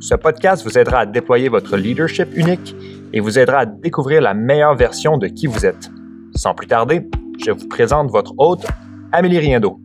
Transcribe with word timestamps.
ce 0.00 0.14
podcast 0.14 0.64
vous 0.64 0.78
aidera 0.78 1.00
à 1.00 1.06
déployer 1.06 1.48
votre 1.48 1.76
leadership 1.76 2.28
unique 2.34 2.74
et 3.12 3.20
vous 3.20 3.38
aidera 3.38 3.60
à 3.60 3.66
découvrir 3.66 4.20
la 4.20 4.34
meilleure 4.34 4.74
version 4.74 5.16
de 5.16 5.26
qui 5.26 5.46
vous 5.46 5.64
êtes. 5.64 5.90
Sans 6.34 6.54
plus 6.54 6.66
tarder, 6.66 7.08
je 7.44 7.50
vous 7.50 7.68
présente 7.68 8.10
votre 8.10 8.34
hôte, 8.38 8.66
Amélie 9.12 9.38
Riendo. 9.38 9.80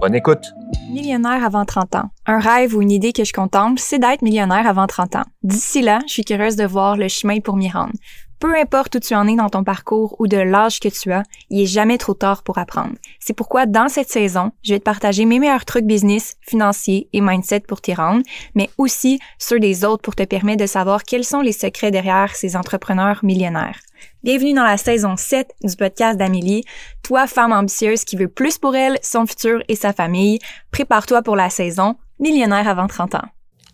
Bonne 0.00 0.14
écoute. 0.14 0.44
Millionnaire 0.92 1.42
avant 1.44 1.64
30 1.64 1.94
ans. 1.96 2.10
Un 2.26 2.38
rêve 2.38 2.76
ou 2.76 2.82
une 2.82 2.90
idée 2.90 3.12
que 3.12 3.24
je 3.24 3.32
contemple, 3.32 3.80
c'est 3.80 3.98
d'être 3.98 4.22
millionnaire 4.22 4.66
avant 4.66 4.86
30 4.86 5.16
ans. 5.16 5.24
D'ici 5.42 5.80
là, 5.80 6.00
je 6.06 6.12
suis 6.12 6.24
curieuse 6.24 6.56
de 6.56 6.66
voir 6.66 6.96
le 6.96 7.08
chemin 7.08 7.40
pour 7.40 7.56
m'y 7.56 7.70
rendre. 7.70 7.94
Peu 8.38 8.54
importe 8.54 8.96
où 8.96 9.00
tu 9.00 9.14
en 9.14 9.26
es 9.26 9.34
dans 9.34 9.48
ton 9.48 9.64
parcours 9.64 10.14
ou 10.18 10.26
de 10.26 10.36
l'âge 10.36 10.78
que 10.78 10.88
tu 10.88 11.10
as, 11.10 11.22
il 11.48 11.62
est 11.62 11.66
jamais 11.66 11.96
trop 11.96 12.12
tard 12.12 12.42
pour 12.42 12.58
apprendre. 12.58 12.94
C'est 13.18 13.32
pourquoi 13.32 13.64
dans 13.64 13.88
cette 13.88 14.10
saison, 14.10 14.52
je 14.62 14.74
vais 14.74 14.78
te 14.78 14.84
partager 14.84 15.24
mes 15.24 15.38
meilleurs 15.38 15.64
trucs 15.64 15.86
business, 15.86 16.36
financiers 16.42 17.08
et 17.14 17.22
mindset 17.22 17.60
pour 17.60 17.80
t'y 17.80 17.94
rendre, 17.94 18.22
mais 18.54 18.68
aussi 18.76 19.18
ceux 19.38 19.58
des 19.58 19.86
autres 19.86 20.02
pour 20.02 20.14
te 20.14 20.24
permettre 20.24 20.60
de 20.62 20.66
savoir 20.66 21.04
quels 21.04 21.24
sont 21.24 21.40
les 21.40 21.52
secrets 21.52 21.90
derrière 21.90 22.36
ces 22.36 22.56
entrepreneurs 22.56 23.20
millionnaires. 23.22 23.80
Bienvenue 24.22 24.52
dans 24.52 24.64
la 24.64 24.76
saison 24.76 25.16
7 25.16 25.54
du 25.64 25.74
podcast 25.74 26.18
d'Amélie. 26.18 26.64
Toi, 27.02 27.26
femme 27.26 27.52
ambitieuse 27.52 28.04
qui 28.04 28.16
veut 28.16 28.28
plus 28.28 28.58
pour 28.58 28.76
elle, 28.76 28.98
son 29.02 29.24
futur 29.24 29.62
et 29.68 29.76
sa 29.76 29.94
famille, 29.94 30.40
prépare-toi 30.72 31.22
pour 31.22 31.36
la 31.36 31.48
saison 31.48 31.96
Millionnaire 32.18 32.66
avant 32.66 32.86
30 32.86 33.14
ans. 33.16 33.28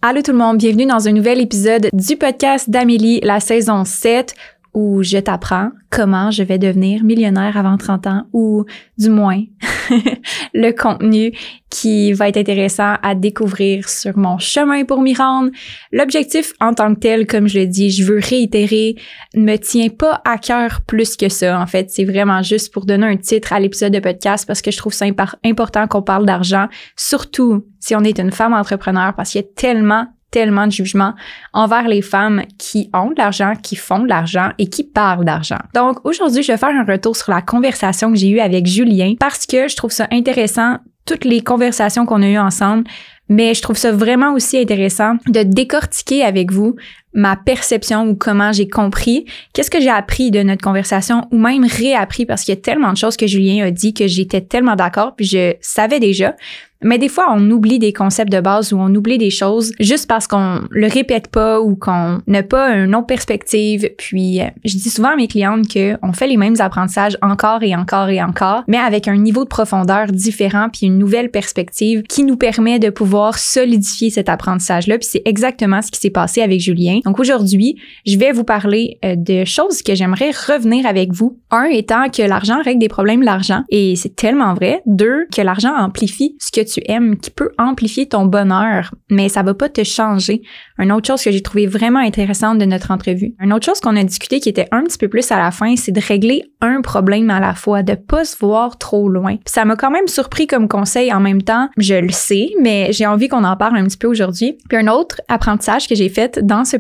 Allô 0.05 0.21
tout 0.21 0.33
le 0.33 0.39
monde, 0.39 0.59
bienvenue 0.59 0.87
dans 0.87 1.07
un 1.07 1.13
nouvel 1.13 1.41
épisode 1.41 1.89
du 1.93 2.17
podcast 2.17 2.69
d'Amélie, 2.69 3.21
la 3.23 3.39
saison 3.39 3.85
7 3.85 4.35
où 4.75 5.03
je 5.03 5.19
t'apprends 5.19 5.71
comment 5.91 6.31
je 6.31 6.43
vais 6.43 6.59
devenir 6.59 7.05
millionnaire 7.05 7.57
avant 7.59 7.77
30 7.77 8.07
ans 8.07 8.23
ou 8.33 8.65
du 8.97 9.11
moins 9.11 9.43
le 10.55 10.73
contenu 10.73 11.33
qui 11.69 12.13
va 12.13 12.29
être 12.29 12.39
intéressant 12.39 12.95
à 13.03 13.15
découvrir 13.15 13.89
sur 13.89 14.17
mon 14.17 14.39
chemin 14.39 14.85
pour 14.85 15.03
m'y 15.03 15.15
rendre. 15.15 15.51
L'objectif 15.91 16.53
en 16.61 16.73
tant 16.73 16.95
que 16.95 17.01
tel, 17.01 17.27
comme 17.27 17.49
je 17.49 17.61
le 17.61 17.67
dis, 17.67 17.91
je 17.91 18.05
veux 18.05 18.19
réitérer, 18.19 18.97
ne 19.35 19.43
me 19.43 19.57
tient 19.57 19.89
pas 19.89 20.23
à 20.25 20.39
cœur 20.39 20.81
plus 20.87 21.17
que 21.17 21.29
ça. 21.29 21.61
En 21.61 21.67
fait, 21.67 21.91
c'est 21.91 22.05
vraiment 22.05 22.43
juste 22.43 22.73
pour 22.73 22.87
donner 22.87 23.07
un 23.07 23.17
titre 23.17 23.53
à 23.53 23.61
l'épisode 23.61 23.93
de 23.93 24.01
podcast 24.01 24.47
parce 24.47 24.63
que 24.63 24.71
je 24.71 24.79
trouve 24.79 24.95
ça 24.95 25.07
important 25.45 25.87
qu'on 25.87 26.03
parle 26.03 26.25
d'argent, 26.25 26.69
surtout 26.97 27.67
si 27.81 27.95
on 27.95 28.05
est 28.05 28.19
une 28.19 28.33
femme 28.33 28.55
entrepreneur 28.55 29.15
parce 29.15 29.33
qu'il 29.33 29.43
y 29.43 29.45
a 29.45 29.49
tellement 29.55 30.07
tellement 30.33 30.67
de 30.67 30.73
jugements 30.73 31.15
envers 31.53 31.87
les 31.87 32.03
femmes 32.03 32.43
qui 32.59 32.91
ont 32.93 33.11
de 33.11 33.19
l'argent, 33.19 33.53
qui 33.63 33.77
font 33.77 34.01
de 34.01 34.09
l'argent 34.09 34.51
et 34.59 34.69
qui 34.69 34.83
parlent 34.83 35.25
d'argent. 35.25 35.61
Donc 35.75 36.05
aujourd'hui, 36.05 36.43
je 36.43 36.51
vais 36.51 36.59
faire 36.59 36.71
un 36.71 36.85
retour 36.85 37.15
sur 37.15 37.31
la 37.31 37.43
conversation 37.43 38.11
que 38.11 38.19
j'ai 38.19 38.31
eue 38.31 38.41
avec 38.41 38.67
Julien 38.67 39.15
parce 39.21 39.47
que 39.47 39.69
je 39.69 39.77
trouve 39.77 39.93
ça 39.93 40.09
intéressant 40.11 40.79
toutes 41.07 41.25
les 41.25 41.43
conversations 41.43 42.07
qu'on 42.07 42.23
a 42.23 42.29
eues 42.29 42.39
ensemble, 42.39 42.85
mais 43.29 43.55
je 43.55 43.63
trouve 43.63 43.77
ça 43.77 43.93
vraiment 43.93 44.35
aussi 44.35 44.59
intéressant 44.59 45.17
de 45.27 45.43
décortiquer 45.43 46.25
avec 46.25 46.51
vous 46.51 46.77
ma 47.15 47.37
perception 47.37 48.09
ou 48.09 48.15
comment 48.15 48.53
j'ai 48.53 48.69
compris, 48.69 49.27
qu'est-ce 49.53 49.71
que 49.71 49.81
j'ai 49.81 49.91
appris 49.91 50.31
de 50.31 50.43
notre 50.43 50.63
conversation 50.63 51.27
ou 51.31 51.39
même 51.39 51.65
réappris 51.65 52.27
parce 52.27 52.45
qu'il 52.45 52.55
y 52.55 52.59
a 52.59 52.61
tellement 52.61 52.93
de 52.93 52.97
choses 52.97 53.17
que 53.17 53.27
Julien 53.27 53.67
a 53.67 53.71
dit 53.71 53.95
que 53.95 54.07
j'étais 54.07 54.41
tellement 54.41 54.77
d'accord 54.77 55.15
puis 55.17 55.27
je 55.27 55.55
savais 55.61 56.01
déjà, 56.01 56.35
mais 56.83 56.99
des 56.99 57.09
fois, 57.09 57.27
on 57.31 57.51
oublie 57.51 57.79
des 57.79 57.93
concepts 57.93 58.33
de 58.33 58.41
base 58.41 58.73
ou 58.73 58.79
on 58.79 58.93
oublie 58.95 59.19
des 59.19 59.31
choses 59.31 59.73
juste 59.79 60.09
parce 60.09 60.27
qu'on 60.27 60.63
le 60.71 60.87
répète 60.89 61.29
pas 61.29 61.61
ou 61.61 61.77
qu'on 61.77 62.21
n'a 62.27 62.43
pas 62.43 62.71
une 62.71 62.95
autre 62.95 63.07
perspective. 63.07 63.89
Puis, 63.97 64.41
euh, 64.41 64.47
je 64.65 64.77
dis 64.77 64.91
souvent 64.91 65.11
à 65.11 65.17
mes 65.17 65.29
clientes 65.29 65.67
qu'on 65.73 66.13
fait 66.13 66.27
les 66.27 66.37
mêmes 66.37 66.57
apprentissages 66.59 67.17
encore 67.23 67.63
et 67.63 67.75
encore 67.77 68.09
et 68.09 68.23
encore, 68.23 68.65
mais 68.67 68.79
avec 68.79 69.09
un 69.09 69.17
niveau 69.17 69.45
de 69.45 69.49
profondeur 69.49 70.09
différent 70.09 70.69
puis 70.73 70.87
une 70.87 70.99
nouvelle 70.99 71.31
perspective 71.31 72.03
qui 72.03 72.25
nous 72.25 72.37
permet 72.37 72.79
de 72.79 72.91
pouvoir 72.91 73.39
solidifier 73.39 74.11
cet 74.11 74.29
apprentissage-là. 74.29 74.99
Puis 74.99 75.09
c'est 75.11 75.23
exactement 75.25 75.83
ce 75.83 75.91
qui 75.91 76.01
s'est 76.01 76.11
passé 76.11 76.43
avec 76.43 76.61
Julien. 76.61 77.01
Donc 77.05 77.19
aujourd'hui, 77.19 77.77
je 78.07 78.17
vais 78.19 78.33
vous 78.33 78.45
parler 78.45 78.99
euh, 79.05 79.15
de 79.17 79.45
choses 79.45 79.83
que 79.83 79.95
j'aimerais 79.95 80.31
revenir 80.31 80.87
avec 80.87 81.13
vous. 81.13 81.39
Un 81.51 81.65
étant 81.65 82.09
que 82.09 82.23
l'argent 82.23 82.63
règle 82.63 82.81
des 82.81 82.89
problèmes 82.89 83.21
de 83.21 83.27
l'argent 83.27 83.63
et 83.71 83.97
c'est 83.97 84.15
tellement 84.15 84.55
vrai. 84.55 84.83
Deux, 84.87 85.27
que 85.35 85.43
l'argent 85.43 85.75
amplifie 85.77 86.37
ce 86.39 86.51
que 86.51 86.67
tu 86.67 86.81
aimes, 86.87 87.17
qui 87.17 87.31
peut 87.31 87.51
amplifier 87.59 88.07
ton 88.07 88.27
bonheur, 88.27 88.95
mais 89.11 89.29
ça 89.29 89.43
va 89.43 89.55
pas 89.55 89.69
te 89.69 89.85
changer. 89.85 90.43
Une 90.79 90.93
autre 90.93 91.07
chose 91.07 91.23
que 91.23 91.31
j'ai 91.31 91.43
trouvé 91.43 91.67
vraiment 91.67 92.01
intéressante 92.01 92.59
de 92.59 92.65
notre 92.65 92.91
entrevue. 92.91 93.35
Une 93.41 93.53
autre 93.53 93.67
chose 93.67 93.81
qu'on 93.81 93.97
a 93.97 94.05
discuté 94.05 94.41
qui 94.41 94.49
était 94.49 94.69
un 94.73 94.83
petit 94.85 94.99
peu 94.99 95.09
plus 95.09 95.31
à 95.31 95.39
la 95.39 95.51
fin, 95.51 95.77
c'est 95.77 95.93
de 95.93 96.01
régler 96.01 96.43
un 96.61 96.81
problème 96.81 97.31
à 97.31 97.41
la 97.41 97.55
fois, 97.55 97.83
de 97.83 97.95
pas 97.95 98.25
se 98.25 98.37
voir 98.39 98.79
trop 98.79 99.09
loin. 99.09 99.37
ça 99.47 99.65
m'a 99.65 99.77
quand 99.77 99.91
même 99.91 100.09
surpris 100.09 100.47
comme 100.47 100.69
conseil 100.69 101.13
en 101.13 101.21
même 101.21 101.43
temps. 101.43 101.69
Je 101.77 101.95
le 101.95 102.11
sais, 102.11 102.51
mais 102.61 102.93
j'ai 102.93 103.07
envie 103.07 103.29
qu'on 103.29 103.45
en 103.45 103.57
parle 103.57 103.77
un 103.77 103.85
petit 103.85 103.97
peu 103.97 104.07
aujourd'hui. 104.07 104.59
Puis 104.69 104.79
un 104.79 104.89
autre 104.89 105.21
apprentissage 105.29 105.89
que 105.89 105.95
j'ai 105.95 106.09
fait 106.09 106.39
dans 106.43 106.65
ce 106.65 106.77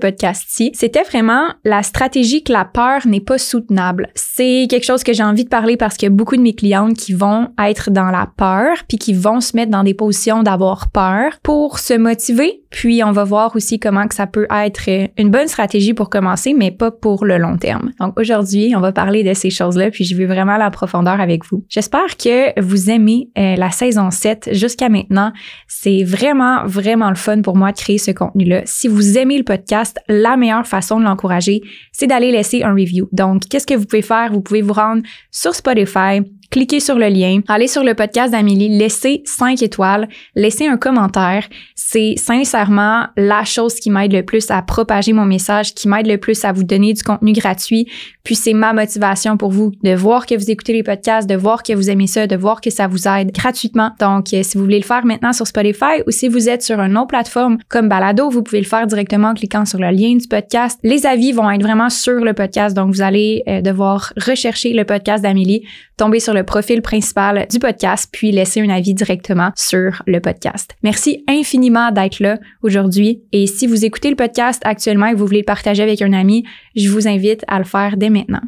c'était 0.75 1.03
vraiment 1.03 1.49
la 1.65 1.83
stratégie 1.83 2.43
que 2.43 2.53
la 2.53 2.65
peur 2.65 3.07
n'est 3.07 3.21
pas 3.21 3.39
soutenable. 3.39 4.09
C'est 4.15 4.67
quelque 4.69 4.85
chose 4.85 5.05
que 5.05 5.13
j'ai 5.13 5.23
envie 5.23 5.45
de 5.45 5.49
parler 5.49 5.77
parce 5.77 5.97
qu'il 5.97 6.07
y 6.07 6.13
a 6.13 6.15
beaucoup 6.15 6.37
de 6.37 6.43
mes 6.43 6.55
clientes 6.55 6.95
qui 6.95 7.13
vont 7.13 7.49
être 7.59 7.91
dans 7.91 8.11
la 8.11 8.29
peur 8.37 8.77
puis 8.89 8.99
qui 8.99 9.15
vont 9.15 9.41
se 9.41 9.57
mettre 9.57 9.71
dans 9.71 9.85
des 9.85 9.95
positions 9.95 10.43
d'avoir 10.43 10.91
peur 10.91 11.39
pour 11.43 11.79
se 11.79 11.95
motiver. 11.95 12.62
Puis 12.73 13.05
on 13.05 13.13
va 13.13 13.23
voir 13.25 13.55
aussi 13.55 13.79
comment 13.79 14.09
que 14.09 14.15
ça 14.15 14.27
peut 14.27 14.47
être 14.51 14.89
une 15.19 15.31
bonne 15.31 15.47
stratégie 15.47 15.95
pour 15.95 16.11
commencer, 16.11 16.55
mais 16.55 16.71
pas 16.71 16.91
pour 16.91 17.25
le 17.25 17.39
long 17.39 17.57
terme. 17.59 17.93
Donc 18.01 18.19
aujourd'hui, 18.19 18.75
on 18.75 18.81
va 18.81 18.93
parler 18.93 19.23
de 19.23 19.35
ces 19.35 19.51
choses-là, 19.51 19.91
puis 19.91 20.05
je 20.05 20.17
veux 20.17 20.27
vraiment 20.27 20.57
la 20.57 20.71
profondeur 20.71 21.21
avec 21.21 21.45
vous. 21.45 21.65
J'espère 21.69 22.17
que 22.17 22.59
vous 22.61 22.91
aimez 22.91 23.29
euh, 23.39 23.57
la 23.57 23.71
saison 23.71 24.11
7 24.11 24.51
jusqu'à 24.53 24.89
maintenant. 24.89 25.33
C'est 25.69 26.03
vraiment, 26.03 26.65
vraiment 26.67 27.11
le 27.11 27.15
fun 27.15 27.43
pour 27.43 27.57
moi 27.57 27.73
de 27.73 27.77
créer 27.77 27.99
ce 27.99 28.11
contenu-là. 28.11 28.63
Si 28.65 28.89
vous 28.89 29.19
aimez 29.19 29.39
le 29.39 29.45
podcast, 29.45 29.99
la 30.09 30.37
meilleure 30.37 30.67
façon 30.67 30.99
de 30.99 31.05
l'encourager, 31.05 31.61
c'est 31.93 32.07
d'aller 32.07 32.33
laisser 32.33 32.63
un 32.63 32.73
review. 32.73 33.09
Donc, 33.13 33.43
qu'est-ce 33.49 33.67
que 33.67 33.75
vous 33.75 33.85
pouvez 33.85 34.03
faire? 34.03 34.33
Vous 34.33 34.41
pouvez 34.41 34.63
vous 34.63 34.73
rendre 34.73 35.03
sur 35.31 35.55
Spotify, 35.55 36.23
cliquez 36.53 36.81
sur 36.81 36.99
le 36.99 37.09
lien, 37.09 37.41
allez 37.49 37.67
sur 37.67 37.83
le 37.83 37.95
podcast 37.95 38.31
d'Amélie, 38.31 38.69
laissez 38.69 39.23
5 39.25 39.63
étoiles, 39.63 40.07
laissez 40.37 40.67
un 40.67 40.77
commentaire. 40.77 41.49
C'est 41.75 42.15
sincèrement 42.19 43.07
la 43.17 43.45
chose 43.45 43.77
qui 43.77 43.91
m'aide 43.91 44.13
le 44.13 44.23
plus 44.23 44.51
à 44.51 44.61
propager 44.61 45.15
mon 45.15 45.25
message, 45.25 45.75
qui 45.75 45.89
m'aide 45.89 46.07
le 46.07 46.19
plus 46.19 46.45
à 46.45 46.53
vous 46.53 46.63
donner 46.63 46.93
du 46.93 47.03
contenu 47.03 47.33
gratuit. 47.33 47.89
Puis 48.23 48.35
c'est 48.35 48.53
ma 48.53 48.75
motivation 48.75 49.39
pour 49.39 49.51
vous 49.51 49.73
de 49.83 49.95
voir 49.95 50.27
que 50.27 50.35
vous 50.35 50.51
écoutez 50.51 50.75
les 50.75 50.83
podcasts, 50.83 51.29
de 51.29 51.35
voir 51.35 51.63
que 51.63 51.73
vous 51.73 51.89
aimez 51.89 52.07
ça, 52.07 52.27
de 52.27 52.37
voir 52.37 52.61
que 52.61 52.71
ça 52.71 52.87
vous 52.87 53.09
aide 53.09 53.33
gratuitement. 53.33 53.91
Donc, 53.99 54.33
euh, 54.35 54.43
si 54.43 54.59
vous 54.59 54.65
voulez 54.65 54.79
le 54.79 54.85
faire 54.85 55.07
maintenant 55.07 55.33
sur 55.33 55.47
Spotify 55.47 56.03
ou 56.07 56.11
si 56.11 56.29
vous 56.29 56.51
êtes 56.51 56.63
sur 56.63 56.79
une 56.81 56.99
autre 56.99 57.09
plateforme 57.09 57.59
comme 57.71 57.89
Balado, 57.89 58.29
vous 58.29 58.43
pouvez 58.43 58.61
le 58.61 58.67
faire 58.67 58.87
directement 58.87 59.29
en 59.29 59.35
cliquant 59.35 59.65
sur 59.65 59.79
le 59.79 59.91
lien 59.91 60.17
du 60.17 60.29
podcast. 60.29 60.79
Les 60.83 61.07
avis 61.07 61.33
vont 61.33 61.51
être 61.51 61.63
vraiment 61.63 61.89
sur 61.89 62.21
le 62.21 62.35
podcast, 62.35 62.77
donc 62.77 62.95
vous 62.95 63.03
allez 63.03 63.43
euh, 63.49 63.63
devoir 63.63 64.13
rechercher 64.19 64.75
le 64.75 64.85
podcast 64.85 65.23
d'Amélie, 65.23 65.67
tomber 65.97 66.21
sur 66.21 66.35
le 66.35 66.42
profil 66.43 66.83
principal 66.83 67.47
du 67.51 67.59
podcast, 67.59 68.09
puis 68.13 68.33
laisser 68.33 68.61
un 68.61 68.69
avis 68.69 68.95
directement 68.95 69.51
sur 69.57 70.03
le 70.07 70.21
podcast. 70.21 70.75
Merci 70.83 71.25
infiniment 71.29 71.91
d'être 71.91 72.21
là 72.21 72.39
aujourd'hui. 72.63 73.23
Et 73.33 73.47
si 73.47 73.67
vous 73.67 73.85
écoutez 73.85 74.11
le 74.11 74.17
podcast 74.17 74.63
actuellement 74.65 75.07
et 75.07 75.13
que 75.13 75.17
vous 75.17 75.27
voulez 75.27 75.41
le 75.41 75.45
partager 75.45 75.83
avec 75.83 76.03
un 76.03 76.13
ami, 76.13 76.45
je 76.77 76.89
vous 76.89 77.09
invite 77.09 77.45
à 77.49 77.59
le 77.59 77.65
faire 77.65 77.97
dès 77.97 78.11
maintenant. 78.11 78.43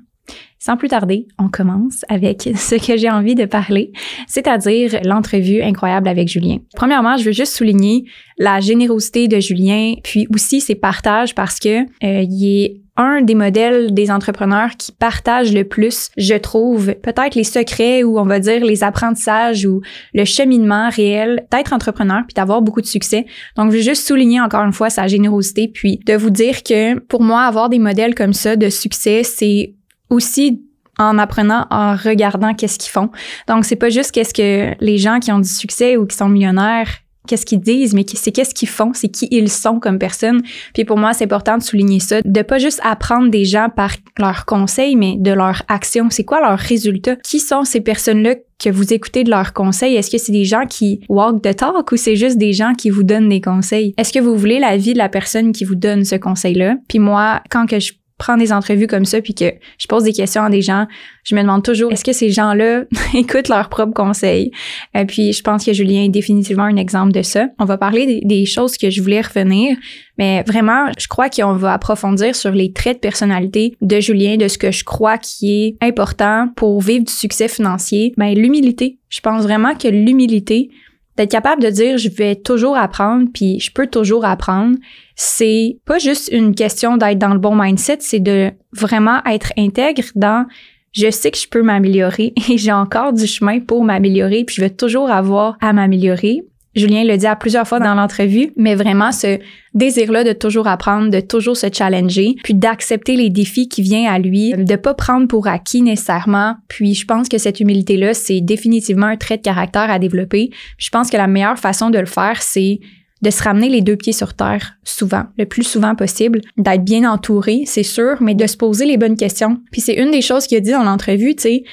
Sans 0.59 0.79
plus 0.79 0.89
tarder, 0.89 1.27
on 1.39 1.49
commence 1.49 2.05
avec 2.09 2.49
ce 2.57 2.77
que 2.77 2.97
j'ai 2.97 3.11
envie 3.11 3.35
de 3.35 3.45
parler, 3.45 3.93
c'est-à-dire 4.27 4.99
l'entrevue 5.05 5.61
incroyable 5.61 6.09
avec 6.09 6.29
Julien. 6.29 6.59
Premièrement, 6.75 7.19
je 7.19 7.25
veux 7.25 7.33
juste 7.33 7.55
souligner 7.55 8.05
la 8.39 8.61
générosité 8.61 9.29
de 9.29 9.41
Julien, 9.41 9.95
puis 10.03 10.27
aussi 10.35 10.61
ses 10.61 10.75
partages 10.75 11.35
parce 11.35 11.59
que 11.59 11.83
euh, 12.03 12.25
il 12.29 12.65
est 12.65 12.81
un 12.97 13.23
des 13.23 13.35
modèles 13.35 13.93
des 13.93 14.11
entrepreneurs 14.11 14.71
qui 14.79 14.93
partagent 14.93 15.53
le 15.53 15.65
plus, 15.65 16.11
je 16.17 16.35
trouve, 16.35 16.95
peut-être 16.95 17.35
les 17.35 17.45
secrets 17.45 18.05
ou 18.05 18.19
on 18.19 18.25
va 18.25 18.39
dire 18.39 18.65
les 18.65 18.85
apprentissages 18.85 19.67
ou 19.67 19.81
le 20.13 20.25
cheminement 20.25 20.89
réel 20.91 21.45
d'être 21.51 21.73
entrepreneur 21.73 22.23
puis 22.27 22.35
d'avoir 22.35 22.63
beaucoup 22.63 22.81
de 22.81 22.87
succès. 22.87 23.27
Donc, 23.57 23.73
je 23.73 23.77
veux 23.77 23.83
juste 23.83 24.07
souligner 24.07 24.41
encore 24.41 24.65
une 24.65 24.73
fois 24.73 24.91
sa 24.91 25.09
générosité 25.09 25.69
puis 25.69 25.99
de 26.07 26.15
vous 26.15 26.31
dire 26.31 26.63
que 26.63 26.99
pour 27.01 27.23
moi, 27.23 27.43
avoir 27.43 27.69
des 27.69 27.81
modèles 27.81 28.15
comme 28.15 28.33
ça 28.33 28.55
de 28.57 28.69
succès, 28.69 29.25
c'est 29.25 29.75
aussi 30.15 30.63
en 30.99 31.19
apprenant, 31.19 31.67
en 31.71 31.97
regardant 31.97 32.55
qu'est-ce 32.55 32.79
qu'ils 32.79 32.93
font. 32.93 33.11
Donc, 33.49 33.65
c'est 33.65 33.77
pas 33.77 33.91
juste 33.91 34.13
qu'est-ce 34.13 34.33
que 34.33 34.75
les 34.81 34.99
gens 34.99 35.19
qui 35.19 35.33
ont 35.33 35.41
du 35.41 35.49
succès 35.49 35.97
ou 35.97 36.07
qui 36.07 36.17
sont 36.17 36.29
millionnaires 36.29 36.89
qu'est-ce 37.27 37.47
qu'ils 37.47 37.61
disent, 37.61 37.95
mais 37.95 38.05
c'est 38.07 38.33
qu'est-ce 38.33 38.55
qu'ils 38.55 38.69
font, 38.69 38.93
c'est 38.95 39.09
qui 39.09 39.29
ils 39.31 39.51
sont 39.51 39.81
comme 39.81 39.99
personne. 39.99 40.43
Puis 40.75 40.85
pour 40.85 40.99
moi, 40.99 41.13
c'est 41.13 41.25
important 41.25 41.59
de 41.59 41.63
souligner 41.63 42.01
ça, 42.01 42.21
de 42.23 42.43
pas 42.43 42.59
juste 42.59 42.81
apprendre 42.83 43.31
des 43.31 43.45
gens 43.45 43.69
par 43.75 43.93
leurs 44.19 44.45
conseils, 44.45 44.97
mais 44.97 45.17
de 45.19 45.33
leurs 45.33 45.63
actions. 45.69 46.09
C'est 46.11 46.25
quoi 46.25 46.41
leurs 46.41 46.59
résultats? 46.59 47.17
Qui 47.17 47.41
sont 47.41 47.65
ces 47.65 47.81
personnes-là 47.81 48.37
que 48.63 48.71
vous 48.71 48.93
écoutez 48.93 49.25
de 49.25 49.31
leurs 49.31 49.53
conseils? 49.53 49.97
Est-ce 49.97 50.11
que 50.11 50.19
c'est 50.19 50.33
des 50.33 50.45
gens 50.45 50.67
qui 50.69 51.01
walk 51.09 51.43
the 51.43 51.57
talk 51.57 51.91
ou 51.93 51.97
c'est 51.97 52.17
juste 52.17 52.39
des 52.39 52.53
gens 52.53 52.75
qui 52.75 52.91
vous 52.91 53.03
donnent 53.03 53.29
des 53.29 53.41
conseils? 53.41 53.95
Est-ce 53.97 54.13
que 54.13 54.19
vous 54.19 54.37
voulez 54.37 54.59
la 54.59 54.77
vie 54.77 54.93
de 54.93 54.99
la 54.99 55.09
personne 55.09 55.53
qui 55.53 55.65
vous 55.65 55.75
donne 55.75 56.05
ce 56.05 56.17
conseil-là? 56.17 56.77
Puis 56.89 56.99
moi, 56.99 57.43
quand 57.51 57.67
que 57.67 57.81
je 57.81 57.93
prends 58.25 58.37
des 58.37 58.53
entrevues 58.53 58.87
comme 58.87 59.05
ça 59.05 59.21
puis 59.21 59.35
que 59.35 59.53
je 59.79 59.87
pose 59.87 60.05
des 60.05 60.13
questions 60.13 60.43
à 60.43 60.51
des 60.51 60.63
gens, 60.63 60.87
je 61.25 61.35
me 61.35 61.43
demande 61.43 61.63
toujours 61.63 61.93
est-ce 61.93 62.05
que 62.05 62.13
ces 62.13 62.31
gens-là 62.31 62.85
écoutent 63.15 63.49
leurs 63.49 63.69
propres 63.69 63.93
conseils? 63.93 64.51
Et 64.95 64.99
euh, 64.99 65.05
puis 65.05 65.33
je 65.33 65.43
pense 65.43 65.65
que 65.65 65.73
Julien 65.73 66.05
est 66.05 66.09
définitivement 66.09 66.65
un 66.65 66.77
exemple 66.77 67.13
de 67.13 67.23
ça. 67.23 67.49
On 67.59 67.65
va 67.65 67.77
parler 67.77 68.21
des, 68.25 68.45
choses 68.47 68.77
que 68.77 68.91
je 68.91 69.03
voulais 69.03 69.21
revenir, 69.21 69.77
mais 70.19 70.43
vraiment, 70.47 70.91
je 70.99 71.09
crois 71.09 71.31
qu'on 71.31 71.55
va 71.55 71.73
approfondir 71.73 72.35
sur 72.35 72.51
les 72.51 72.73
traits 72.73 72.97
de 72.97 73.01
personnalité 73.01 73.77
de 73.81 74.01
Julien, 74.01 74.37
de 74.37 74.49
ce 74.49 74.59
que 74.59 74.71
je 74.71 74.85
crois 74.85 75.19
qui 75.19 75.65
est 75.65 75.77
important 75.83 76.49
pour 76.57 76.81
vivre 76.81 77.05
du 77.05 77.13
succès 77.13 77.49
financier. 77.49 78.13
Ben 78.17 78.35
l'humilité. 78.35 78.99
Je 79.09 79.21
pense 79.21 79.45
vraiment 79.45 79.75
que 79.75 79.89
l'humilité, 79.89 80.71
d'être 81.17 81.31
capable 81.31 81.63
de 81.63 81.71
dire 81.71 81.99
je 81.99 82.09
vais 82.09 82.37
toujours 82.37 82.77
apprendre 82.77 83.29
puis 83.33 83.61
je 83.61 83.73
peux 83.73 83.87
toujours 83.87 84.25
apprendre 84.25 84.77
c'est 85.17 85.79
pas 85.85 85.99
juste 85.99 86.29
une 86.33 86.55
question 86.55 86.97
d'être 86.97 87.19
dans 87.19 87.33
le 87.33 87.39
bon 87.39 87.55
mindset 87.55 87.99
c'est 88.01 88.21
de 88.21 88.51
vraiment 88.73 89.23
être 89.25 89.53
intègre 89.57 90.05
dans 90.15 90.47
je 90.93 91.11
sais 91.11 91.31
que 91.31 91.39
je 91.39 91.49
peux 91.49 91.63
m'améliorer 91.63 92.33
et 92.49 92.59
j'ai 92.59 92.73
encore 92.73 93.13
du 93.13 93.27
chemin 93.27 93.61
pour 93.61 93.85
m'améliorer 93.85 94.45
puis 94.45 94.57
je 94.57 94.61
vais 94.61 94.71
toujours 94.71 95.11
avoir 95.11 95.57
à 95.61 95.73
m'améliorer 95.73 96.45
Julien 96.77 97.05
le 97.05 97.17
dit 97.17 97.27
à 97.27 97.37
plusieurs 97.37 97.69
fois 97.69 97.79
dans 97.79 97.95
l'entrevue, 97.95 98.53
mais 98.57 98.75
vraiment 98.75 99.13
ce 99.13 99.39
désir-là 99.75 100.25
de 100.25 100.33
toujours 100.33 100.67
apprendre, 100.67 101.11
de 101.11 101.21
toujours 101.21 101.57
se 101.57 101.69
challenger, 101.73 102.35
puis 102.43 102.55
d'accepter 102.55 103.17
les 103.17 103.31
défis 103.31 103.69
qui 103.69 103.83
viennent 103.83 104.09
à 104.09 104.19
lui, 104.19 104.53
de 104.57 104.77
pas 104.77 104.95
prendre 104.95 105.29
pour 105.29 105.47
acquis 105.47 105.83
nécessairement. 105.83 106.57
Puis 106.69 106.95
je 106.95 107.07
pense 107.07 107.29
que 107.29 107.39
cette 107.39 107.61
humilité-là, 107.61 108.13
c'est 108.13 108.41
définitivement 108.41 109.07
un 109.07 109.17
trait 109.17 109.37
de 109.37 109.43
caractère 109.43 109.91
à 109.91 109.99
développer. 109.99 110.51
je 110.79 110.91
pense 110.91 111.11
que 111.11 111.17
la 111.17 111.29
meilleure 111.29 111.59
façon 111.59 111.91
de 111.91 111.99
le 111.99 112.07
faire, 112.07 112.43
c'est 112.43 112.81
de 113.25 113.31
se 113.31 113.43
ramener 113.43 113.69
les 113.69 113.81
deux 113.81 113.97
pieds 113.97 114.13
sur 114.13 114.35
terre 114.35 114.75
souvent, 114.85 115.25
le 115.39 115.47
plus 115.47 115.65
souvent 115.65 115.95
possible, 115.97 116.41
d'être 116.57 116.85
bien 116.85 117.11
entouré, 117.11 117.65
c'est 117.67 117.83
sûr, 117.83 118.19
mais 118.21 118.35
de 118.35 118.47
se 118.47 118.57
poser 118.57 118.85
les 118.85 118.97
bonnes 118.97 119.17
questions. 119.17 119.61
Puis 119.73 119.81
c'est 119.81 119.95
une 119.95 120.11
des 120.11 120.23
choses 120.23 120.47
qu'il 120.47 120.59
a 120.59 120.61
dit 120.61 120.71
dans 120.71 120.85
l'entrevue, 120.85 121.35
tu 121.35 121.43
sais, 121.43 121.65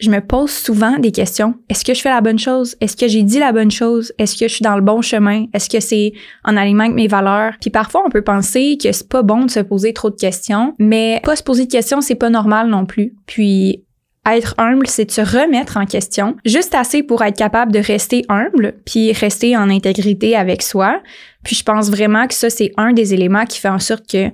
je 0.00 0.10
me 0.10 0.20
pose 0.20 0.50
souvent 0.50 0.98
des 0.98 1.12
questions. 1.12 1.54
Est-ce 1.68 1.84
que 1.84 1.94
je 1.94 2.00
fais 2.00 2.10
la 2.10 2.20
bonne 2.20 2.38
chose? 2.38 2.76
Est-ce 2.80 2.96
que 2.96 3.08
j'ai 3.08 3.22
dit 3.22 3.38
la 3.38 3.52
bonne 3.52 3.70
chose? 3.70 4.12
Est-ce 4.18 4.36
que 4.36 4.48
je 4.48 4.54
suis 4.54 4.62
dans 4.62 4.76
le 4.76 4.82
bon 4.82 5.02
chemin? 5.02 5.46
Est-ce 5.52 5.68
que 5.68 5.80
c'est 5.80 6.12
en 6.44 6.56
alignement 6.56 6.84
avec 6.84 6.96
mes 6.96 7.06
valeurs? 7.06 7.54
Puis 7.60 7.70
parfois, 7.70 8.02
on 8.04 8.10
peut 8.10 8.22
penser 8.22 8.76
que 8.82 8.90
c'est 8.92 9.08
pas 9.08 9.22
bon 9.22 9.44
de 9.44 9.50
se 9.50 9.60
poser 9.60 9.92
trop 9.92 10.10
de 10.10 10.16
questions, 10.16 10.74
mais 10.78 11.20
pas 11.24 11.36
se 11.36 11.42
poser 11.42 11.66
de 11.66 11.70
questions, 11.70 12.00
c'est 12.00 12.16
pas 12.16 12.30
normal 12.30 12.68
non 12.68 12.86
plus. 12.86 13.14
Puis 13.26 13.84
être 14.26 14.54
humble, 14.58 14.86
c'est 14.86 15.04
de 15.04 15.10
se 15.10 15.20
remettre 15.20 15.76
en 15.76 15.86
question, 15.86 16.36
juste 16.44 16.74
assez 16.74 17.02
pour 17.02 17.22
être 17.22 17.36
capable 17.36 17.72
de 17.72 17.78
rester 17.78 18.24
humble, 18.28 18.74
puis 18.86 19.12
rester 19.12 19.56
en 19.56 19.68
intégrité 19.70 20.36
avec 20.36 20.62
soi. 20.62 21.02
Puis 21.42 21.56
je 21.56 21.62
pense 21.62 21.90
vraiment 21.90 22.26
que 22.26 22.34
ça, 22.34 22.50
c'est 22.50 22.72
un 22.76 22.92
des 22.92 23.12
éléments 23.12 23.44
qui 23.44 23.60
fait 23.60 23.68
en 23.68 23.78
sorte 23.78 24.10
que 24.10 24.30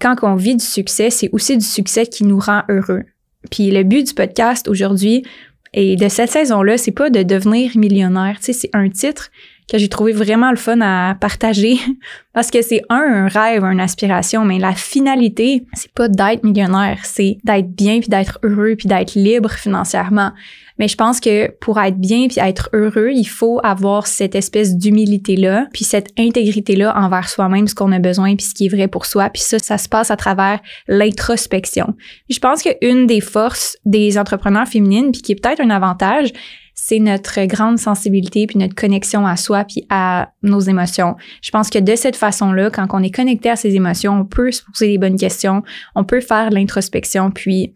quand 0.00 0.16
on 0.22 0.34
vit 0.34 0.56
du 0.56 0.64
succès, 0.64 1.10
c'est 1.10 1.30
aussi 1.32 1.56
du 1.56 1.64
succès 1.64 2.06
qui 2.06 2.24
nous 2.24 2.38
rend 2.38 2.62
heureux. 2.68 3.02
Puis 3.50 3.70
le 3.70 3.82
but 3.82 4.06
du 4.06 4.14
podcast 4.14 4.68
aujourd'hui 4.68 5.24
et 5.72 5.96
de 5.96 6.08
cette 6.08 6.30
saison-là, 6.30 6.78
c'est 6.78 6.92
pas 6.92 7.10
de 7.10 7.22
devenir 7.22 7.72
millionnaire. 7.76 8.36
Tu 8.38 8.46
sais, 8.46 8.52
c'est 8.52 8.70
un 8.72 8.88
titre 8.88 9.30
que 9.70 9.78
j'ai 9.78 9.88
trouvé 9.88 10.12
vraiment 10.12 10.50
le 10.50 10.56
fun 10.56 10.80
à 10.80 11.14
partager 11.14 11.78
parce 12.34 12.50
que 12.50 12.62
c'est 12.62 12.82
un, 12.90 12.96
un 12.96 13.28
rêve, 13.28 13.64
une 13.64 13.80
aspiration, 13.80 14.44
mais 14.44 14.58
la 14.58 14.72
finalité, 14.72 15.64
c'est 15.72 15.92
pas 15.92 16.08
d'être 16.08 16.44
millionnaire, 16.44 16.98
c'est 17.04 17.38
d'être 17.44 17.70
bien 17.70 18.00
puis 18.00 18.08
d'être 18.08 18.38
heureux 18.42 18.74
puis 18.76 18.88
d'être 18.88 19.14
libre 19.14 19.50
financièrement. 19.50 20.32
Mais 20.78 20.88
je 20.88 20.96
pense 20.96 21.20
que 21.20 21.50
pour 21.60 21.80
être 21.80 21.98
bien 21.98 22.26
puis 22.26 22.40
être 22.40 22.68
heureux, 22.72 23.10
il 23.12 23.26
faut 23.26 23.60
avoir 23.62 24.06
cette 24.06 24.34
espèce 24.34 24.76
d'humilité-là, 24.76 25.68
puis 25.72 25.84
cette 25.84 26.08
intégrité-là 26.18 26.96
envers 26.98 27.28
soi-même, 27.28 27.68
ce 27.68 27.74
qu'on 27.74 27.92
a 27.92 28.00
besoin 28.00 28.34
puis 28.34 28.46
ce 28.46 28.54
qui 28.54 28.66
est 28.66 28.68
vrai 28.68 28.88
pour 28.88 29.06
soi. 29.06 29.30
Puis 29.30 29.42
ça, 29.42 29.58
ça 29.60 29.78
se 29.78 29.88
passe 29.88 30.10
à 30.10 30.16
travers 30.16 30.60
l'introspection. 30.88 31.94
Je 32.28 32.38
pense 32.38 32.62
qu'une 32.62 33.06
des 33.06 33.20
forces 33.20 33.76
des 33.84 34.18
entrepreneurs 34.18 34.66
féminines, 34.66 35.12
puis 35.12 35.22
qui 35.22 35.32
est 35.32 35.40
peut-être 35.40 35.60
un 35.60 35.70
avantage, 35.70 36.32
c'est 36.74 36.98
notre 36.98 37.44
grande 37.46 37.78
sensibilité 37.78 38.46
puis 38.46 38.58
notre 38.58 38.74
connexion 38.74 39.26
à 39.26 39.36
soi 39.36 39.64
puis 39.64 39.86
à 39.90 40.30
nos 40.42 40.60
émotions. 40.60 41.16
Je 41.40 41.50
pense 41.50 41.70
que 41.70 41.78
de 41.78 41.96
cette 41.96 42.16
façon-là, 42.16 42.70
quand 42.70 42.86
on 42.92 43.02
est 43.02 43.14
connecté 43.14 43.50
à 43.50 43.56
ses 43.56 43.74
émotions, 43.74 44.20
on 44.20 44.24
peut 44.24 44.50
se 44.50 44.62
poser 44.62 44.88
les 44.88 44.98
bonnes 44.98 45.16
questions, 45.16 45.62
on 45.94 46.04
peut 46.04 46.20
faire 46.20 46.50
l'introspection 46.50 47.30
puis 47.30 47.74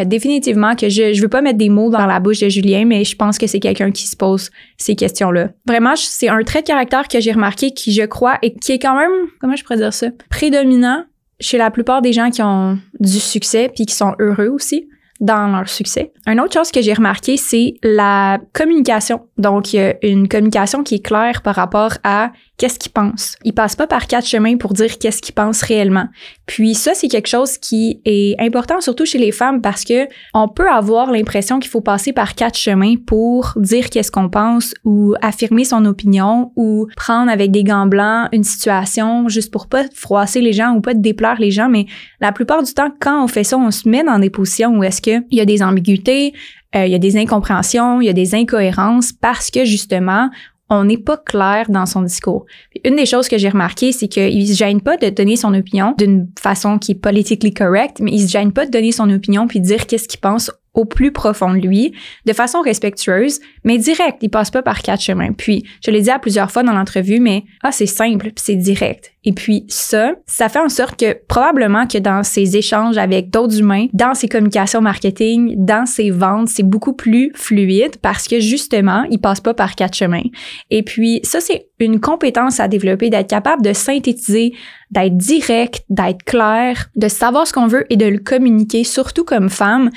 euh, 0.00 0.04
définitivement 0.04 0.74
que 0.74 0.88
je 0.88 1.12
je 1.12 1.20
veux 1.20 1.28
pas 1.28 1.42
mettre 1.42 1.58
des 1.58 1.68
mots 1.68 1.90
dans 1.90 2.06
la 2.06 2.20
bouche 2.20 2.40
de 2.40 2.48
Julien, 2.48 2.84
mais 2.84 3.04
je 3.04 3.16
pense 3.16 3.38
que 3.38 3.46
c'est 3.46 3.60
quelqu'un 3.60 3.90
qui 3.90 4.06
se 4.06 4.16
pose 4.16 4.50
ces 4.76 4.94
questions-là. 4.94 5.50
Vraiment, 5.66 5.94
c'est 5.96 6.28
un 6.28 6.42
trait 6.42 6.62
de 6.62 6.66
caractère 6.66 7.08
que 7.08 7.20
j'ai 7.20 7.32
remarqué 7.32 7.72
qui, 7.72 7.92
je 7.92 8.04
crois, 8.04 8.38
et 8.42 8.54
qui 8.54 8.72
est 8.72 8.78
quand 8.78 8.96
même, 8.96 9.10
comment 9.40 9.56
je 9.56 9.64
pourrais 9.64 9.78
dire 9.78 9.92
ça, 9.92 10.08
prédominant 10.30 11.04
chez 11.40 11.58
la 11.58 11.70
plupart 11.70 12.02
des 12.02 12.12
gens 12.12 12.30
qui 12.30 12.42
ont 12.42 12.78
du 12.98 13.20
succès 13.20 13.70
puis 13.74 13.86
qui 13.86 13.94
sont 13.94 14.14
heureux 14.18 14.48
aussi 14.48 14.88
dans 15.20 15.48
leur 15.48 15.68
succès. 15.68 16.12
Une 16.26 16.40
autre 16.40 16.54
chose 16.54 16.70
que 16.70 16.80
j'ai 16.80 16.92
remarqué, 16.92 17.36
c'est 17.36 17.74
la 17.82 18.38
communication. 18.52 19.26
Donc, 19.36 19.74
une 20.02 20.28
communication 20.28 20.82
qui 20.82 20.96
est 20.96 21.04
claire 21.04 21.42
par 21.42 21.54
rapport 21.56 21.92
à 22.04 22.30
qu'est-ce 22.58 22.78
qu'ils 22.78 22.92
pensent. 22.92 23.36
Ils 23.44 23.54
passent 23.54 23.76
pas 23.76 23.86
par 23.86 24.06
quatre 24.08 24.26
chemins 24.26 24.56
pour 24.56 24.74
dire 24.74 24.98
qu'est-ce 24.98 25.22
qu'ils 25.22 25.34
pensent 25.34 25.62
réellement. 25.62 26.08
Puis 26.46 26.74
ça, 26.74 26.92
c'est 26.92 27.08
quelque 27.08 27.28
chose 27.28 27.56
qui 27.56 28.00
est 28.04 28.34
important, 28.40 28.80
surtout 28.80 29.06
chez 29.06 29.18
les 29.18 29.32
femmes, 29.32 29.62
parce 29.62 29.84
que 29.84 30.08
on 30.34 30.48
peut 30.48 30.68
avoir 30.68 31.12
l'impression 31.12 31.60
qu'il 31.60 31.70
faut 31.70 31.80
passer 31.80 32.12
par 32.12 32.34
quatre 32.34 32.58
chemins 32.58 32.94
pour 33.06 33.54
dire 33.56 33.90
qu'est-ce 33.90 34.10
qu'on 34.10 34.28
pense 34.28 34.74
ou 34.84 35.14
affirmer 35.22 35.64
son 35.64 35.84
opinion 35.84 36.52
ou 36.56 36.88
prendre 36.96 37.30
avec 37.30 37.52
des 37.52 37.62
gants 37.62 37.86
blancs 37.86 38.28
une 38.32 38.44
situation 38.44 39.28
juste 39.28 39.52
pour 39.52 39.68
pas 39.68 39.84
froisser 39.94 40.40
les 40.40 40.52
gens 40.52 40.74
ou 40.74 40.80
pas 40.80 40.94
déplaire 40.94 41.36
les 41.38 41.52
gens. 41.52 41.68
Mais 41.68 41.86
la 42.20 42.32
plupart 42.32 42.62
du 42.62 42.74
temps, 42.74 42.90
quand 43.00 43.22
on 43.22 43.28
fait 43.28 43.44
ça, 43.44 43.56
on 43.56 43.70
se 43.70 43.88
met 43.88 44.02
dans 44.02 44.18
des 44.18 44.30
positions 44.30 44.76
où 44.76 44.82
est-ce 44.82 45.00
qu'il 45.00 45.22
y 45.30 45.40
a 45.40 45.44
des 45.44 45.62
ambiguïtés, 45.62 46.32
euh, 46.74 46.86
il 46.86 46.92
y 46.92 46.94
a 46.94 46.98
des 46.98 47.16
incompréhensions, 47.16 48.00
il 48.00 48.06
y 48.06 48.10
a 48.10 48.14
des 48.14 48.34
incohérences 48.34 49.12
parce 49.12 49.50
que 49.50 49.64
justement, 49.64 50.28
on 50.70 50.84
n'est 50.84 50.98
pas 50.98 51.16
clair 51.16 51.66
dans 51.70 51.86
son 51.86 52.02
discours. 52.02 52.46
Une 52.84 52.96
des 52.96 53.06
choses 53.06 53.28
que 53.28 53.38
j'ai 53.38 53.48
remarqué, 53.48 53.92
c'est 53.92 54.08
qu'il 54.08 54.46
se 54.46 54.54
gêne 54.54 54.80
pas 54.80 54.96
de 54.96 55.08
donner 55.08 55.36
son 55.36 55.54
opinion 55.54 55.94
d'une 55.96 56.28
façon 56.38 56.78
qui 56.78 56.92
est 56.92 56.94
politically 56.94 57.54
correct, 57.54 57.98
mais 58.00 58.12
il 58.12 58.20
se 58.20 58.30
gêne 58.30 58.52
pas 58.52 58.66
de 58.66 58.70
donner 58.70 58.92
son 58.92 59.10
opinion 59.10 59.46
puis 59.46 59.60
de 59.60 59.66
dire 59.66 59.86
qu'est-ce 59.86 60.08
qu'il 60.08 60.20
pense 60.20 60.50
au 60.74 60.84
plus 60.84 61.12
profond 61.12 61.52
de 61.52 61.58
lui, 61.58 61.92
de 62.26 62.32
façon 62.32 62.60
respectueuse, 62.60 63.40
mais 63.64 63.78
direct. 63.78 64.18
Il 64.22 64.30
passe 64.30 64.50
pas 64.50 64.62
par 64.62 64.82
quatre 64.82 65.02
chemins. 65.02 65.32
Puis, 65.32 65.64
je 65.84 65.90
l'ai 65.90 66.02
dit 66.02 66.10
à 66.10 66.18
plusieurs 66.18 66.50
fois 66.50 66.62
dans 66.62 66.72
l'entrevue, 66.72 67.20
mais 67.20 67.44
ah, 67.62 67.72
c'est 67.72 67.86
simple, 67.86 68.30
c'est 68.36 68.56
direct. 68.56 69.12
Et 69.28 69.32
puis 69.32 69.64
ça, 69.68 70.14
ça 70.26 70.48
fait 70.48 70.58
en 70.58 70.70
sorte 70.70 70.98
que 70.98 71.12
probablement 71.26 71.86
que 71.86 71.98
dans 71.98 72.22
ses 72.22 72.56
échanges 72.56 72.96
avec 72.96 73.28
d'autres 73.28 73.58
humains, 73.58 73.88
dans 73.92 74.14
ses 74.14 74.26
communications 74.26 74.80
marketing, 74.80 75.54
dans 75.58 75.84
ses 75.84 76.10
ventes, 76.10 76.48
c'est 76.48 76.62
beaucoup 76.62 76.94
plus 76.94 77.30
fluide 77.34 77.96
parce 78.00 78.26
que 78.26 78.40
justement, 78.40 79.04
il 79.10 79.18
passe 79.18 79.40
pas 79.40 79.52
par 79.52 79.74
quatre 79.74 79.94
chemins. 79.94 80.22
Et 80.70 80.82
puis 80.82 81.20
ça, 81.24 81.40
c'est 81.40 81.66
une 81.78 82.00
compétence 82.00 82.58
à 82.58 82.68
développer, 82.68 83.10
d'être 83.10 83.28
capable 83.28 83.62
de 83.62 83.74
synthétiser, 83.74 84.54
d'être 84.90 85.18
direct, 85.18 85.84
d'être 85.90 86.22
clair, 86.24 86.88
de 86.96 87.08
savoir 87.08 87.46
ce 87.46 87.52
qu'on 87.52 87.66
veut 87.66 87.84
et 87.90 87.96
de 87.96 88.06
le 88.06 88.18
communiquer, 88.18 88.82
surtout 88.82 89.24
comme 89.24 89.50
femme. 89.50 89.90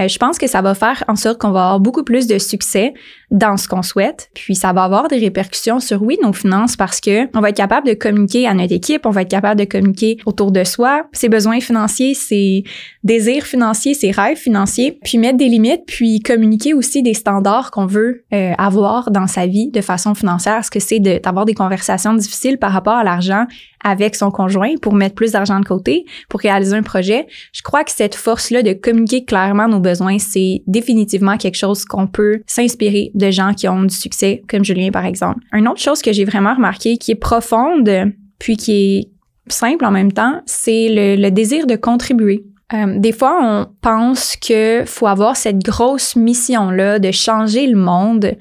Euh, 0.00 0.08
je 0.08 0.18
pense 0.18 0.38
que 0.38 0.46
ça 0.46 0.62
va 0.62 0.74
faire 0.74 1.04
en 1.08 1.16
sorte 1.16 1.38
qu'on 1.38 1.50
va 1.50 1.64
avoir 1.64 1.80
beaucoup 1.80 2.04
plus 2.04 2.26
de 2.26 2.38
succès 2.38 2.94
dans 3.30 3.56
ce 3.56 3.68
qu'on 3.68 3.82
souhaite. 3.82 4.30
Puis 4.34 4.54
ça 4.54 4.72
va 4.72 4.84
avoir 4.84 5.08
des 5.08 5.18
répercussions 5.18 5.80
sur, 5.80 6.02
oui, 6.02 6.18
nos 6.22 6.32
finances 6.32 6.76
parce 6.76 7.00
que 7.00 7.26
on 7.36 7.40
va 7.40 7.50
être 7.50 7.56
capable 7.56 7.86
de 7.86 7.94
communiquer 7.94 8.46
à 8.46 8.54
notre 8.54 8.72
équipe, 8.72 9.06
on 9.06 9.10
va 9.10 9.22
être 9.22 9.30
capable 9.30 9.60
de 9.60 9.64
communiquer 9.66 10.18
autour 10.26 10.50
de 10.50 10.64
soi, 10.64 11.06
ses 11.12 11.28
besoins 11.28 11.60
financiers, 11.60 12.14
ses 12.14 12.64
désirs 13.04 13.44
financiers, 13.44 13.94
ses 13.94 14.10
rêves 14.10 14.38
financiers, 14.38 14.98
puis 15.02 15.18
mettre 15.18 15.36
des 15.36 15.48
limites, 15.48 15.82
puis 15.86 16.20
communiquer 16.20 16.74
aussi 16.74 17.02
des 17.02 17.14
standards 17.14 17.70
qu'on 17.70 17.86
veut 17.86 18.24
euh, 18.32 18.52
avoir 18.58 19.10
dans 19.10 19.26
sa 19.26 19.46
vie 19.46 19.70
de 19.70 19.80
façon 19.80 20.14
financière. 20.14 20.64
Ce 20.64 20.70
que 20.70 20.80
c'est 20.80 21.00
d'avoir 21.00 21.44
des 21.44 21.54
conversations 21.54 22.14
difficiles 22.14 22.58
par 22.58 22.72
rapport 22.72 22.94
à 22.94 23.04
l'argent 23.04 23.46
avec 23.84 24.16
son 24.16 24.30
conjoint 24.30 24.74
pour 24.80 24.94
mettre 24.94 25.14
plus 25.14 25.32
d'argent 25.32 25.60
de 25.60 25.64
côté, 25.64 26.04
pour 26.28 26.40
réaliser 26.40 26.76
un 26.76 26.82
projet? 26.82 27.26
Je 27.52 27.62
crois 27.62 27.84
que 27.84 27.90
cette 27.90 28.14
force-là 28.14 28.62
de 28.62 28.72
communiquer 28.72 29.24
clairement 29.24 29.68
nos 29.68 29.80
besoins, 29.80 29.87
c'est 30.18 30.62
définitivement 30.66 31.36
quelque 31.36 31.56
chose 31.56 31.84
qu'on 31.84 32.06
peut 32.06 32.40
s'inspirer 32.46 33.10
de 33.14 33.30
gens 33.30 33.54
qui 33.54 33.68
ont 33.68 33.82
du 33.82 33.94
succès, 33.94 34.42
comme 34.48 34.64
Julien 34.64 34.90
par 34.90 35.04
exemple. 35.04 35.40
Une 35.52 35.68
autre 35.68 35.80
chose 35.80 36.02
que 36.02 36.12
j'ai 36.12 36.24
vraiment 36.24 36.54
remarqué 36.54 36.96
qui 36.96 37.12
est 37.12 37.20
profonde, 37.20 37.90
puis 38.38 38.56
qui 38.56 38.72
est 38.72 39.08
simple 39.52 39.84
en 39.84 39.90
même 39.90 40.12
temps, 40.12 40.40
c'est 40.46 41.16
le, 41.16 41.30
désir 41.30 41.66
de 41.66 41.76
contribuer. 41.76 42.44
Euh, 42.74 42.98
des 42.98 43.12
fois, 43.12 43.38
on 43.40 43.66
pense 43.80 44.36
qu'il 44.36 44.84
faut 44.86 45.06
avoir 45.06 45.36
cette 45.36 45.64
grosse 45.64 46.16
mission-là 46.16 46.98
de 46.98 47.10
changer 47.10 47.66
le 47.66 47.78
monde, 47.78 48.36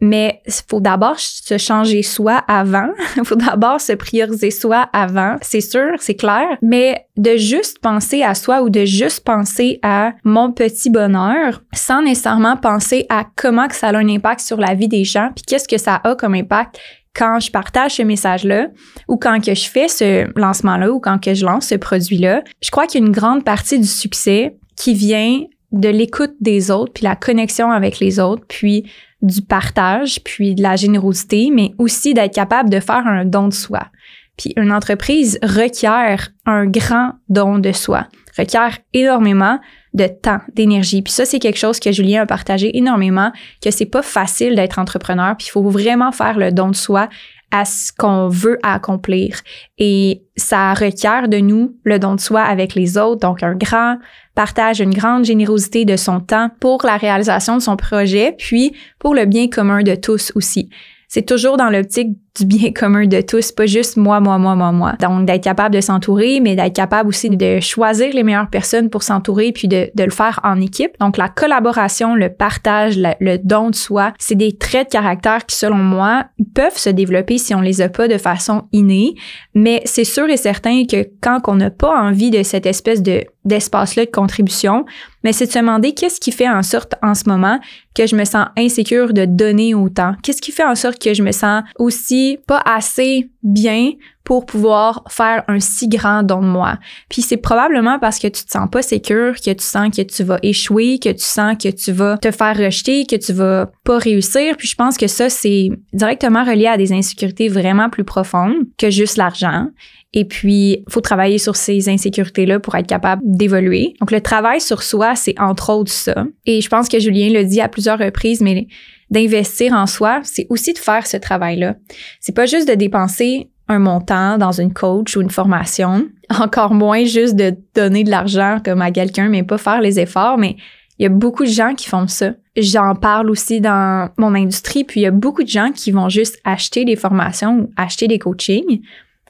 Mais 0.00 0.40
il 0.46 0.52
faut 0.68 0.80
d'abord 0.80 1.18
se 1.18 1.58
changer 1.58 2.02
soi 2.02 2.44
avant. 2.46 2.88
Il 3.16 3.24
faut 3.24 3.34
d'abord 3.34 3.80
se 3.80 3.92
prioriser 3.92 4.50
soi 4.50 4.88
avant. 4.92 5.36
C'est 5.42 5.60
sûr, 5.60 5.92
c'est 5.98 6.14
clair. 6.14 6.46
Mais 6.62 7.06
de 7.16 7.36
juste 7.36 7.80
penser 7.80 8.22
à 8.22 8.34
soi 8.34 8.62
ou 8.62 8.70
de 8.70 8.84
juste 8.84 9.24
penser 9.24 9.80
à 9.82 10.12
mon 10.24 10.52
petit 10.52 10.90
bonheur 10.90 11.62
sans 11.74 12.02
nécessairement 12.02 12.56
penser 12.56 13.06
à 13.08 13.24
comment 13.36 13.66
que 13.66 13.74
ça 13.74 13.88
a 13.88 13.96
un 13.96 14.08
impact 14.08 14.40
sur 14.40 14.58
la 14.58 14.74
vie 14.74 14.88
des 14.88 15.04
gens 15.04 15.30
puis 15.34 15.44
qu'est-ce 15.44 15.66
que 15.66 15.78
ça 15.78 16.00
a 16.04 16.14
comme 16.14 16.34
impact 16.34 16.78
quand 17.14 17.40
je 17.40 17.50
partage 17.50 17.96
ce 17.96 18.02
message-là 18.02 18.68
ou 19.08 19.16
quand 19.16 19.44
que 19.44 19.54
je 19.54 19.68
fais 19.68 19.88
ce 19.88 20.28
lancement-là 20.38 20.92
ou 20.92 21.00
quand 21.00 21.18
que 21.18 21.34
je 21.34 21.44
lance 21.44 21.66
ce 21.66 21.74
produit-là, 21.74 22.42
je 22.62 22.70
crois 22.70 22.86
qu'il 22.86 23.02
a 23.02 23.06
une 23.06 23.12
grande 23.12 23.44
partie 23.44 23.78
du 23.78 23.88
succès 23.88 24.56
qui 24.76 24.94
vient 24.94 25.42
de 25.72 25.88
l'écoute 25.88 26.34
des 26.40 26.70
autres, 26.70 26.92
puis 26.92 27.04
la 27.04 27.16
connexion 27.16 27.70
avec 27.70 27.98
les 27.98 28.20
autres, 28.20 28.44
puis 28.48 28.90
du 29.22 29.42
partage, 29.42 30.20
puis 30.24 30.54
de 30.54 30.62
la 30.62 30.76
générosité, 30.76 31.50
mais 31.52 31.72
aussi 31.78 32.14
d'être 32.14 32.34
capable 32.34 32.70
de 32.70 32.80
faire 32.80 33.06
un 33.06 33.24
don 33.24 33.48
de 33.48 33.54
soi. 33.54 33.88
Puis 34.36 34.52
une 34.56 34.72
entreprise 34.72 35.38
requiert 35.42 36.30
un 36.46 36.66
grand 36.66 37.12
don 37.28 37.58
de 37.58 37.72
soi, 37.72 38.06
requiert 38.36 38.78
énormément 38.94 39.58
de 39.94 40.06
temps, 40.06 40.40
d'énergie. 40.54 41.02
Puis 41.02 41.12
ça, 41.12 41.24
c'est 41.24 41.40
quelque 41.40 41.58
chose 41.58 41.80
que 41.80 41.90
Julien 41.90 42.22
a 42.22 42.26
partagé 42.26 42.76
énormément, 42.76 43.32
que 43.62 43.70
c'est 43.70 43.86
pas 43.86 44.02
facile 44.02 44.54
d'être 44.54 44.78
entrepreneur, 44.78 45.36
puis 45.36 45.48
il 45.48 45.50
faut 45.50 45.68
vraiment 45.68 46.12
faire 46.12 46.38
le 46.38 46.52
don 46.52 46.68
de 46.68 46.76
soi 46.76 47.08
à 47.50 47.64
ce 47.64 47.92
qu'on 47.96 48.28
veut 48.28 48.58
accomplir. 48.62 49.40
Et 49.78 50.22
ça 50.36 50.74
requiert 50.74 51.28
de 51.28 51.38
nous 51.38 51.76
le 51.84 51.98
don 51.98 52.14
de 52.14 52.20
soi 52.20 52.42
avec 52.42 52.74
les 52.74 52.98
autres, 52.98 53.20
donc 53.20 53.42
un 53.42 53.54
grand 53.54 53.96
partage, 54.34 54.80
une 54.80 54.94
grande 54.94 55.24
générosité 55.24 55.84
de 55.84 55.96
son 55.96 56.20
temps 56.20 56.50
pour 56.60 56.84
la 56.84 56.96
réalisation 56.96 57.56
de 57.56 57.62
son 57.62 57.76
projet, 57.76 58.34
puis 58.38 58.72
pour 58.98 59.14
le 59.14 59.24
bien 59.24 59.48
commun 59.48 59.82
de 59.82 59.94
tous 59.94 60.32
aussi. 60.34 60.70
C'est 61.08 61.26
toujours 61.26 61.56
dans 61.56 61.70
l'optique 61.70 62.16
du 62.38 62.46
bien 62.46 62.72
commun 62.72 63.06
de 63.06 63.20
tous, 63.20 63.52
pas 63.52 63.66
juste 63.66 63.96
moi, 63.96 64.20
moi, 64.20 64.38
moi, 64.38 64.54
moi, 64.54 64.72
moi. 64.72 64.94
Donc, 65.00 65.26
d'être 65.26 65.42
capable 65.42 65.74
de 65.74 65.80
s'entourer, 65.80 66.40
mais 66.40 66.56
d'être 66.56 66.74
capable 66.74 67.08
aussi 67.08 67.30
de 67.30 67.60
choisir 67.60 68.12
les 68.14 68.22
meilleures 68.22 68.50
personnes 68.50 68.90
pour 68.90 69.02
s'entourer, 69.02 69.52
puis 69.52 69.68
de, 69.68 69.90
le 69.96 70.10
faire 70.10 70.40
en 70.44 70.60
équipe. 70.60 70.92
Donc, 71.00 71.16
la 71.16 71.28
collaboration, 71.28 72.14
le 72.14 72.30
partage, 72.30 72.98
le, 72.98 73.36
don 73.38 73.70
de 73.70 73.74
soi, 73.74 74.12
c'est 74.18 74.34
des 74.34 74.56
traits 74.56 74.88
de 74.88 74.92
caractère 74.92 75.46
qui, 75.46 75.56
selon 75.56 75.76
moi, 75.76 76.24
peuvent 76.54 76.76
se 76.76 76.90
développer 76.90 77.38
si 77.38 77.54
on 77.54 77.60
les 77.60 77.80
a 77.80 77.88
pas 77.88 78.08
de 78.08 78.18
façon 78.18 78.64
innée. 78.72 79.14
Mais 79.54 79.82
c'est 79.84 80.04
sûr 80.04 80.28
et 80.28 80.36
certain 80.36 80.84
que 80.84 81.08
quand 81.20 81.40
on 81.48 81.56
n'a 81.56 81.70
pas 81.70 81.94
envie 82.00 82.30
de 82.30 82.42
cette 82.42 82.66
espèce 82.66 83.02
de 83.02 83.24
d'espace-là 83.48 84.04
de 84.04 84.10
contribution, 84.10 84.84
mais 85.24 85.32
c'est 85.32 85.46
de 85.46 85.50
se 85.50 85.58
demander 85.58 85.92
qu'est-ce 85.92 86.20
qui 86.20 86.32
fait 86.32 86.48
en 86.48 86.62
sorte 86.62 86.94
en 87.02 87.14
ce 87.14 87.28
moment 87.28 87.58
que 87.94 88.06
je 88.06 88.14
me 88.14 88.24
sens 88.24 88.46
insécure 88.56 89.12
de 89.12 89.24
donner 89.24 89.74
autant? 89.74 90.14
Qu'est-ce 90.22 90.42
qui 90.42 90.52
fait 90.52 90.64
en 90.64 90.74
sorte 90.74 91.02
que 91.02 91.14
je 91.14 91.22
me 91.22 91.32
sens 91.32 91.62
aussi 91.78 92.27
pas 92.36 92.62
assez 92.64 93.30
bien 93.42 93.92
pour 94.24 94.44
pouvoir 94.44 95.04
faire 95.08 95.42
un 95.48 95.58
si 95.58 95.88
grand 95.88 96.22
don 96.22 96.42
de 96.42 96.46
moi. 96.46 96.78
Puis 97.08 97.22
c'est 97.22 97.38
probablement 97.38 97.98
parce 97.98 98.18
que 98.18 98.26
tu 98.26 98.44
te 98.44 98.50
sens 98.50 98.68
pas 98.70 98.82
sécure, 98.82 99.36
que 99.36 99.50
tu 99.52 99.64
sens 99.64 99.88
que 99.96 100.02
tu 100.02 100.22
vas 100.22 100.38
échouer, 100.42 100.98
que 100.98 101.08
tu 101.08 101.24
sens 101.24 101.56
que 101.56 101.70
tu 101.70 101.92
vas 101.92 102.18
te 102.18 102.30
faire 102.30 102.56
rejeter, 102.56 103.06
que 103.06 103.16
tu 103.16 103.32
vas 103.32 103.70
pas 103.84 103.96
réussir. 103.96 104.56
Puis 104.58 104.68
je 104.68 104.74
pense 104.74 104.98
que 104.98 105.06
ça, 105.06 105.30
c'est 105.30 105.70
directement 105.94 106.44
relié 106.44 106.66
à 106.66 106.76
des 106.76 106.92
insécurités 106.92 107.48
vraiment 107.48 107.88
plus 107.88 108.04
profondes 108.04 108.66
que 108.76 108.90
juste 108.90 109.16
l'argent. 109.16 109.68
Et 110.14 110.24
puis, 110.24 110.84
il 110.86 110.92
faut 110.92 111.02
travailler 111.02 111.38
sur 111.38 111.54
ces 111.54 111.88
insécurités-là 111.88 112.60
pour 112.60 112.74
être 112.74 112.86
capable 112.86 113.22
d'évoluer. 113.24 113.94
Donc, 114.00 114.10
le 114.10 114.22
travail 114.22 114.60
sur 114.60 114.82
soi, 114.82 115.14
c'est 115.16 115.38
entre 115.38 115.70
autres 115.70 115.92
ça. 115.92 116.24
Et 116.46 116.62
je 116.62 116.68
pense 116.68 116.88
que 116.88 116.98
Julien 116.98 117.30
l'a 117.30 117.44
dit 117.44 117.60
à 117.60 117.68
plusieurs 117.68 117.98
reprises, 117.98 118.40
mais 118.40 118.68
d'investir 119.10 119.72
en 119.72 119.86
soi, 119.86 120.20
c'est 120.24 120.46
aussi 120.50 120.72
de 120.72 120.78
faire 120.78 121.06
ce 121.06 121.16
travail-là. 121.16 121.76
C'est 122.20 122.34
pas 122.34 122.46
juste 122.46 122.68
de 122.68 122.74
dépenser 122.74 123.50
un 123.68 123.78
montant 123.78 124.38
dans 124.38 124.52
une 124.52 124.72
coach 124.72 125.16
ou 125.16 125.20
une 125.20 125.30
formation, 125.30 126.08
encore 126.40 126.74
moins 126.74 127.04
juste 127.04 127.36
de 127.36 127.56
donner 127.74 128.04
de 128.04 128.10
l'argent 128.10 128.58
comme 128.64 128.82
à 128.82 128.90
quelqu'un, 128.90 129.28
mais 129.28 129.42
pas 129.42 129.58
faire 129.58 129.80
les 129.80 130.00
efforts, 130.00 130.38
mais 130.38 130.56
il 130.98 131.04
y 131.04 131.06
a 131.06 131.10
beaucoup 131.10 131.44
de 131.44 131.50
gens 131.50 131.74
qui 131.74 131.88
font 131.88 132.08
ça. 132.08 132.32
J'en 132.56 132.94
parle 132.96 133.30
aussi 133.30 133.60
dans 133.60 134.10
mon 134.18 134.34
industrie, 134.34 134.84
puis 134.84 135.00
il 135.00 135.04
y 135.04 135.06
a 135.06 135.12
beaucoup 135.12 135.44
de 135.44 135.48
gens 135.48 135.70
qui 135.70 135.92
vont 135.92 136.08
juste 136.08 136.40
acheter 136.44 136.84
des 136.84 136.96
formations 136.96 137.60
ou 137.60 137.70
acheter 137.76 138.08
des 138.08 138.18
coachings 138.18 138.80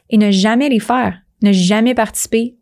et 0.08 0.16
ne 0.16 0.30
jamais 0.30 0.70
les 0.70 0.80
faire, 0.80 1.18
ne 1.42 1.52
jamais 1.52 1.94
participer, 1.94 2.56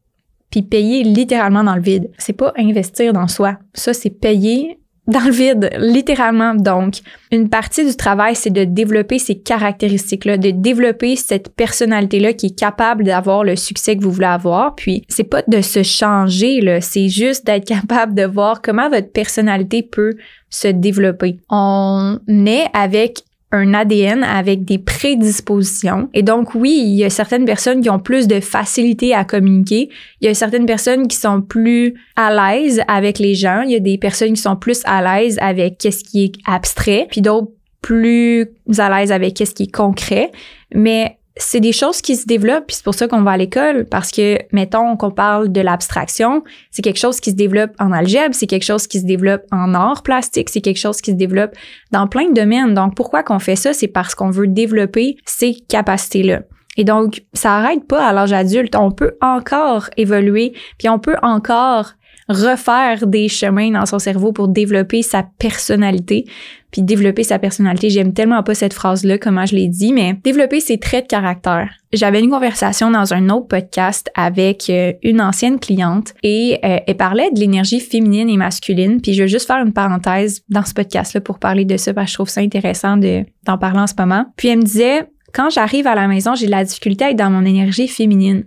puis 0.50 0.62
payer 0.62 1.04
littéralement 1.04 1.62
dans 1.62 1.76
le 1.76 1.82
vide. 1.82 2.10
C'est 2.18 2.32
pas 2.32 2.52
investir 2.58 3.12
dans 3.12 3.28
soi. 3.28 3.58
Ça, 3.74 3.94
c'est 3.94 4.10
payer 4.10 4.80
dans 5.06 5.24
le 5.24 5.30
vide, 5.30 5.70
littéralement. 5.78 6.54
Donc, 6.54 6.96
une 7.30 7.48
partie 7.48 7.84
du 7.84 7.96
travail, 7.96 8.34
c'est 8.34 8.50
de 8.50 8.64
développer 8.64 9.18
ces 9.18 9.36
caractéristiques-là, 9.36 10.36
de 10.36 10.50
développer 10.50 11.16
cette 11.16 11.54
personnalité-là 11.54 12.32
qui 12.32 12.46
est 12.46 12.58
capable 12.58 13.04
d'avoir 13.04 13.44
le 13.44 13.56
succès 13.56 13.96
que 13.96 14.02
vous 14.02 14.10
voulez 14.10 14.26
avoir. 14.26 14.74
Puis, 14.74 15.04
c'est 15.08 15.24
pas 15.24 15.42
de 15.46 15.60
se 15.60 15.82
changer, 15.82 16.60
là. 16.60 16.80
C'est 16.80 17.08
juste 17.08 17.46
d'être 17.46 17.64
capable 17.76 18.14
de 18.14 18.24
voir 18.24 18.62
comment 18.62 18.88
votre 18.88 19.12
personnalité 19.12 19.82
peut 19.82 20.14
se 20.50 20.68
développer. 20.68 21.38
On 21.50 22.18
est 22.28 22.66
avec 22.72 23.22
un 23.52 23.74
ADN 23.74 24.24
avec 24.24 24.64
des 24.64 24.78
prédispositions. 24.78 26.08
Et 26.14 26.22
donc, 26.22 26.54
oui, 26.54 26.82
il 26.82 26.96
y 26.96 27.04
a 27.04 27.10
certaines 27.10 27.44
personnes 27.44 27.80
qui 27.80 27.90
ont 27.90 27.98
plus 27.98 28.26
de 28.26 28.40
facilité 28.40 29.14
à 29.14 29.24
communiquer. 29.24 29.88
Il 30.20 30.26
y 30.26 30.28
a 30.28 30.34
certaines 30.34 30.66
personnes 30.66 31.06
qui 31.06 31.16
sont 31.16 31.42
plus 31.42 31.94
à 32.16 32.30
l'aise 32.30 32.82
avec 32.88 33.18
les 33.18 33.34
gens. 33.34 33.62
Il 33.62 33.70
y 33.70 33.76
a 33.76 33.80
des 33.80 33.98
personnes 33.98 34.32
qui 34.32 34.42
sont 34.42 34.56
plus 34.56 34.82
à 34.84 35.02
l'aise 35.02 35.38
avec 35.40 35.78
qu'est-ce 35.78 36.02
qui 36.02 36.24
est 36.24 36.32
abstrait, 36.46 37.06
puis 37.10 37.20
d'autres 37.20 37.52
plus 37.82 38.48
à 38.78 38.98
l'aise 38.98 39.12
avec 39.12 39.34
qu'est-ce 39.34 39.54
qui 39.54 39.64
est 39.64 39.72
concret. 39.72 40.32
Mais 40.74 41.18
c'est 41.38 41.60
des 41.60 41.72
choses 41.72 42.00
qui 42.00 42.16
se 42.16 42.26
développent, 42.26 42.66
puis 42.66 42.76
c'est 42.76 42.84
pour 42.84 42.94
ça 42.94 43.08
qu'on 43.08 43.22
va 43.22 43.32
à 43.32 43.36
l'école, 43.36 43.84
parce 43.84 44.10
que, 44.10 44.38
mettons 44.52 44.96
qu'on 44.96 45.10
parle 45.10 45.52
de 45.52 45.60
l'abstraction, 45.60 46.42
c'est 46.70 46.82
quelque 46.82 46.98
chose 46.98 47.20
qui 47.20 47.30
se 47.30 47.36
développe 47.36 47.72
en 47.78 47.92
algèbre, 47.92 48.34
c'est 48.34 48.46
quelque 48.46 48.64
chose 48.64 48.86
qui 48.86 49.00
se 49.00 49.04
développe 49.04 49.42
en 49.52 49.74
art 49.74 50.02
plastique, 50.02 50.48
c'est 50.48 50.62
quelque 50.62 50.78
chose 50.78 51.00
qui 51.00 51.10
se 51.10 51.16
développe 51.16 51.54
dans 51.92 52.06
plein 52.06 52.28
de 52.28 52.34
domaines. 52.34 52.72
Donc, 52.72 52.94
pourquoi 52.94 53.22
qu'on 53.22 53.38
fait 53.38 53.56
ça? 53.56 53.74
C'est 53.74 53.88
parce 53.88 54.14
qu'on 54.14 54.30
veut 54.30 54.46
développer 54.46 55.18
ces 55.26 55.54
capacités-là. 55.68 56.40
Et 56.78 56.84
donc, 56.84 57.22
ça 57.32 57.56
arrête 57.56 57.86
pas 57.86 58.06
à 58.06 58.12
l'âge 58.12 58.32
adulte. 58.32 58.76
On 58.76 58.90
peut 58.90 59.16
encore 59.20 59.88
évoluer, 59.96 60.52
puis 60.78 60.88
on 60.88 60.98
peut 60.98 61.16
encore 61.22 61.92
refaire 62.28 63.06
des 63.06 63.28
chemins 63.28 63.70
dans 63.70 63.86
son 63.86 63.98
cerveau 63.98 64.32
pour 64.32 64.48
développer 64.48 65.02
sa 65.02 65.24
personnalité. 65.38 66.26
Puis 66.70 66.82
développer 66.82 67.22
sa 67.22 67.38
personnalité, 67.38 67.88
j'aime 67.88 68.12
tellement 68.12 68.42
pas 68.42 68.54
cette 68.54 68.74
phrase-là, 68.74 69.18
comment 69.18 69.46
je 69.46 69.54
l'ai 69.54 69.68
dit, 69.68 69.92
mais 69.92 70.14
développer 70.24 70.60
ses 70.60 70.78
traits 70.78 71.04
de 71.04 71.08
caractère. 71.08 71.70
J'avais 71.92 72.20
une 72.20 72.28
conversation 72.28 72.90
dans 72.90 73.14
un 73.14 73.30
autre 73.30 73.46
podcast 73.46 74.10
avec 74.14 74.68
euh, 74.68 74.92
une 75.02 75.20
ancienne 75.20 75.58
cliente 75.58 76.12
et 76.22 76.58
euh, 76.64 76.78
elle 76.86 76.96
parlait 76.96 77.30
de 77.30 77.40
l'énergie 77.40 77.80
féminine 77.80 78.28
et 78.28 78.36
masculine. 78.36 79.00
Puis 79.00 79.14
je 79.14 79.22
veux 79.22 79.28
juste 79.28 79.46
faire 79.46 79.64
une 79.64 79.72
parenthèse 79.72 80.42
dans 80.48 80.64
ce 80.64 80.74
podcast-là 80.74 81.20
pour 81.20 81.38
parler 81.38 81.64
de 81.64 81.76
ça 81.76 81.94
parce 81.94 82.06
que 82.06 82.10
je 82.10 82.16
trouve 82.16 82.28
ça 82.28 82.40
intéressant 82.40 82.96
d'en 82.96 83.58
parler 83.58 83.80
en 83.80 83.86
ce 83.86 83.94
moment. 83.98 84.26
Puis 84.36 84.48
elle 84.48 84.58
me 84.58 84.64
disait, 84.64 85.08
quand 85.32 85.48
j'arrive 85.50 85.86
à 85.86 85.94
la 85.94 86.08
maison, 86.08 86.34
j'ai 86.34 86.46
de 86.46 86.50
la 86.50 86.64
difficulté 86.64 87.04
à 87.04 87.10
être 87.10 87.16
dans 87.16 87.30
mon 87.30 87.44
énergie 87.44 87.88
féminine 87.88 88.44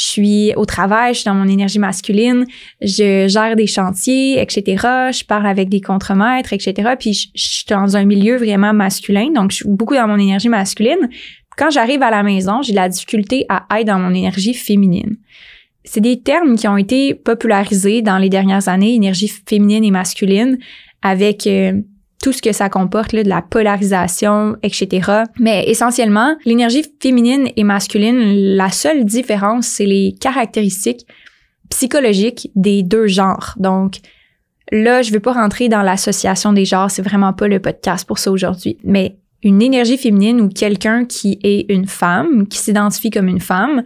je 0.00 0.06
suis 0.06 0.52
au 0.56 0.64
travail, 0.64 1.12
je 1.12 1.20
suis 1.20 1.26
dans 1.26 1.34
mon 1.34 1.46
énergie 1.46 1.78
masculine, 1.78 2.46
je 2.80 3.28
gère 3.28 3.54
des 3.54 3.66
chantiers, 3.66 4.40
etc. 4.40 4.64
Je 5.12 5.24
parle 5.24 5.46
avec 5.46 5.68
des 5.68 5.82
contremaîtres, 5.82 6.54
etc. 6.54 6.94
Puis 6.98 7.30
je, 7.34 7.42
suis 7.42 7.66
dans 7.68 7.96
un 7.96 8.06
milieu 8.06 8.36
vraiment 8.36 8.72
masculin, 8.72 9.30
donc 9.34 9.50
je 9.50 9.56
suis 9.56 9.68
beaucoup 9.68 9.94
dans 9.94 10.08
mon 10.08 10.18
énergie 10.18 10.48
masculine. 10.48 11.10
Quand 11.58 11.70
j'arrive 11.70 12.02
à 12.02 12.10
la 12.10 12.22
maison, 12.22 12.62
j'ai 12.62 12.72
la 12.72 12.88
difficulté 12.88 13.44
à 13.50 13.66
être 13.78 13.88
dans 13.88 13.98
mon 13.98 14.14
énergie 14.14 14.54
féminine. 14.54 15.16
C'est 15.84 16.00
des 16.00 16.20
termes 16.20 16.56
qui 16.56 16.66
ont 16.66 16.78
été 16.78 17.14
popularisés 17.14 18.00
dans 18.00 18.16
les 18.16 18.30
dernières 18.30 18.68
années, 18.68 18.94
énergie 18.94 19.28
féminine 19.28 19.84
et 19.84 19.90
masculine, 19.90 20.58
avec 21.02 21.46
euh, 21.46 21.72
tout 22.22 22.32
ce 22.32 22.42
que 22.42 22.52
ça 22.52 22.68
comporte, 22.68 23.12
là, 23.12 23.22
de 23.22 23.28
la 23.28 23.42
polarisation, 23.42 24.56
etc. 24.62 25.24
Mais 25.38 25.64
essentiellement, 25.66 26.36
l'énergie 26.44 26.84
féminine 27.00 27.48
et 27.56 27.64
masculine, 27.64 28.56
la 28.56 28.70
seule 28.70 29.04
différence, 29.04 29.66
c'est 29.66 29.86
les 29.86 30.14
caractéristiques 30.20 31.06
psychologiques 31.70 32.50
des 32.54 32.82
deux 32.82 33.06
genres. 33.06 33.54
Donc, 33.56 33.96
là, 34.70 35.02
je 35.02 35.12
veux 35.12 35.20
pas 35.20 35.32
rentrer 35.32 35.68
dans 35.68 35.82
l'association 35.82 36.52
des 36.52 36.64
genres, 36.64 36.90
c'est 36.90 37.02
vraiment 37.02 37.32
pas 37.32 37.48
le 37.48 37.60
podcast 37.60 38.06
pour 38.06 38.18
ça 38.18 38.30
aujourd'hui. 38.30 38.76
Mais 38.84 39.16
une 39.42 39.62
énergie 39.62 39.96
féminine 39.96 40.40
ou 40.42 40.48
quelqu'un 40.48 41.06
qui 41.06 41.38
est 41.42 41.72
une 41.72 41.86
femme, 41.86 42.46
qui 42.46 42.58
s'identifie 42.58 43.10
comme 43.10 43.28
une 43.28 43.40
femme, 43.40 43.82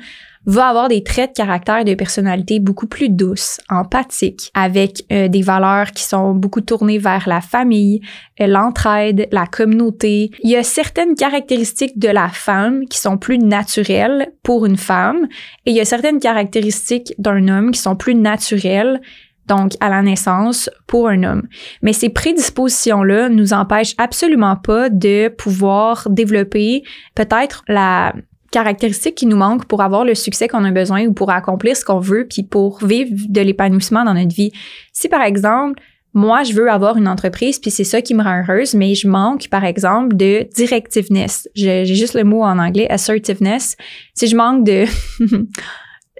va 0.46 0.68
avoir 0.68 0.88
des 0.88 1.02
traits 1.02 1.30
de 1.30 1.36
caractère 1.36 1.78
et 1.78 1.84
de 1.84 1.94
personnalité 1.94 2.60
beaucoup 2.60 2.86
plus 2.86 3.08
douces, 3.08 3.60
empathiques, 3.68 4.50
avec 4.54 5.04
euh, 5.10 5.28
des 5.28 5.42
valeurs 5.42 5.92
qui 5.92 6.04
sont 6.04 6.34
beaucoup 6.34 6.60
tournées 6.60 6.98
vers 6.98 7.28
la 7.28 7.40
famille, 7.40 8.00
euh, 8.40 8.46
l'entraide, 8.46 9.28
la 9.32 9.46
communauté. 9.46 10.30
Il 10.42 10.50
y 10.50 10.56
a 10.56 10.62
certaines 10.62 11.14
caractéristiques 11.14 11.98
de 11.98 12.08
la 12.08 12.28
femme 12.28 12.86
qui 12.86 12.98
sont 12.98 13.16
plus 13.16 13.38
naturelles 13.38 14.32
pour 14.42 14.66
une 14.66 14.76
femme 14.76 15.26
et 15.66 15.70
il 15.70 15.76
y 15.76 15.80
a 15.80 15.84
certaines 15.84 16.20
caractéristiques 16.20 17.14
d'un 17.18 17.48
homme 17.48 17.70
qui 17.70 17.80
sont 17.80 17.96
plus 17.96 18.14
naturelles 18.14 19.00
donc 19.46 19.72
à 19.80 19.88
la 19.88 20.02
naissance, 20.02 20.70
pour 20.86 21.08
un 21.08 21.22
homme. 21.22 21.48
Mais 21.82 21.92
ces 21.92 22.08
prédispositions-là 22.08 23.28
nous 23.28 23.52
empêchent 23.52 23.94
absolument 23.98 24.56
pas 24.56 24.88
de 24.88 25.28
pouvoir 25.28 26.08
développer 26.08 26.82
peut-être 27.14 27.62
la 27.68 28.14
caractéristique 28.54 29.16
qui 29.16 29.26
nous 29.26 29.36
manque 29.36 29.64
pour 29.64 29.82
avoir 29.82 30.04
le 30.04 30.14
succès 30.14 30.46
qu'on 30.46 30.64
a 30.64 30.70
besoin 30.70 31.06
ou 31.06 31.12
pour 31.12 31.30
accomplir 31.30 31.76
ce 31.76 31.84
qu'on 31.84 31.98
veut, 31.98 32.24
puis 32.30 32.44
pour 32.44 32.84
vivre 32.84 33.10
de 33.28 33.40
l'épanouissement 33.40 34.04
dans 34.04 34.14
notre 34.14 34.32
vie. 34.32 34.52
Si 34.92 35.08
par 35.08 35.22
exemple, 35.22 35.82
moi, 36.12 36.44
je 36.44 36.52
veux 36.52 36.70
avoir 36.70 36.96
une 36.96 37.08
entreprise, 37.08 37.58
puis 37.58 37.72
c'est 37.72 37.82
ça 37.82 38.00
qui 38.00 38.14
me 38.14 38.22
rend 38.22 38.42
heureuse, 38.42 38.74
mais 38.74 38.94
je 38.94 39.08
manque, 39.08 39.48
par 39.48 39.64
exemple, 39.64 40.16
de 40.16 40.46
directiveness. 40.54 41.48
J'ai 41.56 41.84
juste 41.84 42.14
le 42.14 42.22
mot 42.22 42.44
en 42.44 42.60
anglais, 42.60 42.88
assertiveness. 42.88 43.76
Si 44.14 44.28
je 44.28 44.36
manque 44.36 44.64
de... 44.64 44.84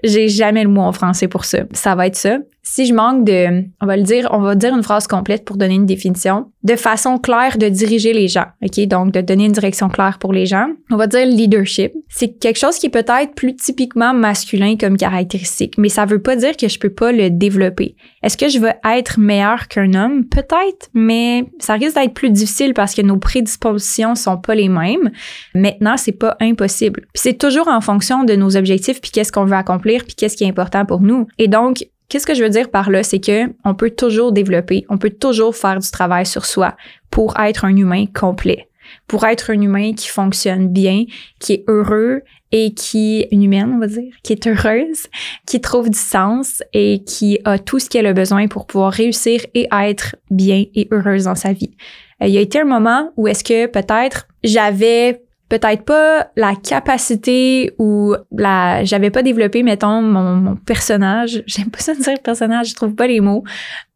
J'ai 0.03 0.27
jamais 0.27 0.63
le 0.63 0.69
mot 0.69 0.81
en 0.81 0.91
français 0.91 1.29
pour 1.29 1.45
ça. 1.45 1.59
Ça 1.71 1.95
va 1.95 2.05
être 2.07 2.17
ça 2.17 2.39
si 2.67 2.87
je 2.87 2.93
manque 2.95 3.23
de, 3.25 3.63
on 3.79 3.85
va 3.85 3.95
le 3.95 4.01
dire, 4.01 4.27
on 4.31 4.39
va 4.39 4.55
dire 4.55 4.75
une 4.75 4.81
phrase 4.81 5.05
complète 5.05 5.45
pour 5.45 5.55
donner 5.55 5.75
une 5.75 5.85
définition, 5.85 6.47
de 6.63 6.75
façon 6.75 7.19
claire 7.19 7.59
de 7.59 7.69
diriger 7.69 8.11
les 8.11 8.27
gens, 8.27 8.47
ok, 8.63 8.87
donc 8.87 9.13
de 9.13 9.21
donner 9.21 9.45
une 9.45 9.51
direction 9.51 9.87
claire 9.87 10.17
pour 10.17 10.33
les 10.33 10.47
gens. 10.47 10.69
On 10.89 10.97
va 10.97 11.05
dire 11.05 11.27
leadership. 11.27 11.93
C'est 12.09 12.39
quelque 12.39 12.57
chose 12.57 12.77
qui 12.79 12.89
peut-être 12.89 13.35
plus 13.35 13.55
typiquement 13.55 14.15
masculin 14.15 14.77
comme 14.77 14.97
caractéristique, 14.97 15.77
mais 15.77 15.89
ça 15.89 16.05
veut 16.05 16.21
pas 16.21 16.35
dire 16.35 16.57
que 16.57 16.67
je 16.67 16.79
peux 16.79 16.89
pas 16.89 17.11
le 17.11 17.29
développer. 17.29 17.95
Est-ce 18.23 18.35
que 18.35 18.49
je 18.49 18.57
veux 18.57 18.73
être 18.83 19.19
meilleur 19.19 19.67
qu'un 19.67 19.93
homme? 19.93 20.25
Peut-être, 20.25 20.89
mais 20.95 21.45
ça 21.59 21.75
risque 21.75 21.95
d'être 21.95 22.15
plus 22.15 22.31
difficile 22.31 22.73
parce 22.73 22.95
que 22.95 23.03
nos 23.03 23.17
prédispositions 23.17 24.15
sont 24.15 24.37
pas 24.37 24.55
les 24.55 24.69
mêmes. 24.69 25.11
Maintenant, 25.53 25.97
c'est 25.97 26.13
pas 26.13 26.35
impossible. 26.41 27.05
c'est 27.13 27.37
toujours 27.37 27.67
en 27.67 27.79
fonction 27.79 28.23
de 28.23 28.35
nos 28.35 28.57
objectifs 28.57 29.01
puis 29.01 29.11
qu'est-ce 29.11 29.31
qu'on 29.31 29.45
veut 29.45 29.53
accomplir 29.53 30.03
puis 30.03 30.15
qu'est-ce 30.15 30.35
qui 30.35 30.45
est 30.45 30.49
important 30.49 30.85
pour 30.85 31.01
nous. 31.01 31.27
Et 31.37 31.47
donc, 31.47 31.85
Qu'est-ce 32.09 32.27
que 32.27 32.35
je 32.35 32.43
veux 32.43 32.49
dire 32.49 32.69
par 32.69 32.89
là, 32.89 33.03
c'est 33.03 33.19
que 33.19 33.53
on 33.63 33.73
peut 33.73 33.89
toujours 33.89 34.31
développer, 34.31 34.85
on 34.89 34.97
peut 34.97 35.09
toujours 35.09 35.55
faire 35.55 35.79
du 35.79 35.89
travail 35.89 36.25
sur 36.25 36.45
soi 36.45 36.75
pour 37.09 37.39
être 37.39 37.65
un 37.65 37.75
humain 37.75 38.05
complet, 38.13 38.69
pour 39.07 39.25
être 39.25 39.51
un 39.51 39.59
humain 39.59 39.93
qui 39.93 40.07
fonctionne 40.07 40.67
bien, 40.67 41.05
qui 41.39 41.53
est 41.53 41.63
heureux 41.67 42.21
et 42.51 42.73
qui 42.73 43.27
une 43.31 43.43
humaine, 43.43 43.73
on 43.75 43.79
va 43.79 43.87
dire, 43.87 44.13
qui 44.23 44.33
est 44.33 44.47
heureuse, 44.47 45.07
qui 45.47 45.59
trouve 45.61 45.89
du 45.89 45.97
sens 45.97 46.61
et 46.73 47.03
qui 47.03 47.39
a 47.43 47.57
tout 47.57 47.79
ce 47.79 47.89
qu'elle 47.89 48.05
a 48.05 48.13
besoin 48.13 48.47
pour 48.47 48.67
pouvoir 48.67 48.93
réussir 48.93 49.41
et 49.53 49.67
être 49.73 50.15
bien 50.29 50.65
et 50.75 50.87
heureuse 50.91 51.25
dans 51.25 51.35
sa 51.35 51.53
vie. 51.53 51.75
Euh, 52.21 52.27
il 52.27 52.33
y 52.33 52.37
a 52.37 52.41
été 52.41 52.59
un 52.59 52.65
moment 52.65 53.11
où 53.17 53.27
est-ce 53.27 53.43
que 53.43 53.65
peut-être 53.65 54.27
j'avais 54.43 55.24
peut-être 55.59 55.83
pas 55.83 56.31
la 56.35 56.55
capacité 56.55 57.73
ou 57.77 58.15
la 58.31 58.83
j'avais 58.83 59.11
pas 59.11 59.23
développé 59.23 59.63
mettons 59.63 60.01
mon, 60.01 60.55
personnage. 60.55 61.43
J'aime 61.47 61.69
pas 61.69 61.79
ça 61.79 61.93
dire 61.93 62.21
personnage 62.23 62.69
je 62.69 62.75
trouve 62.75 62.95
pas 62.95 63.07
les 63.07 63.21
mots. 63.21 63.43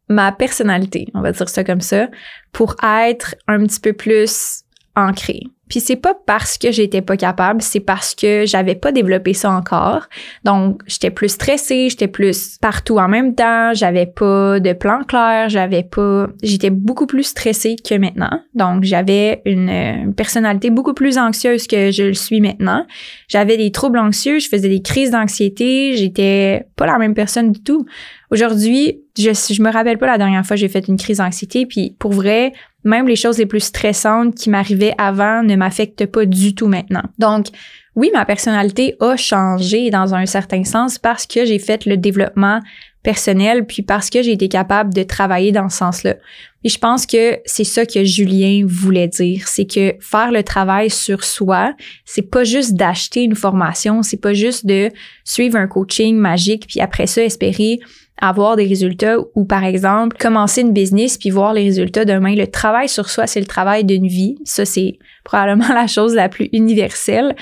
Ma 0.08 0.32
personnalité 0.32 1.08
on 1.14 1.22
va 1.22 1.32
dire 1.32 1.50
ça 1.50 1.64
comme 1.64 1.82
ça 1.82 2.10
pour 2.52 2.76
être 2.84 3.36
un 3.48 3.64
petit 3.66 3.80
peu 3.80 3.94
plus 3.94 4.64
ancré 4.96 5.42
puis 5.70 5.80
c'est 5.80 5.96
pas 5.96 6.16
parce 6.26 6.58
que 6.58 6.72
j'étais 6.72 7.02
pas 7.02 7.16
capable, 7.16 7.62
c'est 7.62 7.80
parce 7.80 8.16
que 8.16 8.44
j'avais 8.46 8.74
pas 8.74 8.92
développé 8.92 9.34
ça 9.34 9.52
encore. 9.52 10.08
Donc 10.44 10.82
j'étais 10.88 11.12
plus 11.12 11.30
stressée, 11.30 11.90
j'étais 11.90 12.08
plus 12.08 12.58
partout 12.58 12.98
en 12.98 13.08
même 13.08 13.36
temps, 13.36 13.74
j'avais 13.74 14.08
pas 14.08 14.60
de 14.60 14.74
plan 14.74 15.04
clair, 15.04 15.48
j'avais 15.48 15.84
pas 15.84 16.28
j'étais 16.42 16.72
beaucoup 16.72 17.06
plus 17.06 17.24
stressée 17.24 17.76
que 17.76 17.96
maintenant. 17.96 18.42
Donc 18.56 18.84
j'avais 18.84 19.44
une, 19.46 20.14
personnalité 20.18 20.72
beaucoup 20.72 20.96
plus 20.96 21.20
anxieuse 21.20 21.68
que 21.68 21.92
je 21.92 22.04
le 22.04 22.14
suis 22.14 22.42
maintenant. 22.42 22.86
J'avais 23.28 23.56
des 23.56 23.72
troubles 23.72 24.00
anxieux, 24.00 24.40
je 24.40 24.50
faisais 24.50 24.70
des 24.70 24.82
crises 24.82 25.12
d'anxiété, 25.12 25.96
j'étais 25.96 26.66
pas 26.76 26.88
la 26.88 26.98
même 26.98 27.14
personne 27.14 27.52
du 27.52 27.62
tout. 27.62 27.86
Aujourd'hui, 28.32 29.02
je 29.18 29.32
je 29.32 29.62
me 29.62 29.72
rappelle 29.72 29.98
pas 29.98 30.08
la 30.08 30.18
dernière 30.18 30.46
fois 30.46 30.56
j'ai 30.56 30.68
fait 30.68 30.88
une 30.88 30.98
crise 30.98 31.18
d'anxiété 31.18 31.66
puis 31.68 31.96
pour 32.00 32.14
vrai, 32.14 32.54
même 32.84 33.08
les 33.08 33.16
choses 33.16 33.38
les 33.38 33.46
plus 33.46 33.60
stressantes 33.60 34.36
qui 34.36 34.50
m'arrivaient 34.50 34.96
avant 34.98 35.44
ne 35.44 35.56
m'affectent 35.56 36.06
pas 36.06 36.26
du 36.26 36.56
tout 36.56 36.68
maintenant. 36.68 37.04
Donc, 37.18 37.48
oui, 37.96 38.12
ma 38.14 38.26
personnalité 38.26 38.96
a 39.00 39.18
changé 39.18 39.90
dans 39.90 40.16
un 40.16 40.26
certain 40.26 40.64
sens 40.64 40.98
parce 40.98 41.26
que 41.26 41.46
j'ai 41.46 41.60
fait 41.60 41.86
le 41.86 41.98
développement 41.98 42.62
personnel, 43.04 43.66
puis 43.66 43.82
parce 43.82 44.10
que 44.10 44.22
j'ai 44.22 44.34
été 44.34 44.50
capable 44.50 44.94
de 44.94 45.04
travailler 45.04 45.52
dans 45.52 45.70
ce 45.70 45.78
sens-là. 45.78 46.16
Et 46.64 46.70
je 46.70 46.78
pense 46.78 47.06
que 47.06 47.40
c'est 47.46 47.64
ça 47.64 47.86
que 47.86 48.04
Julien 48.04 48.66
voulait 48.68 49.08
dire, 49.08 49.48
c'est 49.48 49.66
que 49.66 49.96
faire 50.02 50.32
le 50.32 50.44
travail 50.44 50.90
sur 50.90 51.24
soi, 51.24 51.74
c'est 52.04 52.30
pas 52.30 52.44
juste 52.44 52.74
d'acheter 52.74 53.24
une 53.24 53.36
formation, 53.36 54.04
c'est 54.04 54.22
pas 54.22 54.34
juste 54.34 54.66
de 54.66 54.92
suivre 55.24 55.56
un 55.58 55.68
coaching 55.68 56.18
magique, 56.18 56.68
puis 56.68 56.82
après 56.82 57.08
ça 57.08 57.24
espérer 57.24 57.80
avoir 58.22 58.56
des 58.56 58.66
résultats 58.66 59.18
ou 59.36 59.46
par 59.46 59.64
exemple 59.64 60.18
commencer 60.18 60.62
une 60.62 60.74
business 60.74 61.18
puis 61.18 61.30
voir 61.30 61.54
les 61.54 61.64
résultats 61.64 62.06
demain. 62.06 62.36
Le 62.36 62.48
travail 62.48 62.90
sur 62.90 63.10
soi, 63.10 63.28
c'est 63.28 63.40
le 63.40 63.46
travail 63.46 63.84
d'une 63.84 64.08
vie. 64.08 64.38
Ça, 64.44 64.66
c'est 64.66 64.98
probablement 65.24 65.70
la 65.74 65.88
chose 65.88 66.16
la 66.16 66.30
plus 66.30 66.50
universelle, 66.52 67.36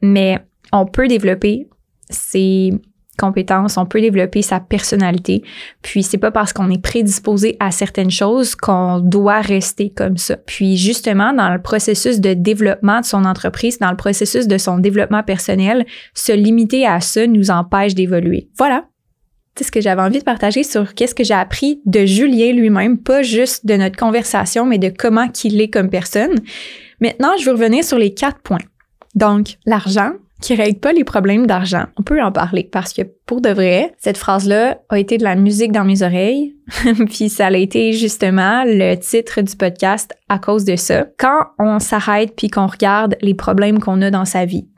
mais 0.00 0.38
on 0.72 0.86
peut 0.86 1.08
développer 1.08 1.68
ses 2.10 2.72
compétences, 3.18 3.76
on 3.76 3.86
peut 3.86 4.00
développer 4.00 4.42
sa 4.42 4.60
personnalité. 4.60 5.42
Puis 5.82 6.02
c'est 6.02 6.18
pas 6.18 6.30
parce 6.30 6.52
qu'on 6.52 6.70
est 6.70 6.82
prédisposé 6.82 7.56
à 7.60 7.70
certaines 7.70 8.10
choses 8.10 8.56
qu'on 8.56 8.98
doit 8.98 9.40
rester 9.40 9.90
comme 9.90 10.16
ça. 10.16 10.36
Puis 10.36 10.76
justement, 10.76 11.32
dans 11.32 11.50
le 11.50 11.62
processus 11.62 12.20
de 12.20 12.34
développement 12.34 13.00
de 13.00 13.04
son 13.04 13.24
entreprise, 13.24 13.78
dans 13.78 13.90
le 13.90 13.96
processus 13.96 14.48
de 14.48 14.58
son 14.58 14.78
développement 14.78 15.22
personnel, 15.22 15.86
se 16.14 16.32
limiter 16.32 16.86
à 16.86 17.00
ça 17.00 17.26
nous 17.26 17.50
empêche 17.50 17.94
d'évoluer. 17.94 18.48
Voilà 18.58 18.84
ce 19.62 19.70
que 19.70 19.80
j'avais 19.80 20.02
envie 20.02 20.18
de 20.18 20.24
partager 20.24 20.64
sur 20.64 20.94
qu'est-ce 20.94 21.14
que 21.14 21.22
j'ai 21.22 21.34
appris 21.34 21.80
de 21.86 22.04
Julien 22.04 22.52
lui-même, 22.52 22.98
pas 22.98 23.22
juste 23.22 23.66
de 23.66 23.74
notre 23.74 23.96
conversation, 23.96 24.66
mais 24.66 24.78
de 24.78 24.88
comment 24.88 25.28
qu'il 25.28 25.60
est 25.60 25.68
comme 25.68 25.90
personne. 25.90 26.40
Maintenant, 27.00 27.30
je 27.38 27.44
veux 27.44 27.52
revenir 27.52 27.84
sur 27.84 27.98
les 27.98 28.12
quatre 28.12 28.40
points. 28.40 28.58
Donc, 29.14 29.58
l'argent, 29.64 30.12
qui 30.44 30.54
règle 30.54 30.78
pas 30.78 30.92
les 30.92 31.04
problèmes 31.04 31.46
d'argent. 31.46 31.84
On 31.96 32.02
peut 32.02 32.22
en 32.22 32.30
parler 32.30 32.68
parce 32.70 32.92
que 32.92 33.02
pour 33.24 33.40
de 33.40 33.48
vrai, 33.48 33.94
cette 33.98 34.18
phrase-là 34.18 34.78
a 34.90 34.98
été 34.98 35.16
de 35.16 35.24
la 35.24 35.36
musique 35.36 35.72
dans 35.72 35.84
mes 35.84 36.02
oreilles, 36.02 36.54
puis 37.08 37.30
ça 37.30 37.46
a 37.46 37.56
été 37.56 37.94
justement 37.94 38.62
le 38.66 38.94
titre 38.96 39.40
du 39.40 39.56
podcast 39.56 40.14
à 40.28 40.38
cause 40.38 40.64
de 40.64 40.76
ça. 40.76 41.06
Quand 41.18 41.46
on 41.58 41.78
s'arrête 41.78 42.34
puis 42.36 42.48
qu'on 42.50 42.66
regarde 42.66 43.16
les 43.22 43.34
problèmes 43.34 43.78
qu'on 43.78 44.02
a 44.02 44.10
dans 44.10 44.26
sa 44.26 44.44
vie, 44.44 44.68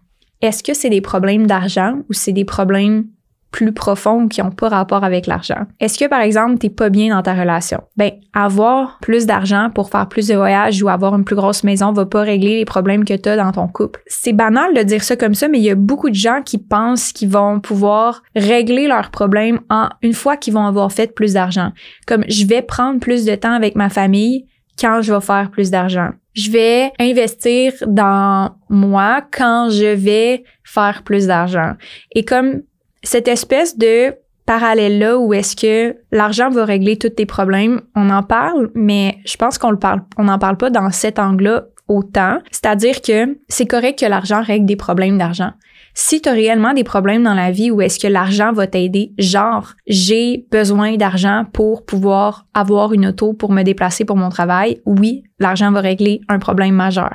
est-ce 0.40 0.62
que 0.62 0.74
c'est 0.74 0.90
des 0.90 1.00
problèmes 1.00 1.48
d'argent 1.48 1.98
ou 2.08 2.12
c'est 2.12 2.32
des 2.32 2.44
problèmes 2.44 3.06
plus 3.50 3.72
profonds 3.72 4.28
qui 4.28 4.42
n'ont 4.42 4.50
pas 4.50 4.68
rapport 4.68 5.04
avec 5.04 5.26
l'argent. 5.26 5.66
Est-ce 5.80 5.98
que, 5.98 6.08
par 6.08 6.20
exemple, 6.20 6.58
tu 6.58 6.66
n'es 6.66 6.70
pas 6.70 6.90
bien 6.90 7.14
dans 7.14 7.22
ta 7.22 7.34
relation? 7.34 7.82
Ben, 7.96 8.12
avoir 8.34 8.98
plus 9.00 9.26
d'argent 9.26 9.70
pour 9.74 9.88
faire 9.88 10.08
plus 10.08 10.28
de 10.28 10.34
voyages 10.34 10.82
ou 10.82 10.88
avoir 10.88 11.14
une 11.14 11.24
plus 11.24 11.36
grosse 11.36 11.64
maison 11.64 11.92
va 11.92 12.04
pas 12.06 12.22
régler 12.22 12.58
les 12.58 12.64
problèmes 12.64 13.04
que 13.04 13.14
tu 13.14 13.28
as 13.28 13.36
dans 13.36 13.52
ton 13.52 13.68
couple. 13.68 14.02
C'est 14.06 14.32
banal 14.32 14.74
de 14.74 14.82
dire 14.82 15.02
ça 15.02 15.16
comme 15.16 15.34
ça, 15.34 15.48
mais 15.48 15.58
il 15.58 15.64
y 15.64 15.70
a 15.70 15.74
beaucoup 15.74 16.10
de 16.10 16.14
gens 16.14 16.42
qui 16.44 16.58
pensent 16.58 17.12
qu'ils 17.12 17.30
vont 17.30 17.60
pouvoir 17.60 18.22
régler 18.34 18.88
leurs 18.88 19.10
problèmes 19.10 19.60
en 19.70 19.88
une 20.02 20.12
fois 20.12 20.36
qu'ils 20.36 20.52
vont 20.54 20.66
avoir 20.66 20.92
fait 20.92 21.14
plus 21.14 21.32
d'argent. 21.32 21.72
Comme 22.06 22.24
je 22.28 22.44
vais 22.46 22.62
prendre 22.62 23.00
plus 23.00 23.24
de 23.24 23.34
temps 23.34 23.52
avec 23.52 23.74
ma 23.74 23.88
famille 23.88 24.46
quand 24.78 25.00
je 25.00 25.14
vais 25.14 25.20
faire 25.20 25.50
plus 25.50 25.70
d'argent. 25.70 26.10
Je 26.34 26.50
vais 26.50 26.92
investir 27.00 27.72
dans 27.86 28.50
moi 28.68 29.22
quand 29.32 29.70
je 29.70 29.94
vais 29.94 30.44
faire 30.64 31.02
plus 31.02 31.26
d'argent. 31.26 31.72
Et 32.14 32.24
comme 32.24 32.60
cette 33.06 33.28
espèce 33.28 33.78
de 33.78 34.14
parallèle-là 34.46 35.18
où 35.18 35.32
est-ce 35.32 35.56
que 35.56 35.96
l'argent 36.12 36.50
va 36.50 36.64
régler 36.64 36.96
tous 36.96 37.10
tes 37.10 37.26
problèmes, 37.26 37.82
on 37.94 38.10
en 38.10 38.22
parle, 38.22 38.70
mais 38.74 39.18
je 39.24 39.36
pense 39.36 39.58
qu'on 39.58 39.76
n'en 40.18 40.38
parle 40.38 40.56
pas 40.56 40.70
dans 40.70 40.90
cet 40.90 41.18
angle-là 41.18 41.66
autant. 41.88 42.38
C'est-à-dire 42.50 43.00
que 43.00 43.38
c'est 43.48 43.66
correct 43.66 44.00
que 44.00 44.06
l'argent 44.06 44.42
règle 44.42 44.66
des 44.66 44.76
problèmes 44.76 45.18
d'argent. 45.18 45.52
Si 45.94 46.20
tu 46.20 46.28
as 46.28 46.32
réellement 46.32 46.74
des 46.74 46.84
problèmes 46.84 47.22
dans 47.22 47.34
la 47.34 47.50
vie 47.50 47.70
où 47.70 47.80
est-ce 47.80 47.98
que 47.98 48.06
l'argent 48.06 48.52
va 48.52 48.66
t'aider, 48.66 49.12
genre 49.18 49.72
j'ai 49.86 50.46
besoin 50.50 50.96
d'argent 50.96 51.44
pour 51.52 51.86
pouvoir 51.86 52.46
avoir 52.54 52.92
une 52.92 53.06
auto 53.06 53.32
pour 53.32 53.52
me 53.52 53.62
déplacer 53.62 54.04
pour 54.04 54.16
mon 54.16 54.28
travail, 54.28 54.80
oui, 54.84 55.22
l'argent 55.38 55.72
va 55.72 55.80
régler 55.80 56.20
un 56.28 56.38
problème 56.38 56.74
majeur. 56.74 57.14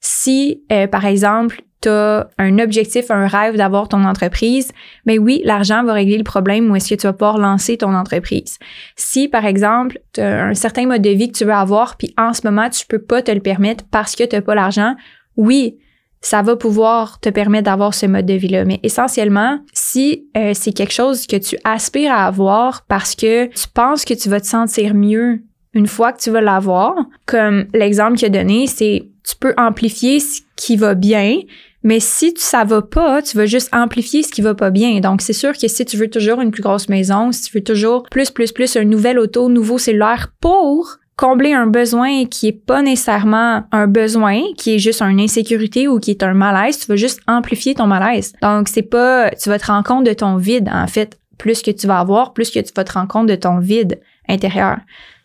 Si, 0.00 0.64
euh, 0.72 0.86
par 0.86 1.06
exemple, 1.06 1.62
tu 1.80 1.88
as 1.88 2.28
un 2.38 2.58
objectif, 2.58 3.10
un 3.10 3.26
rêve 3.26 3.56
d'avoir 3.56 3.88
ton 3.88 4.04
entreprise, 4.04 4.72
mais 5.06 5.18
ben 5.18 5.24
oui, 5.24 5.42
l'argent 5.44 5.82
va 5.82 5.94
régler 5.94 6.18
le 6.18 6.24
problème 6.24 6.70
où 6.70 6.76
est-ce 6.76 6.90
que 6.94 7.00
tu 7.00 7.06
vas 7.06 7.12
pouvoir 7.12 7.38
lancer 7.38 7.78
ton 7.78 7.94
entreprise. 7.94 8.58
Si, 8.96 9.28
par 9.28 9.46
exemple, 9.46 9.98
tu 10.12 10.20
as 10.20 10.44
un 10.44 10.54
certain 10.54 10.86
mode 10.86 11.02
de 11.02 11.10
vie 11.10 11.30
que 11.30 11.38
tu 11.38 11.44
veux 11.44 11.52
avoir, 11.52 11.96
puis 11.96 12.14
en 12.18 12.32
ce 12.32 12.42
moment, 12.44 12.68
tu 12.68 12.86
peux 12.86 13.00
pas 13.00 13.22
te 13.22 13.30
le 13.30 13.40
permettre 13.40 13.84
parce 13.90 14.14
que 14.14 14.24
tu 14.24 14.36
n'as 14.36 14.42
pas 14.42 14.54
l'argent, 14.54 14.94
oui, 15.36 15.78
ça 16.20 16.42
va 16.42 16.54
pouvoir 16.54 17.18
te 17.20 17.30
permettre 17.30 17.64
d'avoir 17.64 17.94
ce 17.94 18.06
mode 18.06 18.26
de 18.26 18.34
vie-là. 18.34 18.64
Mais 18.64 18.78
essentiellement, 18.82 19.58
si 19.72 20.26
euh, 20.36 20.52
c'est 20.54 20.72
quelque 20.72 20.92
chose 20.92 21.26
que 21.26 21.36
tu 21.36 21.56
aspires 21.64 22.12
à 22.12 22.26
avoir 22.26 22.84
parce 22.86 23.14
que 23.14 23.46
tu 23.46 23.68
penses 23.72 24.04
que 24.04 24.14
tu 24.14 24.28
vas 24.28 24.40
te 24.40 24.46
sentir 24.46 24.94
mieux 24.94 25.42
une 25.72 25.86
fois 25.86 26.12
que 26.12 26.20
tu 26.20 26.30
vas 26.30 26.40
l'avoir, 26.40 26.94
comme 27.26 27.66
l'exemple 27.72 28.16
qu'il 28.16 28.26
a 28.26 28.30
donné, 28.30 28.66
c'est 28.66 29.08
tu 29.26 29.36
peux 29.36 29.54
amplifier 29.56 30.20
ce 30.20 30.42
qui 30.56 30.76
va 30.76 30.94
bien, 30.94 31.38
Mais 31.82 32.00
si 32.00 32.34
ça 32.36 32.64
va 32.64 32.82
pas, 32.82 33.22
tu 33.22 33.36
vas 33.36 33.46
juste 33.46 33.70
amplifier 33.72 34.22
ce 34.22 34.30
qui 34.30 34.42
va 34.42 34.54
pas 34.54 34.70
bien. 34.70 35.00
Donc, 35.00 35.22
c'est 35.22 35.32
sûr 35.32 35.52
que 35.56 35.66
si 35.66 35.84
tu 35.84 35.96
veux 35.96 36.10
toujours 36.10 36.40
une 36.40 36.50
plus 36.50 36.62
grosse 36.62 36.88
maison, 36.88 37.32
si 37.32 37.44
tu 37.44 37.56
veux 37.56 37.64
toujours 37.64 38.02
plus, 38.10 38.30
plus, 38.30 38.52
plus, 38.52 38.76
un 38.76 38.84
nouvel 38.84 39.18
auto, 39.18 39.48
nouveau 39.48 39.78
cellulaire 39.78 40.32
pour 40.40 40.98
combler 41.16 41.52
un 41.52 41.66
besoin 41.66 42.24
qui 42.24 42.48
est 42.48 42.52
pas 42.52 42.80
nécessairement 42.80 43.64
un 43.72 43.86
besoin, 43.86 44.40
qui 44.56 44.74
est 44.74 44.78
juste 44.78 45.02
une 45.02 45.20
insécurité 45.20 45.86
ou 45.86 45.98
qui 45.98 46.12
est 46.12 46.22
un 46.22 46.32
malaise, 46.32 46.78
tu 46.78 46.86
vas 46.86 46.96
juste 46.96 47.20
amplifier 47.26 47.74
ton 47.74 47.86
malaise. 47.86 48.32
Donc, 48.40 48.68
c'est 48.68 48.82
pas, 48.82 49.30
tu 49.30 49.48
vas 49.50 49.58
te 49.58 49.66
rendre 49.66 49.86
compte 49.86 50.06
de 50.06 50.14
ton 50.14 50.36
vide, 50.36 50.70
en 50.72 50.86
fait. 50.86 51.18
Plus 51.36 51.62
que 51.62 51.70
tu 51.70 51.86
vas 51.86 52.00
avoir, 52.00 52.34
plus 52.34 52.50
que 52.50 52.58
tu 52.58 52.72
vas 52.76 52.84
te 52.84 52.92
rendre 52.92 53.08
compte 53.08 53.26
de 53.26 53.34
ton 53.34 53.58
vide 53.58 54.00
intérieur. 54.28 54.78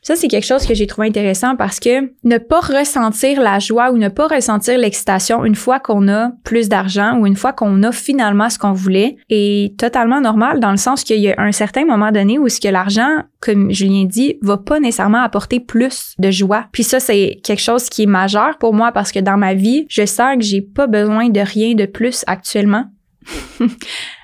Ça, 0.06 0.16
c'est 0.16 0.28
quelque 0.28 0.46
chose 0.46 0.68
que 0.68 0.76
j'ai 0.76 0.86
trouvé 0.86 1.08
intéressant 1.08 1.56
parce 1.56 1.80
que 1.80 2.12
ne 2.24 2.38
pas 2.38 2.60
ressentir 2.60 3.42
la 3.42 3.58
joie 3.58 3.90
ou 3.90 3.98
ne 3.98 4.08
pas 4.08 4.28
ressentir 4.28 4.78
l'excitation 4.78 5.44
une 5.46 5.56
fois 5.56 5.80
qu'on 5.80 6.08
a 6.10 6.30
plus 6.44 6.70
d'argent 6.70 7.18
ou 7.18 7.26
une 7.26 7.36
fois 7.36 7.54
qu'on 7.54 7.82
a 7.82 7.92
finalement 7.92 8.52
ce 8.52 8.60
qu'on 8.60 8.72
voulait 8.72 9.16
est 9.32 9.76
totalement 9.80 10.22
normal 10.22 10.60
dans 10.60 10.70
le 10.70 10.78
sens 10.78 11.04
qu'il 11.04 11.22
y 11.22 11.32
a 11.32 11.42
un 11.42 11.52
certain 11.52 11.86
moment 11.86 12.12
donné 12.12 12.38
où 12.38 12.48
ce 12.50 12.62
que 12.62 12.68
l'argent, 12.68 13.24
comme 13.40 13.72
Julien 13.72 14.06
dit, 14.06 14.38
va 14.44 14.58
pas 14.58 14.80
nécessairement 14.80 15.24
apporter 15.24 15.60
plus 15.60 16.14
de 16.20 16.30
joie. 16.30 16.66
Puis 16.72 16.84
ça, 16.84 17.00
c'est 17.00 17.40
quelque 17.44 17.64
chose 17.64 17.90
qui 17.90 18.04
est 18.04 18.06
majeur 18.06 18.60
pour 18.60 18.76
moi 18.76 18.92
parce 18.92 19.12
que 19.12 19.20
dans 19.20 19.38
ma 19.38 19.56
vie, 19.56 19.88
je 19.90 20.06
sens 20.06 20.36
que 20.36 20.44
j'ai 20.44 20.62
pas 20.62 20.86
besoin 20.86 21.30
de 21.30 21.40
rien 21.40 21.74
de 21.74 21.88
plus 21.88 22.24
actuellement. 22.28 22.84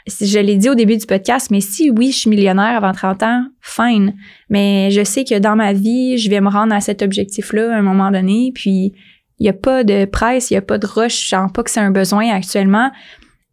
je 0.07 0.39
l'ai 0.39 0.57
dit 0.57 0.69
au 0.69 0.75
début 0.75 0.97
du 0.97 1.05
podcast, 1.05 1.49
mais 1.51 1.61
si 1.61 1.89
oui, 1.89 2.11
je 2.11 2.17
suis 2.17 2.29
millionnaire 2.29 2.75
avant 2.77 2.91
30 2.91 3.23
ans, 3.23 3.45
fine. 3.61 4.15
Mais 4.49 4.91
je 4.91 5.03
sais 5.03 5.23
que 5.23 5.39
dans 5.39 5.55
ma 5.55 5.73
vie, 5.73 6.17
je 6.17 6.29
vais 6.29 6.41
me 6.41 6.49
rendre 6.49 6.73
à 6.73 6.81
cet 6.81 7.01
objectif-là 7.01 7.73
à 7.73 7.77
un 7.77 7.81
moment 7.81 8.11
donné, 8.11 8.51
puis 8.53 8.93
il 9.39 9.43
n'y 9.43 9.49
a 9.49 9.53
pas 9.53 9.83
de 9.83 10.05
presse, 10.05 10.51
il 10.51 10.53
n'y 10.53 10.59
a 10.59 10.61
pas 10.61 10.77
de 10.77 10.85
rush, 10.85 11.23
je 11.23 11.29
sens 11.29 11.51
pas 11.51 11.63
que 11.63 11.71
c'est 11.71 11.79
un 11.79 11.91
besoin 11.91 12.29
actuellement. 12.29 12.91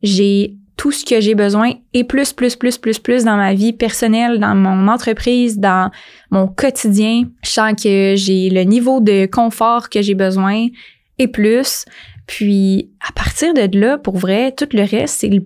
J'ai 0.03 0.55
tout 0.77 0.93
ce 0.93 1.05
que 1.05 1.21
j'ai 1.21 1.35
besoin 1.35 1.73
et 1.93 2.05
plus, 2.05 2.33
plus, 2.33 2.57
plus, 2.57 2.79
plus, 2.79 2.99
plus 2.99 3.25
dans 3.25 3.37
ma 3.37 3.53
vie 3.53 3.73
personnelle, 3.73 4.39
dans 4.39 4.55
mon 4.55 4.87
entreprise, 4.87 5.59
dans 5.59 5.91
mon 6.31 6.47
quotidien. 6.47 7.25
Je 7.43 7.51
sens 7.51 7.73
que 7.73 8.15
j'ai 8.17 8.49
le 8.49 8.63
niveau 8.63 9.01
de 9.01 9.27
confort 9.27 9.89
que 9.89 10.03
j'ai 10.03 10.15
besoin 10.15 10.69
et 11.19 11.27
plus. 11.27 11.85
Puis 12.29 12.91
à 13.01 13.11
partir 13.13 13.55
de 13.55 13.79
là, 13.79 13.97
pour 13.97 14.19
vrai, 14.19 14.53
tout 14.53 14.69
le 14.75 14.83
reste, 14.83 15.19
c'est 15.19 15.29
du 15.29 15.41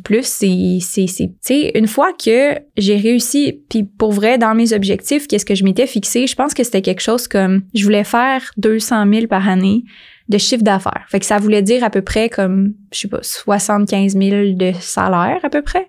plus. 0.00 0.26
C'est, 0.26 1.72
une 1.74 1.86
fois 1.86 2.12
que 2.14 2.58
j'ai 2.78 2.96
réussi, 2.96 3.60
puis 3.68 3.84
pour 3.84 4.10
vrai, 4.10 4.38
dans 4.38 4.54
mes 4.54 4.72
objectifs, 4.72 5.28
qu'est-ce 5.28 5.44
que 5.44 5.54
je 5.54 5.64
m'étais 5.64 5.86
fixé, 5.86 6.26
je 6.26 6.34
pense 6.34 6.54
que 6.54 6.64
c'était 6.64 6.80
quelque 6.80 7.02
chose 7.02 7.28
comme, 7.28 7.60
je 7.74 7.84
voulais 7.84 8.04
faire 8.04 8.50
200 8.56 9.04
000 9.12 9.26
par 9.26 9.46
année 9.46 9.84
de 10.30 10.38
chiffre 10.38 10.64
d'affaires. 10.64 11.04
Fait 11.08 11.20
que 11.20 11.26
ça 11.26 11.36
voulait 11.36 11.60
dire 11.60 11.84
à 11.84 11.90
peu 11.90 12.00
près 12.00 12.30
comme, 12.30 12.72
je 12.90 13.00
sais 13.00 13.08
pas, 13.08 13.22
75 13.22 14.16
000 14.16 14.54
de 14.54 14.72
salaire 14.80 15.40
à 15.42 15.50
peu 15.50 15.60
près. 15.60 15.86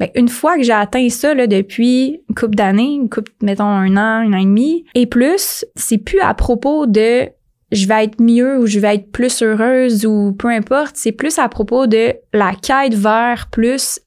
Ben, 0.00 0.08
une 0.16 0.28
fois 0.28 0.56
que 0.56 0.64
j'ai 0.64 0.72
atteint 0.72 1.08
ça 1.10 1.32
là, 1.32 1.46
depuis 1.46 2.20
une 2.28 2.34
couple 2.34 2.56
d'années, 2.56 2.94
une 2.94 3.08
couple, 3.08 3.30
mettons 3.40 3.62
un 3.62 3.96
an, 3.96 4.26
un 4.26 4.32
an 4.32 4.38
et 4.38 4.44
demi, 4.44 4.84
et 4.96 5.06
plus, 5.06 5.64
c'est 5.76 5.98
plus 5.98 6.18
à 6.18 6.34
propos 6.34 6.86
de 6.86 7.28
je 7.74 7.86
vais 7.86 8.04
être 8.04 8.20
mieux 8.20 8.58
ou 8.58 8.66
je 8.66 8.78
vais 8.78 8.94
être 8.94 9.10
plus 9.10 9.42
heureuse 9.42 10.06
ou 10.06 10.32
peu 10.32 10.48
importe. 10.48 10.96
C'est 10.96 11.12
plus 11.12 11.38
à 11.38 11.48
propos 11.48 11.86
de 11.86 12.14
la 12.32 12.52
quête 12.54 12.94
vers 12.94 13.48
plus 13.50 14.00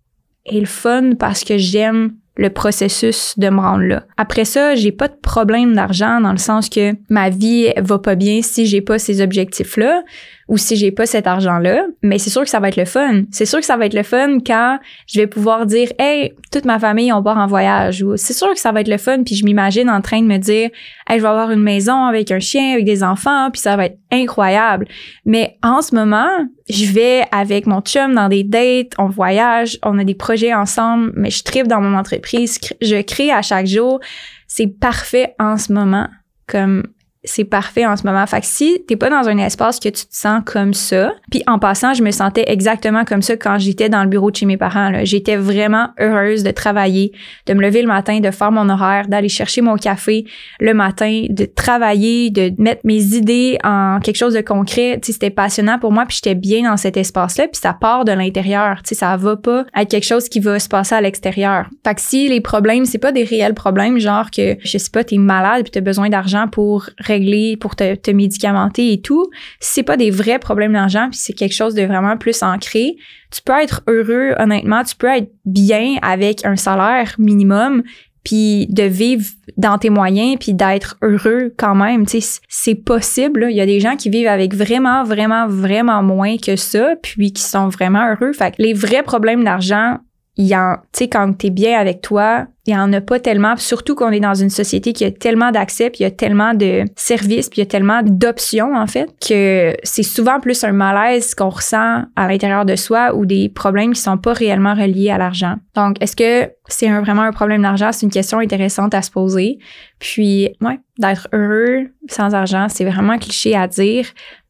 et 0.46 0.60
le 0.60 0.66
fun 0.66 1.12
parce 1.20 1.44
que 1.44 1.58
j'aime 1.58 2.14
le 2.38 2.50
processus 2.50 3.34
de 3.38 3.50
me 3.50 3.60
rendre 3.60 3.84
là. 3.84 4.04
Après 4.16 4.46
ça, 4.46 4.76
j'ai 4.76 4.92
pas 4.92 5.08
de 5.08 5.16
problème 5.16 5.74
d'argent 5.74 6.22
dans 6.22 6.32
le 6.32 6.38
sens 6.38 6.70
que 6.70 6.94
ma 7.10 7.30
vie 7.30 7.74
va 7.78 8.00
pas 8.00 8.16
bien 8.16 8.42
si 8.42 8.66
j'ai 8.66 8.82
pas 8.82 9.00
ces 9.00 9.22
objectifs-là 9.22 10.04
ou 10.48 10.58
si 10.58 10.76
j'ai 10.78 10.92
pas 10.92 11.06
cet 11.06 11.28
argent-là, 11.28 11.86
mais 12.02 12.20
c'est 12.20 12.30
sûr 12.30 12.44
que 12.44 12.50
ça 12.50 12.60
va 12.60 12.70
être 12.70 12.78
le 12.78 12.86
fun. 12.86 13.24
C'est 13.32 13.46
sûr 13.46 13.60
que 13.60 13.66
ça 13.66 13.76
va 13.76 13.86
être 13.86 13.94
le 13.94 14.04
fun 14.04 14.38
quand 14.46 14.80
je 15.08 15.20
vais 15.20 15.28
pouvoir 15.28 15.66
dire 15.66 15.92
"Hey, 16.00 16.34
toute 16.52 16.66
ma 16.66 16.80
famille 16.80 17.12
on 17.12 17.22
part 17.22 17.38
en 17.38 17.48
voyage" 17.48 18.02
ou 18.02 18.16
c'est 18.16 18.34
sûr 18.34 18.54
que 18.54 18.60
ça 18.60 18.72
va 18.72 18.82
être 18.82 18.88
le 18.88 18.98
fun 18.98 19.24
puis 19.24 19.36
je 19.36 19.44
m'imagine 19.44 19.90
en 19.90 20.02
train 20.02 20.22
de 20.22 20.28
me 20.28 20.38
dire 20.38 20.70
"Hey, 21.10 21.18
je 21.18 21.22
vais 21.22 21.30
avoir 21.30 21.52
une 21.52 21.64
maison 21.64 22.06
avec 22.06 22.32
un 22.32 22.40
chien, 22.40 22.74
avec 22.74 22.86
des 22.86 23.04
enfants, 23.04 23.50
puis 23.52 23.62
ça 23.62 23.76
va 23.76 23.86
être 23.86 23.98
incroyable." 24.12 24.88
Mais 25.26 25.58
en 25.64 25.82
ce 25.82 25.94
moment, 25.94 26.30
je 26.70 26.86
vais 26.92 27.24
avec 27.32 27.68
mon 27.68 27.82
chum 27.82 28.16
dans 28.16 28.30
des 28.30 28.44
dates, 28.44 28.94
on 28.98 29.08
voyage, 29.08 29.78
on 29.84 30.00
a 30.00 30.04
des 30.04 30.16
projets 30.16 30.54
ensemble, 30.54 31.12
mais 31.16 31.30
je 31.30 31.44
tripe 31.44 31.68
dans 31.68 31.82
mon 31.82 31.98
entreprise, 31.98 32.60
je 32.82 33.02
crée 33.02 33.32
à 33.32 33.42
chaque 33.42 33.68
jour. 33.68 34.00
C'est 34.48 34.68
parfait 34.68 35.36
en 35.40 35.58
ce 35.58 35.74
moment 35.74 36.08
comme 36.48 36.84
c'est 37.24 37.44
parfait 37.44 37.86
en 37.86 37.96
ce 37.98 38.06
moment. 38.06 38.26
Fait 38.26 38.42
que 38.42 38.46
si 38.46 38.84
t'es 38.88 38.96
pas 38.96 39.10
dans 39.10 39.28
un 39.28 39.38
espace 39.38 39.80
que 39.80 39.90
tu 39.90 40.06
te 40.06 40.16
sens 40.16 40.42
comme 40.46 40.74
ça, 40.74 41.14
puis 41.32 41.44
en 41.48 41.60
passant, 41.60 41.94
je 41.94 42.04
me 42.04 42.12
sentais 42.12 42.46
exactement 42.48 43.06
comme 43.06 43.22
ça 43.22 43.36
quand 43.36 43.58
j'étais 43.58 43.90
dans 43.90 44.04
le 44.04 44.10
bureau 44.10 44.32
de 44.32 44.36
chez 44.36 44.46
mes 44.46 44.58
parents. 44.58 44.92
J'étais 45.04 45.36
vraiment 45.36 45.90
heureuse 46.00 46.44
de 46.44 46.52
travailler, 46.52 47.12
de 47.46 47.54
me 47.54 47.62
lever 47.62 47.82
le 47.82 47.88
matin, 47.88 48.20
de 48.20 48.32
faire 48.32 48.52
mon 48.52 48.70
horaire, 48.70 49.08
d'aller 49.08 49.30
chercher 49.30 49.62
mon 49.62 49.76
café 49.76 50.26
le 50.60 50.74
matin, 50.74 51.26
de 51.30 51.46
travailler, 51.46 52.30
de 52.30 52.54
mettre 52.58 52.82
mes 52.84 53.16
idées 53.16 53.58
en 53.64 54.00
quelque 54.02 54.18
chose 54.18 54.34
de 54.34 54.42
concret. 54.42 55.00
C'était 55.04 55.30
passionnant 55.30 55.80
pour 55.80 55.92
moi, 55.92 56.06
puis 56.06 56.20
j'étais 56.22 56.36
bien 56.36 56.70
dans 56.70 56.78
cet 56.78 56.98
espace-là, 56.98 57.48
puis 57.48 57.60
ça 57.62 57.74
part 57.74 58.06
de 58.06 58.12
l'intérieur. 58.12 58.82
Ça 58.84 59.16
va 59.18 59.36
pas 59.36 59.66
être 59.76 59.90
quelque 59.90 60.06
chose 60.06 60.30
qui 60.30 60.40
va 60.40 60.60
se 60.60 60.68
passer 60.68 60.96
à 60.96 61.02
l'extérieur. 61.02 61.68
Fait 61.86 61.96
que 61.96 62.02
si 62.02 62.28
les 62.28 62.42
problèmes, 62.42 62.86
c'est 62.86 62.98
pas 62.98 63.12
des 63.12 63.24
réels 63.24 63.54
problèmes, 63.54 64.00
genre 64.00 64.32
que, 64.32 64.58
je 64.64 64.78
sais 64.78 64.90
pas, 64.92 65.04
t'es 65.04 65.18
malade 65.18 65.64
puis 65.64 65.72
t'as 65.72 65.82
besoin 65.82 66.10
d'argent 66.10 66.48
pour 66.48 66.90
régler, 67.08 67.58
pour 67.58 67.76
te, 67.76 67.96
te 67.96 68.12
médicamenter 68.12 68.94
et 68.94 69.02
tout, 69.02 69.30
si 69.60 69.74
c'est 69.76 69.84
pas 69.84 69.98
des 69.98 70.12
vrais 70.12 70.40
problèmes 70.40 70.74
d'argent, 70.74 71.08
puis 71.10 71.20
c'est 71.22 71.34
quelque 71.34 71.56
chose 71.56 71.74
de 71.74 71.84
vraiment 71.84 72.18
plus 72.18 72.44
ancré, 72.44 72.96
tu 73.32 73.42
peux 73.42 73.54
être 73.62 73.82
heureux, 73.88 74.34
honnêtement, 74.38 74.84
tu 74.84 74.96
peux 74.96 75.08
être 75.08 75.32
bien 75.46 75.96
avec 76.02 76.46
un 76.46 76.56
salaire 76.56 77.16
minimum, 77.18 77.84
puis 78.28 78.68
de 78.70 78.84
vivre 78.84 79.26
dans 79.56 79.78
tes 79.78 79.90
moyens, 79.90 80.36
puis 80.38 80.54
d'être 80.54 80.98
heureux 81.02 81.54
quand 81.58 81.76
même. 81.76 82.06
Tu 82.06 82.20
sais, 82.20 82.42
c'est 82.50 82.76
possible. 82.76 83.48
Il 83.50 83.56
y 83.56 83.62
a 83.62 83.66
des 83.66 83.80
gens 83.80 83.96
qui 83.96 84.10
vivent 84.10 84.28
avec 84.28 84.54
vraiment, 84.54 85.06
vraiment, 85.06 85.48
vraiment 85.48 86.04
moins 86.04 86.36
que 86.36 86.58
ça, 86.58 86.96
puis 87.02 87.32
qui 87.32 87.42
sont 87.42 87.70
vraiment 87.70 88.06
heureux. 88.12 88.34
Fait 88.34 88.52
que 88.52 88.62
les 88.62 88.74
vrais 88.74 89.04
problèmes 89.04 89.46
d'argent, 89.46 90.00
il 90.38 90.46
y 90.46 90.56
en, 90.56 90.76
tu 90.94 91.00
sais, 91.00 91.08
quand 91.10 91.34
t'es 91.34 91.50
bien 91.50 91.80
avec 91.80 92.02
toi, 92.02 92.46
il 92.68 92.74
y 92.74 92.78
en 92.78 92.94
a 92.94 93.02
pas 93.02 93.20
tellement. 93.20 93.56
Surtout 93.58 93.96
qu'on 93.96 94.12
est 94.12 94.20
dans 94.20 94.36
une 94.36 94.52
société 94.52 94.94
qui 94.94 95.04
a 95.04 95.12
tellement 95.12 95.52
d'accès, 95.52 95.90
puis 95.90 96.02
il 96.02 96.04
y 96.04 96.06
a 96.06 96.12
tellement 96.12 96.54
de 96.54 96.84
services, 96.96 97.50
puis 97.50 97.62
il 97.62 97.64
y 97.64 97.68
a 97.68 97.70
tellement 97.70 98.02
d'options, 98.04 98.76
en 98.76 98.86
fait, 98.86 99.10
que 99.28 99.76
c'est 99.82 100.04
souvent 100.04 100.40
plus 100.40 100.64
un 100.64 100.74
malaise 100.74 101.34
qu'on 101.34 101.50
ressent 101.50 102.04
à 102.16 102.28
l'intérieur 102.28 102.66
de 102.66 102.76
soi 102.76 103.16
ou 103.16 103.26
des 103.26 103.50
problèmes 103.50 103.94
qui 103.94 104.02
sont 104.02 104.18
pas 104.18 104.34
réellement 104.34 104.76
reliés 104.76 105.10
à 105.10 105.18
l'argent. 105.18 105.56
Donc, 105.74 105.96
est-ce 106.02 106.16
que 106.16 106.52
c'est 106.68 106.90
vraiment 106.90 107.24
un 107.24 107.32
problème 107.32 107.64
d'argent? 107.64 107.92
C'est 107.92 108.06
une 108.06 108.12
question 108.12 108.38
intéressante 108.38 108.94
à 108.94 109.02
se 109.02 109.10
poser. 109.10 109.58
Puis, 109.98 110.50
ouais, 110.62 110.80
d'être 111.00 111.28
heureux 111.34 111.88
sans 112.10 112.36
argent, 112.36 112.68
c'est 112.70 112.86
vraiment 112.86 113.18
cliché 113.18 113.56
à 113.56 113.68
dire, 113.68 114.06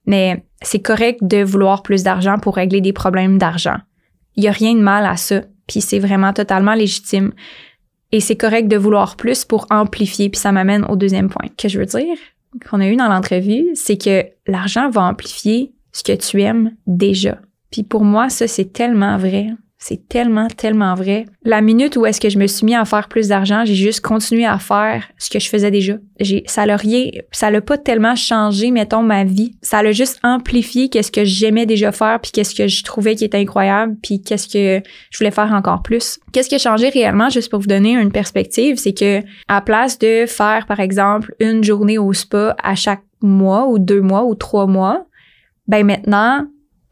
mais 0.06 0.44
c'est 0.62 0.82
correct 0.82 1.20
de 1.22 1.44
vouloir 1.44 1.82
plus 1.82 2.04
d'argent 2.04 2.40
pour 2.40 2.56
régler 2.56 2.82
des 2.82 2.94
problèmes 2.94 3.38
d'argent. 3.38 3.78
Il 4.36 4.44
y 4.44 4.48
a 4.50 4.52
rien 4.52 4.74
de 4.74 4.82
mal 4.82 5.06
à 5.06 5.16
ça 5.16 5.42
puis 5.68 5.82
c'est 5.82 6.00
vraiment 6.00 6.34
totalement 6.34 6.74
légitime. 6.74 7.34
Et 8.12 8.20
c'est 8.20 8.38
correct 8.38 8.68
de 8.68 8.78
vouloir 8.78 9.18
plus 9.18 9.44
pour 9.44 9.68
amplifier, 9.70 10.30
puis 10.30 10.40
ça 10.40 10.52
m'amène 10.52 10.86
au 10.86 10.96
deuxième 10.96 11.30
point 11.30 11.50
que 11.58 11.68
je 11.68 11.78
veux 11.78 11.86
dire, 11.86 12.18
qu'on 12.70 12.80
a 12.80 12.88
eu 12.88 12.96
dans 12.96 13.10
l'entrevue, 13.10 13.68
c'est 13.74 14.02
que 14.02 14.26
l'argent 14.48 14.90
va 14.90 15.04
amplifier 15.04 15.74
ce 15.92 16.04
que 16.04 16.14
tu 16.14 16.42
aimes 16.42 16.72
déjà. 16.86 17.40
Puis 17.72 17.84
pour 17.84 18.04
moi, 18.04 18.30
ça, 18.30 18.48
c'est 18.48 18.72
tellement 18.72 19.18
vrai. 19.18 19.48
C'est 19.80 20.10
tellement, 20.10 20.48
tellement 20.48 20.96
vrai. 20.96 21.28
La 21.44 21.62
minute 21.62 21.98
où 21.98 22.06
est-ce 22.08 22.20
que 22.20 22.30
je 22.30 22.40
me 22.40 22.48
suis 22.48 22.66
mis 22.66 22.76
à 22.76 22.84
faire 22.84 23.08
plus 23.08 23.28
d'argent, 23.28 23.64
j'ai 23.64 23.76
juste 23.76 24.02
continué 24.02 24.46
à 24.46 24.58
faire 24.58 25.08
ce 25.20 25.30
que 25.30 25.40
je 25.40 25.50
faisais 25.50 25.70
déjà. 25.70 25.94
Ça 26.48 26.66
l'a 26.66 26.78
rien, 26.78 27.10
ça 27.32 27.52
l'a 27.52 27.62
pas 27.62 27.78
tellement 27.78 28.16
changé, 28.16 28.72
mettons, 28.72 29.04
ma 29.04 29.24
vie. 29.24 29.56
Ça 29.62 29.84
l'a 29.84 29.92
juste 29.92 30.20
amplifié 30.24 30.90
qu'est-ce 30.90 31.12
que 31.12 31.24
j'aimais 31.24 31.68
déjà 31.68 31.92
faire, 31.92 32.20
puis 32.20 32.32
qu'est-ce 32.32 32.56
que 32.56 32.68
je 32.68 32.84
trouvais 32.84 33.16
qui 33.16 33.26
était 33.26 33.38
incroyable, 33.38 33.96
puis 34.02 34.20
qu'est-ce 34.20 34.48
que 34.48 34.84
je 35.12 35.18
voulais 35.20 35.32
faire 35.32 35.54
encore 35.54 35.84
plus. 35.84 36.20
Qu'est-ce 36.32 36.50
qui 36.50 36.56
a 36.56 36.60
changé 36.60 36.90
réellement, 36.90 37.30
juste 37.30 37.52
pour 37.52 37.60
vous 37.60 37.68
donner 37.68 37.94
une 37.94 38.12
perspective, 38.12 38.78
c'est 38.78 38.94
que 38.94 39.22
à 39.48 39.62
place 39.62 40.00
de 40.00 40.26
faire, 40.26 40.66
par 40.66 40.80
exemple, 40.80 41.36
une 41.40 41.64
journée 41.64 42.00
au 42.00 42.14
spa 42.14 42.56
à 42.64 42.74
chaque 42.74 43.04
mois 43.22 43.68
ou 43.68 43.78
deux 43.78 44.02
mois 44.02 44.26
ou 44.26 44.34
trois 44.34 44.66
mois, 44.66 45.06
ben 45.68 45.86
maintenant, 45.86 46.48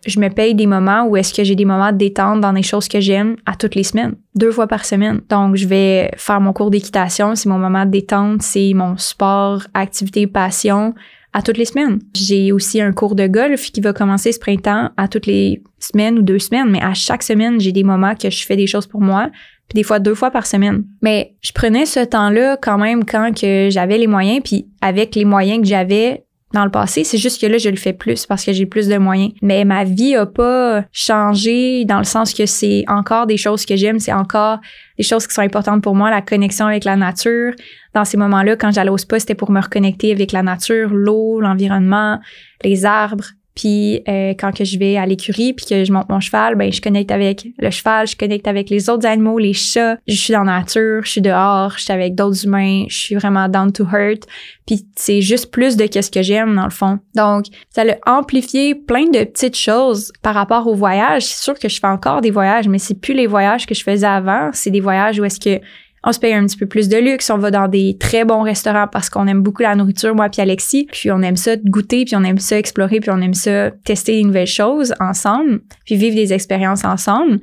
je 0.05 0.19
me 0.19 0.29
paye 0.29 0.55
des 0.55 0.67
moments 0.67 1.05
où 1.05 1.17
est-ce 1.17 1.33
que 1.33 1.43
j'ai 1.43 1.55
des 1.55 1.65
moments 1.65 1.91
de 1.91 1.97
détente 1.97 2.41
dans 2.41 2.53
des 2.53 2.63
choses 2.63 2.87
que 2.87 2.99
j'aime 2.99 3.35
à 3.45 3.55
toutes 3.55 3.75
les 3.75 3.83
semaines, 3.83 4.15
deux 4.35 4.51
fois 4.51 4.67
par 4.67 4.85
semaine. 4.85 5.21
Donc, 5.29 5.55
je 5.55 5.67
vais 5.67 6.11
faire 6.17 6.41
mon 6.41 6.53
cours 6.53 6.69
d'équitation, 6.69 7.35
c'est 7.35 7.49
mon 7.49 7.57
moment 7.57 7.85
de 7.85 7.91
détente, 7.91 8.41
c'est 8.41 8.73
mon 8.73 8.97
sport, 8.97 9.63
activité, 9.73 10.27
passion 10.27 10.93
à 11.33 11.41
toutes 11.41 11.57
les 11.57 11.65
semaines. 11.65 11.99
J'ai 12.15 12.51
aussi 12.51 12.79
un 12.79 12.93
cours 12.93 13.15
de 13.15 13.27
golf 13.27 13.71
qui 13.71 13.81
va 13.81 13.91
commencer 13.91 14.31
ce 14.31 14.39
printemps 14.39 14.91
à 14.95 15.07
toutes 15.07 15.25
les 15.25 15.61
semaines 15.79 16.19
ou 16.19 16.21
deux 16.21 16.39
semaines, 16.39 16.69
mais 16.69 16.81
à 16.81 16.93
chaque 16.93 17.23
semaine, 17.23 17.59
j'ai 17.59 17.73
des 17.73 17.83
moments 17.83 18.15
que 18.15 18.29
je 18.29 18.45
fais 18.45 18.55
des 18.55 18.67
choses 18.67 18.87
pour 18.87 19.01
moi, 19.01 19.29
puis 19.67 19.75
des 19.75 19.83
fois 19.83 19.99
deux 19.99 20.15
fois 20.15 20.31
par 20.31 20.45
semaine. 20.45 20.85
Mais 21.01 21.35
je 21.41 21.51
prenais 21.51 21.85
ce 21.85 21.99
temps-là 21.99 22.57
quand 22.61 22.77
même 22.77 23.03
quand 23.03 23.35
que 23.37 23.69
j'avais 23.69 23.97
les 23.97 24.07
moyens, 24.07 24.41
puis 24.43 24.67
avec 24.81 25.15
les 25.15 25.25
moyens 25.25 25.61
que 25.61 25.67
j'avais, 25.67 26.24
dans 26.55 26.65
le 26.65 26.71
passé. 26.71 27.03
C'est 27.03 27.19
juste 27.19 27.39
que 27.39 27.45
là, 27.45 27.59
je 27.59 27.69
le 27.69 27.75
fais 27.75 27.93
plus 27.93 28.25
parce 28.25 28.43
que 28.43 28.53
j'ai 28.53 28.65
plus 28.65 28.87
de 28.87 28.97
moyens. 28.97 29.33
Mais 29.41 29.63
ma 29.65 29.83
vie 29.83 30.15
a 30.15 30.25
pas 30.25 30.83
changé 30.91 31.85
dans 31.85 31.99
le 31.99 32.03
sens 32.03 32.33
que 32.33 32.45
c'est 32.47 32.83
encore 32.87 33.27
des 33.27 33.37
choses 33.37 33.65
que 33.65 33.75
j'aime, 33.75 33.99
c'est 33.99 34.13
encore 34.13 34.59
des 34.97 35.03
choses 35.03 35.27
qui 35.27 35.33
sont 35.33 35.41
importantes 35.41 35.83
pour 35.83 35.93
moi, 35.93 36.09
la 36.09 36.21
connexion 36.21 36.65
avec 36.65 36.85
la 36.85 36.95
nature. 36.95 37.53
Dans 37.93 38.05
ces 38.05 38.17
moments-là, 38.17 38.55
quand 38.55 38.71
j'allais 38.71 38.89
au 38.89 38.97
spa, 38.97 39.19
c'était 39.19 39.35
pour 39.35 39.51
me 39.51 39.61
reconnecter 39.61 40.11
avec 40.11 40.31
la 40.31 40.41
nature, 40.41 40.89
l'eau, 40.91 41.39
l'environnement, 41.41 42.19
les 42.63 42.85
arbres, 42.85 43.25
puis 43.55 44.01
euh, 44.07 44.33
quand 44.37 44.51
que 44.51 44.65
je 44.65 44.77
vais 44.77 44.97
à 44.97 45.05
l'écurie 45.05 45.53
puis 45.53 45.65
que 45.65 45.85
je 45.85 45.91
monte 45.93 46.09
mon 46.09 46.19
cheval, 46.19 46.55
ben 46.55 46.71
je 46.71 46.81
connecte 46.81 47.11
avec 47.11 47.47
le 47.57 47.69
cheval, 47.71 48.05
je 48.05 48.17
connecte 48.17 48.47
avec 48.47 48.69
les 48.69 48.89
autres 48.89 49.07
animaux, 49.07 49.39
les 49.39 49.53
chats. 49.53 49.97
Je 50.07 50.15
suis 50.15 50.33
dans 50.33 50.43
la 50.43 50.59
nature, 50.59 51.03
je 51.03 51.09
suis 51.09 51.21
dehors, 51.21 51.73
je 51.77 51.83
suis 51.83 51.93
avec 51.93 52.15
d'autres 52.15 52.45
humains, 52.45 52.83
je 52.89 52.97
suis 52.97 53.15
vraiment 53.15 53.47
down 53.47 53.71
to 53.71 53.85
hurt. 53.85 54.27
Puis 54.67 54.85
c'est 54.95 55.21
juste 55.21 55.51
plus 55.51 55.77
de 55.77 55.85
qu'est-ce 55.85 56.11
que 56.11 56.21
j'aime 56.21 56.55
dans 56.55 56.65
le 56.65 56.69
fond. 56.69 56.99
Donc 57.15 57.45
ça 57.69 57.83
a 57.83 58.17
amplifié 58.17 58.75
plein 58.75 59.05
de 59.05 59.23
petites 59.23 59.57
choses 59.57 60.11
par 60.21 60.33
rapport 60.35 60.67
au 60.67 60.75
voyage. 60.75 61.23
C'est 61.23 61.43
sûr 61.43 61.57
que 61.57 61.69
je 61.69 61.79
fais 61.79 61.87
encore 61.87 62.21
des 62.21 62.31
voyages, 62.31 62.67
mais 62.67 62.79
c'est 62.79 62.99
plus 62.99 63.13
les 63.13 63.27
voyages 63.27 63.65
que 63.65 63.73
je 63.73 63.83
faisais 63.83 64.07
avant. 64.07 64.49
C'est 64.53 64.71
des 64.71 64.81
voyages 64.81 65.19
où 65.19 65.23
est-ce 65.23 65.39
que 65.39 65.61
on 66.05 66.11
se 66.11 66.19
paye 66.19 66.33
un 66.33 66.45
petit 66.45 66.55
peu 66.55 66.67
plus 66.67 66.87
de 66.87 66.97
luxe, 66.97 67.29
on 67.31 67.39
va 67.39 67.49
dans 67.49 67.67
des 67.67 67.97
très 67.99 68.25
bons 68.25 68.43
restaurants 68.43 68.87
parce 68.87 69.09
qu'on 69.09 69.25
aime 69.27 69.41
beaucoup 69.41 69.63
la 69.63 69.75
nourriture, 69.75 70.13
moi 70.13 70.29
puis 70.29 70.41
Alexis, 70.41 70.87
puis 70.91 71.11
on 71.11 71.21
aime 71.23 71.35
ça 71.35 71.55
goûter, 71.57 72.05
puis 72.05 72.15
on 72.15 72.23
aime 72.23 72.37
ça 72.37 72.59
explorer, 72.59 72.99
puis 72.99 73.09
on 73.11 73.19
aime 73.21 73.33
ça 73.33 73.71
tester 73.71 74.21
de 74.21 74.27
nouvelles 74.27 74.45
choses 74.45 74.93
ensemble, 74.99 75.61
puis 75.85 75.95
vivre 75.95 76.15
des 76.15 76.31
expériences 76.31 76.85
ensemble. 76.85 77.39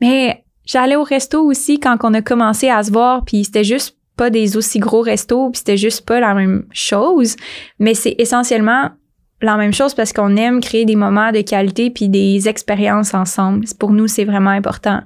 Mais 0.00 0.44
j'allais 0.66 0.96
au 0.96 1.04
resto 1.04 1.40
aussi 1.42 1.78
quand 1.78 1.96
on 2.02 2.12
a 2.14 2.20
commencé 2.20 2.68
à 2.68 2.82
se 2.82 2.90
voir, 2.90 3.24
puis 3.24 3.44
c'était 3.44 3.64
juste 3.64 3.96
pas 4.16 4.28
des 4.28 4.56
aussi 4.56 4.80
gros 4.80 5.02
restos, 5.02 5.50
puis 5.50 5.58
c'était 5.58 5.76
juste 5.76 6.04
pas 6.04 6.18
la 6.18 6.34
même 6.34 6.64
chose, 6.72 7.36
mais 7.78 7.94
c'est 7.94 8.16
essentiellement 8.18 8.90
la 9.40 9.56
même 9.56 9.72
chose 9.72 9.94
parce 9.94 10.12
qu'on 10.12 10.36
aime 10.36 10.60
créer 10.60 10.84
des 10.84 10.96
moments 10.96 11.32
de 11.32 11.40
qualité 11.40 11.90
puis 11.90 12.08
des 12.08 12.48
expériences 12.48 13.14
ensemble. 13.14 13.64
Pour 13.78 13.92
nous, 13.92 14.06
c'est 14.06 14.24
vraiment 14.24 14.50
important. 14.50 15.00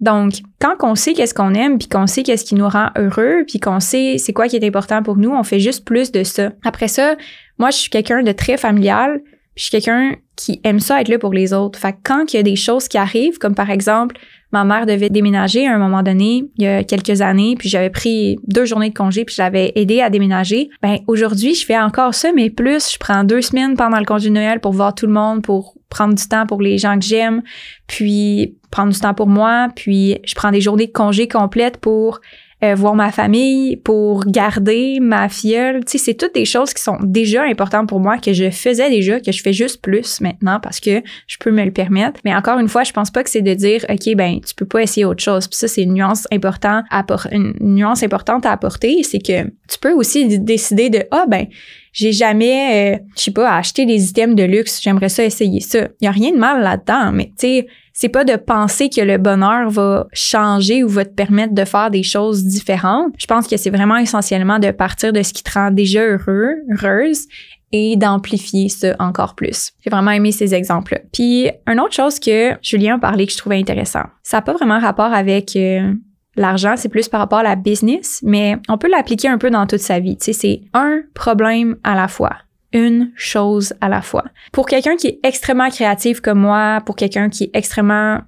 Donc, 0.00 0.34
quand 0.60 0.74
on 0.82 0.94
sait 0.94 1.14
qu'est-ce 1.14 1.34
qu'on 1.34 1.54
aime, 1.54 1.78
puis 1.78 1.88
qu'on 1.88 2.06
sait 2.06 2.22
qu'est-ce 2.22 2.44
qui 2.44 2.54
nous 2.54 2.68
rend 2.68 2.90
heureux, 2.96 3.44
puis 3.46 3.58
qu'on 3.60 3.80
sait 3.80 4.18
c'est 4.18 4.32
quoi 4.32 4.48
qui 4.48 4.56
est 4.56 4.66
important 4.66 5.02
pour 5.02 5.16
nous, 5.16 5.30
on 5.30 5.42
fait 5.42 5.60
juste 5.60 5.84
plus 5.84 6.12
de 6.12 6.22
ça. 6.22 6.50
Après 6.64 6.88
ça, 6.88 7.16
moi, 7.58 7.70
je 7.70 7.76
suis 7.78 7.90
quelqu'un 7.90 8.22
de 8.22 8.32
très 8.32 8.56
familial, 8.58 9.22
puis 9.22 9.32
je 9.56 9.62
suis 9.62 9.70
quelqu'un 9.70 10.16
qui 10.36 10.60
aime 10.64 10.80
ça 10.80 11.00
être 11.00 11.08
là 11.08 11.18
pour 11.18 11.32
les 11.32 11.54
autres. 11.54 11.78
Fait 11.78 11.92
que 11.92 11.98
quand 12.04 12.32
il 12.32 12.36
y 12.36 12.40
a 12.40 12.42
des 12.42 12.56
choses 12.56 12.88
qui 12.88 12.98
arrivent, 12.98 13.38
comme 13.38 13.54
par 13.54 13.70
exemple, 13.70 14.16
ma 14.52 14.64
mère 14.64 14.86
devait 14.86 15.10
déménager 15.10 15.66
à 15.66 15.74
un 15.74 15.78
moment 15.78 16.02
donné, 16.02 16.44
il 16.56 16.64
y 16.64 16.66
a 16.66 16.84
quelques 16.84 17.20
années, 17.20 17.56
puis 17.58 17.68
j'avais 17.68 17.90
pris 17.90 18.38
deux 18.46 18.64
journées 18.64 18.90
de 18.90 18.94
congé, 18.94 19.24
puis 19.24 19.34
je 19.34 19.42
l'avais 19.42 19.72
aidé 19.74 20.00
à 20.00 20.10
déménager. 20.10 20.70
Ben 20.82 20.98
aujourd'hui, 21.06 21.54
je 21.54 21.64
fais 21.64 21.78
encore 21.78 22.14
ça, 22.14 22.30
mais 22.34 22.50
plus, 22.50 22.92
je 22.92 22.98
prends 22.98 23.24
deux 23.24 23.42
semaines 23.42 23.76
pendant 23.76 23.98
le 23.98 24.04
congé 24.04 24.28
de 24.28 24.34
Noël 24.34 24.60
pour 24.60 24.72
voir 24.72 24.94
tout 24.94 25.06
le 25.06 25.12
monde, 25.12 25.42
pour 25.42 25.74
prendre 25.88 26.14
du 26.14 26.26
temps 26.26 26.46
pour 26.46 26.60
les 26.62 26.78
gens 26.78 26.98
que 26.98 27.04
j'aime, 27.04 27.42
puis 27.86 28.56
prendre 28.70 28.92
du 28.92 28.98
temps 28.98 29.14
pour 29.14 29.28
moi, 29.28 29.68
puis 29.74 30.18
je 30.24 30.34
prends 30.34 30.50
des 30.50 30.60
journées 30.60 30.86
de 30.86 30.92
congé 30.92 31.28
complètes 31.28 31.78
pour 31.78 32.20
euh, 32.64 32.74
voir 32.74 32.94
ma 32.94 33.12
famille, 33.12 33.76
pour 33.76 34.24
garder 34.24 34.98
ma 35.00 35.28
filleule. 35.28 35.84
Tu 35.84 35.98
sais, 35.98 36.04
c'est 36.04 36.14
toutes 36.14 36.34
des 36.34 36.46
choses 36.46 36.72
qui 36.72 36.82
sont 36.82 36.96
déjà 37.02 37.42
importantes 37.42 37.88
pour 37.88 38.00
moi, 38.00 38.16
que 38.16 38.32
je 38.32 38.50
faisais 38.50 38.88
déjà, 38.88 39.20
que 39.20 39.30
je 39.30 39.42
fais 39.42 39.52
juste 39.52 39.82
plus 39.82 40.22
maintenant 40.22 40.58
parce 40.62 40.80
que 40.80 41.02
je 41.26 41.36
peux 41.38 41.50
me 41.50 41.64
le 41.64 41.70
permettre. 41.70 42.18
Mais 42.24 42.34
encore 42.34 42.58
une 42.58 42.68
fois, 42.68 42.82
je 42.82 42.92
pense 42.92 43.10
pas 43.10 43.22
que 43.22 43.28
c'est 43.28 43.42
de 43.42 43.52
dire, 43.52 43.84
OK, 43.90 44.14
ben, 44.14 44.40
tu 44.40 44.54
peux 44.54 44.64
pas 44.64 44.82
essayer 44.82 45.04
autre 45.04 45.22
chose. 45.22 45.48
Puis 45.48 45.58
ça, 45.58 45.68
c'est 45.68 45.82
une 45.82 45.92
nuance 45.92 46.26
importante 46.32 46.84
à 46.90 47.04
une 47.30 47.52
nuance 47.60 48.02
importante 48.02 48.46
à 48.46 48.52
apporter, 48.52 49.02
c'est 49.02 49.18
que 49.18 49.44
tu 49.44 49.78
peux 49.80 49.92
aussi 49.92 50.38
décider 50.38 50.88
de, 50.90 51.04
ah, 51.10 51.26
ben, 51.28 51.46
j'ai 51.92 52.12
jamais, 52.12 52.94
euh, 52.94 52.98
je 53.16 53.22
sais 53.22 53.30
pas, 53.30 53.56
acheté 53.56 53.86
des 53.86 54.10
items 54.10 54.34
de 54.34 54.44
luxe. 54.44 54.80
J'aimerais 54.82 55.08
ça 55.08 55.24
essayer 55.24 55.60
ça. 55.60 55.88
Il 56.00 56.04
y 56.04 56.08
a 56.08 56.10
rien 56.10 56.30
de 56.30 56.36
mal 56.36 56.62
là-dedans, 56.62 57.12
mais 57.12 57.26
tu 57.26 57.46
sais, 57.46 57.66
c'est 57.98 58.10
pas 58.10 58.24
de 58.24 58.36
penser 58.36 58.90
que 58.90 59.00
le 59.00 59.16
bonheur 59.16 59.70
va 59.70 60.06
changer 60.12 60.84
ou 60.84 60.88
va 60.88 61.06
te 61.06 61.14
permettre 61.14 61.54
de 61.54 61.64
faire 61.64 61.90
des 61.90 62.02
choses 62.02 62.44
différentes. 62.44 63.14
Je 63.16 63.26
pense 63.26 63.48
que 63.48 63.56
c'est 63.56 63.70
vraiment 63.70 63.96
essentiellement 63.96 64.58
de 64.58 64.70
partir 64.70 65.14
de 65.14 65.22
ce 65.22 65.32
qui 65.32 65.42
te 65.42 65.50
rend 65.52 65.70
déjà 65.70 66.04
heureux, 66.04 66.56
heureuse 66.70 67.26
et 67.72 67.96
d'amplifier 67.96 68.68
ça 68.68 68.94
encore 68.98 69.34
plus. 69.34 69.72
J'ai 69.80 69.88
vraiment 69.88 70.10
aimé 70.10 70.30
ces 70.30 70.54
exemples-là. 70.54 71.00
Puis, 71.10 71.48
une 71.66 71.80
autre 71.80 71.94
chose 71.94 72.20
que 72.20 72.52
Julien 72.60 72.96
a 72.96 72.98
parlé 72.98 73.26
que 73.26 73.32
je 73.32 73.38
trouvais 73.38 73.58
intéressant, 73.58 74.04
ça 74.22 74.36
n'a 74.36 74.42
pas 74.42 74.52
vraiment 74.52 74.78
rapport 74.78 75.14
avec 75.14 75.56
euh, 75.56 75.94
l'argent, 76.36 76.74
c'est 76.76 76.90
plus 76.90 77.08
par 77.08 77.20
rapport 77.20 77.38
à 77.38 77.44
la 77.44 77.56
business, 77.56 78.20
mais 78.22 78.58
on 78.68 78.76
peut 78.76 78.90
l'appliquer 78.90 79.28
un 79.28 79.38
peu 79.38 79.48
dans 79.48 79.66
toute 79.66 79.80
sa 79.80 80.00
vie. 80.00 80.18
Tu 80.18 80.26
sais, 80.26 80.32
c'est 80.34 80.60
un 80.74 81.00
problème 81.14 81.76
à 81.82 81.94
la 81.94 82.08
fois 82.08 82.36
une 82.76 83.10
chose 83.16 83.72
à 83.80 83.88
la 83.88 84.02
fois. 84.02 84.24
Pour 84.52 84.66
quelqu'un 84.66 84.96
qui 84.96 85.08
est 85.08 85.20
extrêmement 85.22 85.70
créatif 85.70 86.20
comme 86.20 86.40
moi, 86.40 86.82
pour 86.84 86.94
quelqu'un 86.94 87.30
qui 87.30 87.44
est 87.44 87.50
extrêmement 87.54 88.20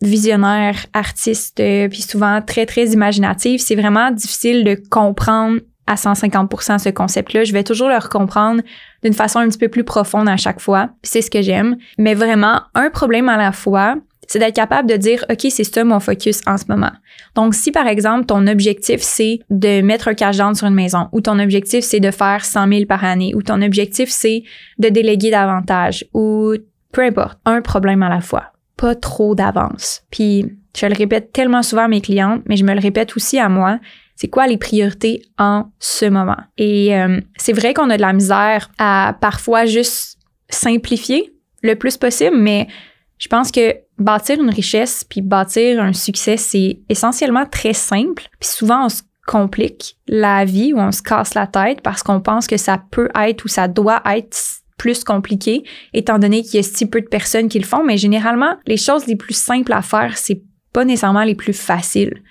visionnaire, 0.00 0.86
artiste, 0.92 1.58
euh, 1.58 1.88
puis 1.88 2.02
souvent 2.02 2.40
très, 2.40 2.64
très 2.64 2.86
imaginatif, 2.86 3.60
c'est 3.60 3.74
vraiment 3.74 4.12
difficile 4.12 4.62
de 4.62 4.80
comprendre 4.88 5.58
à 5.88 5.96
150% 5.96 6.78
ce 6.78 6.90
concept-là. 6.90 7.42
Je 7.42 7.52
vais 7.52 7.64
toujours 7.64 7.88
le 7.88 8.08
comprendre 8.08 8.62
d'une 9.02 9.14
façon 9.14 9.40
un 9.40 9.48
petit 9.48 9.58
peu 9.58 9.68
plus 9.68 9.84
profonde 9.84 10.28
à 10.28 10.36
chaque 10.36 10.60
fois. 10.60 10.90
C'est 11.02 11.22
ce 11.22 11.30
que 11.30 11.42
j'aime. 11.42 11.76
Mais 11.98 12.14
vraiment, 12.14 12.60
un 12.74 12.90
problème 12.90 13.28
à 13.28 13.36
la 13.36 13.50
fois, 13.50 13.96
c'est 14.28 14.38
d'être 14.38 14.54
capable 14.54 14.88
de 14.88 14.96
dire, 14.96 15.24
OK, 15.30 15.46
c'est 15.50 15.64
ça 15.64 15.82
mon 15.82 16.00
focus 16.00 16.42
en 16.46 16.58
ce 16.58 16.66
moment. 16.68 16.92
Donc, 17.34 17.54
si 17.54 17.72
par 17.72 17.86
exemple, 17.86 18.26
ton 18.26 18.46
objectif, 18.46 19.00
c'est 19.00 19.40
de 19.50 19.80
mettre 19.80 20.08
un 20.08 20.14
cash 20.14 20.36
down 20.36 20.54
sur 20.54 20.66
une 20.66 20.74
maison, 20.74 21.08
ou 21.12 21.20
ton 21.20 21.38
objectif, 21.38 21.82
c'est 21.82 21.98
de 21.98 22.10
faire 22.10 22.44
100 22.44 22.68
000 22.68 22.84
par 22.84 23.02
année, 23.04 23.34
ou 23.34 23.42
ton 23.42 23.60
objectif, 23.62 24.10
c'est 24.10 24.42
de 24.78 24.90
déléguer 24.90 25.30
davantage, 25.30 26.04
ou 26.12 26.52
peu 26.92 27.02
importe, 27.02 27.38
un 27.46 27.62
problème 27.62 28.02
à 28.02 28.10
la 28.10 28.20
fois. 28.20 28.52
Pas 28.76 28.94
trop 28.94 29.34
d'avance. 29.34 30.02
Puis, 30.10 30.44
je 30.78 30.86
le 30.86 30.94
répète 30.94 31.32
tellement 31.32 31.62
souvent 31.62 31.84
à 31.84 31.88
mes 31.88 32.02
clientes, 32.02 32.42
mais 32.46 32.56
je 32.56 32.64
me 32.64 32.74
le 32.74 32.80
répète 32.80 33.16
aussi 33.16 33.38
à 33.38 33.48
moi. 33.48 33.80
C'est 34.14 34.28
quoi 34.28 34.46
les 34.46 34.58
priorités 34.58 35.22
en 35.38 35.70
ce 35.78 36.04
moment? 36.04 36.36
Et 36.58 36.96
euh, 36.96 37.20
c'est 37.36 37.52
vrai 37.52 37.72
qu'on 37.72 37.88
a 37.88 37.96
de 37.96 38.02
la 38.02 38.12
misère 38.12 38.70
à 38.78 39.16
parfois 39.20 39.64
juste 39.64 40.18
simplifier 40.50 41.32
le 41.62 41.74
plus 41.74 41.96
possible, 41.96 42.36
mais 42.36 42.68
je 43.18 43.28
pense 43.28 43.50
que 43.50 43.74
bâtir 43.98 44.40
une 44.40 44.50
richesse 44.50 45.04
puis 45.04 45.20
bâtir 45.20 45.82
un 45.82 45.92
succès, 45.92 46.36
c'est 46.36 46.80
essentiellement 46.88 47.46
très 47.46 47.72
simple. 47.72 48.28
Puis 48.38 48.50
souvent, 48.50 48.86
on 48.86 48.88
se 48.88 49.02
complique 49.26 49.98
la 50.06 50.44
vie 50.44 50.72
ou 50.72 50.78
on 50.78 50.92
se 50.92 51.02
casse 51.02 51.34
la 51.34 51.46
tête 51.46 51.82
parce 51.82 52.02
qu'on 52.02 52.20
pense 52.20 52.46
que 52.46 52.56
ça 52.56 52.82
peut 52.90 53.10
être 53.14 53.44
ou 53.44 53.48
ça 53.48 53.68
doit 53.68 54.02
être 54.06 54.36
plus 54.78 55.04
compliqué, 55.04 55.64
étant 55.92 56.18
donné 56.18 56.42
qu'il 56.42 56.54
y 56.54 56.58
a 56.58 56.62
si 56.62 56.86
peu 56.86 57.00
de 57.00 57.08
personnes 57.08 57.48
qui 57.48 57.58
le 57.58 57.66
font. 57.66 57.84
Mais 57.84 57.96
généralement, 57.96 58.56
les 58.66 58.76
choses 58.76 59.06
les 59.06 59.16
plus 59.16 59.36
simples 59.36 59.72
à 59.72 59.82
faire, 59.82 60.16
c'est 60.16 60.42
pas 60.72 60.84
nécessairement 60.84 61.24
les 61.24 61.34
plus 61.34 61.52
faciles. 61.52 62.22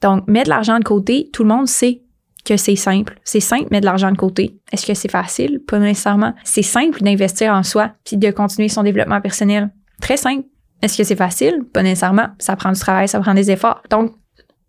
Donc, 0.00 0.26
mettre 0.28 0.44
de 0.44 0.50
l'argent 0.50 0.78
de 0.78 0.84
côté, 0.84 1.28
tout 1.32 1.42
le 1.42 1.48
monde 1.48 1.66
sait 1.66 2.02
que 2.44 2.56
c'est 2.56 2.76
simple. 2.76 3.18
C'est 3.24 3.40
simple, 3.40 3.66
mettre 3.70 3.82
de 3.82 3.86
l'argent 3.86 4.12
de 4.12 4.16
côté. 4.16 4.58
Est-ce 4.72 4.86
que 4.86 4.94
c'est 4.94 5.10
facile? 5.10 5.60
Pas 5.66 5.78
nécessairement. 5.80 6.34
C'est 6.44 6.62
simple 6.62 7.02
d'investir 7.02 7.52
en 7.52 7.64
soi 7.64 7.92
puis 8.04 8.16
de 8.16 8.30
continuer 8.30 8.68
son 8.68 8.84
développement 8.84 9.20
personnel. 9.20 9.70
Très 10.00 10.16
simple. 10.16 10.46
Est-ce 10.82 10.96
que 10.96 11.04
c'est 11.04 11.16
facile? 11.16 11.64
Pas 11.72 11.82
nécessairement. 11.82 12.28
Ça 12.38 12.56
prend 12.56 12.72
du 12.72 12.78
travail, 12.78 13.08
ça 13.08 13.20
prend 13.20 13.34
des 13.34 13.50
efforts. 13.50 13.82
Donc, 13.90 14.14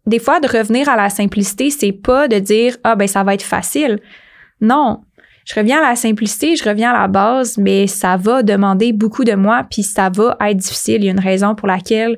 des 0.06 0.20
fois, 0.20 0.40
de 0.40 0.48
revenir 0.48 0.90
à 0.90 0.96
la 0.96 1.10
simplicité, 1.10 1.70
c'est 1.70 1.92
pas 1.92 2.28
de 2.28 2.40
dire, 2.40 2.78
ah, 2.84 2.96
ben, 2.96 3.08
ça 3.08 3.24
va 3.24 3.36
être 3.36 3.44
facile. 3.44 4.00
Non. 4.60 5.02
Je 5.46 5.56
reviens 5.56 5.84
à 5.84 5.90
la 5.90 5.96
simplicité, 5.96 6.56
je 6.56 6.64
reviens 6.68 6.92
à 6.92 7.02
la 7.02 7.08
base, 7.08 7.58
mais 7.58 7.88
ça 7.88 8.18
va 8.18 8.44
demander 8.44 8.92
beaucoup 8.92 9.24
de 9.24 9.34
moi, 9.34 9.66
puis 9.70 9.84
ça 9.84 10.10
va 10.10 10.38
être 10.42 10.58
difficile. 10.58 10.98
Il 10.98 11.06
y 11.06 11.10
a 11.10 11.12
une 11.12 11.20
raison 11.20 11.56
pour 11.56 11.68
laquelle 11.68 12.18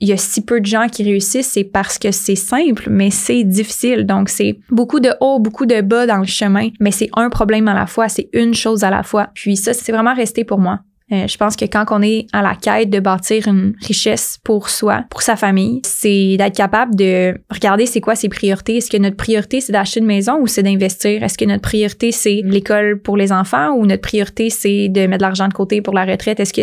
il 0.00 0.08
y 0.08 0.12
a 0.12 0.16
si 0.16 0.42
peu 0.44 0.60
de 0.60 0.66
gens 0.66 0.88
qui 0.88 1.04
réussissent, 1.04 1.50
c'est 1.50 1.64
parce 1.64 1.98
que 1.98 2.10
c'est 2.10 2.34
simple, 2.34 2.88
mais 2.88 3.10
c'est 3.10 3.44
difficile. 3.44 4.06
Donc, 4.06 4.30
c'est 4.30 4.58
beaucoup 4.70 4.98
de 4.98 5.10
haut, 5.20 5.38
beaucoup 5.38 5.66
de 5.66 5.82
bas 5.82 6.06
dans 6.06 6.18
le 6.18 6.26
chemin, 6.26 6.70
mais 6.80 6.90
c'est 6.90 7.10
un 7.16 7.28
problème 7.28 7.68
à 7.68 7.74
la 7.74 7.86
fois, 7.86 8.08
c'est 8.08 8.30
une 8.32 8.54
chose 8.54 8.82
à 8.82 8.90
la 8.90 9.02
fois. 9.02 9.28
Puis 9.34 9.56
ça, 9.56 9.74
c'est 9.74 9.92
vraiment 9.92 10.14
resté 10.14 10.44
pour 10.44 10.58
moi. 10.58 10.80
Euh, 11.12 11.26
je 11.26 11.36
pense 11.36 11.56
que 11.56 11.64
quand 11.64 11.84
on 11.90 12.02
est 12.02 12.26
à 12.32 12.42
la 12.42 12.54
quête 12.54 12.90
de 12.90 13.00
bâtir 13.00 13.48
une 13.48 13.74
richesse 13.80 14.38
pour 14.44 14.68
soi, 14.68 15.04
pour 15.10 15.22
sa 15.22 15.36
famille, 15.36 15.80
c'est 15.84 16.36
d'être 16.36 16.56
capable 16.56 16.94
de 16.94 17.36
regarder 17.50 17.86
c'est 17.86 18.00
quoi 18.00 18.14
ses 18.14 18.28
priorités. 18.28 18.76
Est-ce 18.76 18.90
que 18.90 18.96
notre 18.96 19.16
priorité 19.16 19.60
c'est 19.60 19.72
d'acheter 19.72 20.00
une 20.00 20.06
maison 20.06 20.38
ou 20.40 20.46
c'est 20.46 20.62
d'investir? 20.62 21.22
Est-ce 21.22 21.36
que 21.36 21.44
notre 21.44 21.62
priorité 21.62 22.12
c'est 22.12 22.42
l'école 22.44 23.00
pour 23.00 23.16
les 23.16 23.32
enfants 23.32 23.72
ou 23.72 23.86
notre 23.86 24.02
priorité 24.02 24.50
c'est 24.50 24.88
de 24.88 25.06
mettre 25.06 25.18
de 25.18 25.22
l'argent 25.22 25.48
de 25.48 25.54
côté 25.54 25.82
pour 25.82 25.94
la 25.94 26.04
retraite? 26.04 26.40
Est-ce 26.40 26.52
que 26.52 26.62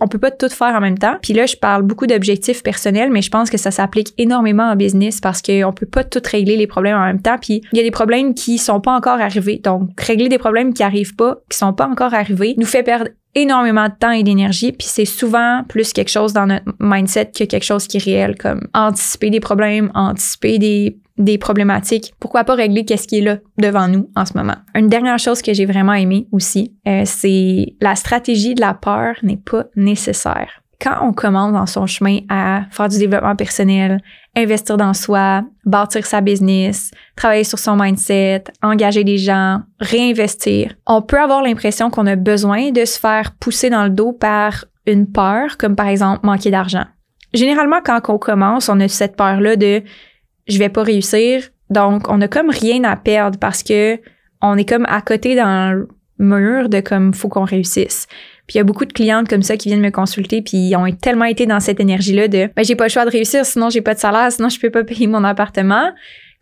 on 0.00 0.08
peut 0.08 0.18
pas 0.18 0.30
tout 0.30 0.48
faire 0.48 0.74
en 0.74 0.80
même 0.80 0.98
temps. 0.98 1.16
Puis 1.22 1.32
là, 1.32 1.46
je 1.46 1.56
parle 1.56 1.82
beaucoup 1.82 2.06
d'objectifs 2.06 2.62
personnels, 2.62 3.10
mais 3.10 3.22
je 3.22 3.30
pense 3.30 3.50
que 3.50 3.58
ça 3.58 3.70
s'applique 3.70 4.14
énormément 4.18 4.64
en 4.70 4.76
business 4.76 5.20
parce 5.20 5.42
qu'on 5.42 5.72
peut 5.72 5.86
pas 5.86 6.04
tout 6.04 6.22
régler 6.30 6.56
les 6.56 6.66
problèmes 6.66 6.96
en 6.96 7.04
même 7.04 7.22
temps. 7.22 7.36
Puis 7.40 7.62
il 7.72 7.76
y 7.76 7.80
a 7.80 7.84
des 7.84 7.90
problèmes 7.90 8.34
qui 8.34 8.58
sont 8.58 8.80
pas 8.80 8.92
encore 8.92 9.20
arrivés. 9.20 9.60
Donc, 9.62 9.90
régler 10.00 10.28
des 10.28 10.38
problèmes 10.38 10.74
qui 10.74 10.82
arrivent 10.82 11.14
pas, 11.14 11.38
qui 11.48 11.58
sont 11.58 11.72
pas 11.72 11.86
encore 11.86 12.14
arrivés, 12.14 12.54
nous 12.58 12.66
fait 12.66 12.82
perdre 12.82 13.08
énormément 13.34 13.88
de 13.88 13.94
temps 13.98 14.12
et 14.12 14.22
d'énergie, 14.22 14.72
puis 14.72 14.86
c'est 14.88 15.04
souvent 15.04 15.64
plus 15.68 15.92
quelque 15.92 16.10
chose 16.10 16.32
dans 16.32 16.46
notre 16.46 16.66
mindset 16.78 17.32
que 17.36 17.44
quelque 17.44 17.64
chose 17.64 17.86
qui 17.86 17.96
est 17.96 18.04
réel, 18.04 18.36
comme 18.38 18.68
anticiper 18.74 19.30
des 19.30 19.40
problèmes, 19.40 19.90
anticiper 19.94 20.58
des 20.58 20.98
des 21.16 21.38
problématiques, 21.38 22.12
pourquoi 22.18 22.44
pas 22.44 22.54
régler 22.54 22.84
qu'est-ce 22.84 23.06
qui 23.06 23.18
est 23.18 23.22
là 23.22 23.38
devant 23.58 23.88
nous 23.88 24.10
en 24.16 24.26
ce 24.26 24.36
moment. 24.36 24.56
Une 24.74 24.88
dernière 24.88 25.18
chose 25.18 25.42
que 25.42 25.52
j'ai 25.52 25.66
vraiment 25.66 25.92
aimé 25.92 26.26
aussi, 26.32 26.74
euh, 26.88 27.02
c'est 27.04 27.76
la 27.80 27.94
stratégie 27.94 28.54
de 28.54 28.60
la 28.60 28.74
peur 28.74 29.14
n'est 29.22 29.36
pas 29.36 29.66
nécessaire. 29.76 30.60
Quand 30.80 30.98
on 31.02 31.12
commence 31.12 31.52
dans 31.52 31.66
son 31.66 31.86
chemin 31.86 32.18
à 32.28 32.62
faire 32.70 32.88
du 32.88 32.98
développement 32.98 33.36
personnel, 33.36 34.00
investir 34.36 34.76
dans 34.76 34.92
soi, 34.92 35.44
bâtir 35.64 36.04
sa 36.04 36.20
business, 36.20 36.90
travailler 37.16 37.44
sur 37.44 37.58
son 37.58 37.76
mindset, 37.76 38.44
engager 38.60 39.04
des 39.04 39.16
gens, 39.16 39.60
réinvestir, 39.78 40.74
on 40.86 41.00
peut 41.00 41.20
avoir 41.20 41.42
l'impression 41.42 41.90
qu'on 41.90 42.06
a 42.06 42.16
besoin 42.16 42.70
de 42.72 42.84
se 42.84 42.98
faire 42.98 43.32
pousser 43.38 43.70
dans 43.70 43.84
le 43.84 43.90
dos 43.90 44.12
par 44.12 44.64
une 44.86 45.10
peur, 45.10 45.56
comme 45.58 45.76
par 45.76 45.86
exemple 45.86 46.26
manquer 46.26 46.50
d'argent. 46.50 46.84
Généralement, 47.32 47.80
quand 47.84 48.00
on 48.08 48.18
commence, 48.18 48.68
on 48.68 48.78
a 48.80 48.88
cette 48.88 49.16
peur-là 49.16 49.56
de 49.56 49.82
je 50.46 50.58
vais 50.58 50.68
pas 50.68 50.82
réussir. 50.82 51.48
Donc, 51.70 52.08
on 52.08 52.20
a 52.20 52.28
comme 52.28 52.50
rien 52.50 52.84
à 52.84 52.96
perdre 52.96 53.38
parce 53.38 53.62
que 53.62 53.98
on 54.42 54.56
est 54.56 54.68
comme 54.68 54.86
à 54.88 55.00
côté 55.00 55.34
le 55.34 55.88
mur 56.18 56.68
de 56.68 56.80
comme 56.80 57.14
faut 57.14 57.28
qu'on 57.28 57.44
réussisse. 57.44 58.06
Puis 58.46 58.56
il 58.56 58.58
y 58.58 58.60
a 58.60 58.64
beaucoup 58.64 58.84
de 58.84 58.92
clientes 58.92 59.28
comme 59.28 59.42
ça 59.42 59.56
qui 59.56 59.68
viennent 59.68 59.80
me 59.80 59.90
consulter 59.90 60.42
puis 60.42 60.58
ils 60.58 60.76
ont 60.76 60.90
tellement 60.92 61.24
été 61.24 61.46
dans 61.46 61.60
cette 61.60 61.80
énergie-là 61.80 62.28
de 62.28 62.50
ben 62.54 62.62
j'ai 62.62 62.76
pas 62.76 62.84
le 62.84 62.90
choix 62.90 63.06
de 63.06 63.10
réussir 63.10 63.46
sinon 63.46 63.70
j'ai 63.70 63.80
pas 63.80 63.94
de 63.94 63.98
salaire, 63.98 64.30
sinon 64.30 64.50
je 64.50 64.60
peux 64.60 64.70
pas 64.70 64.84
payer 64.84 65.06
mon 65.06 65.24
appartement 65.24 65.90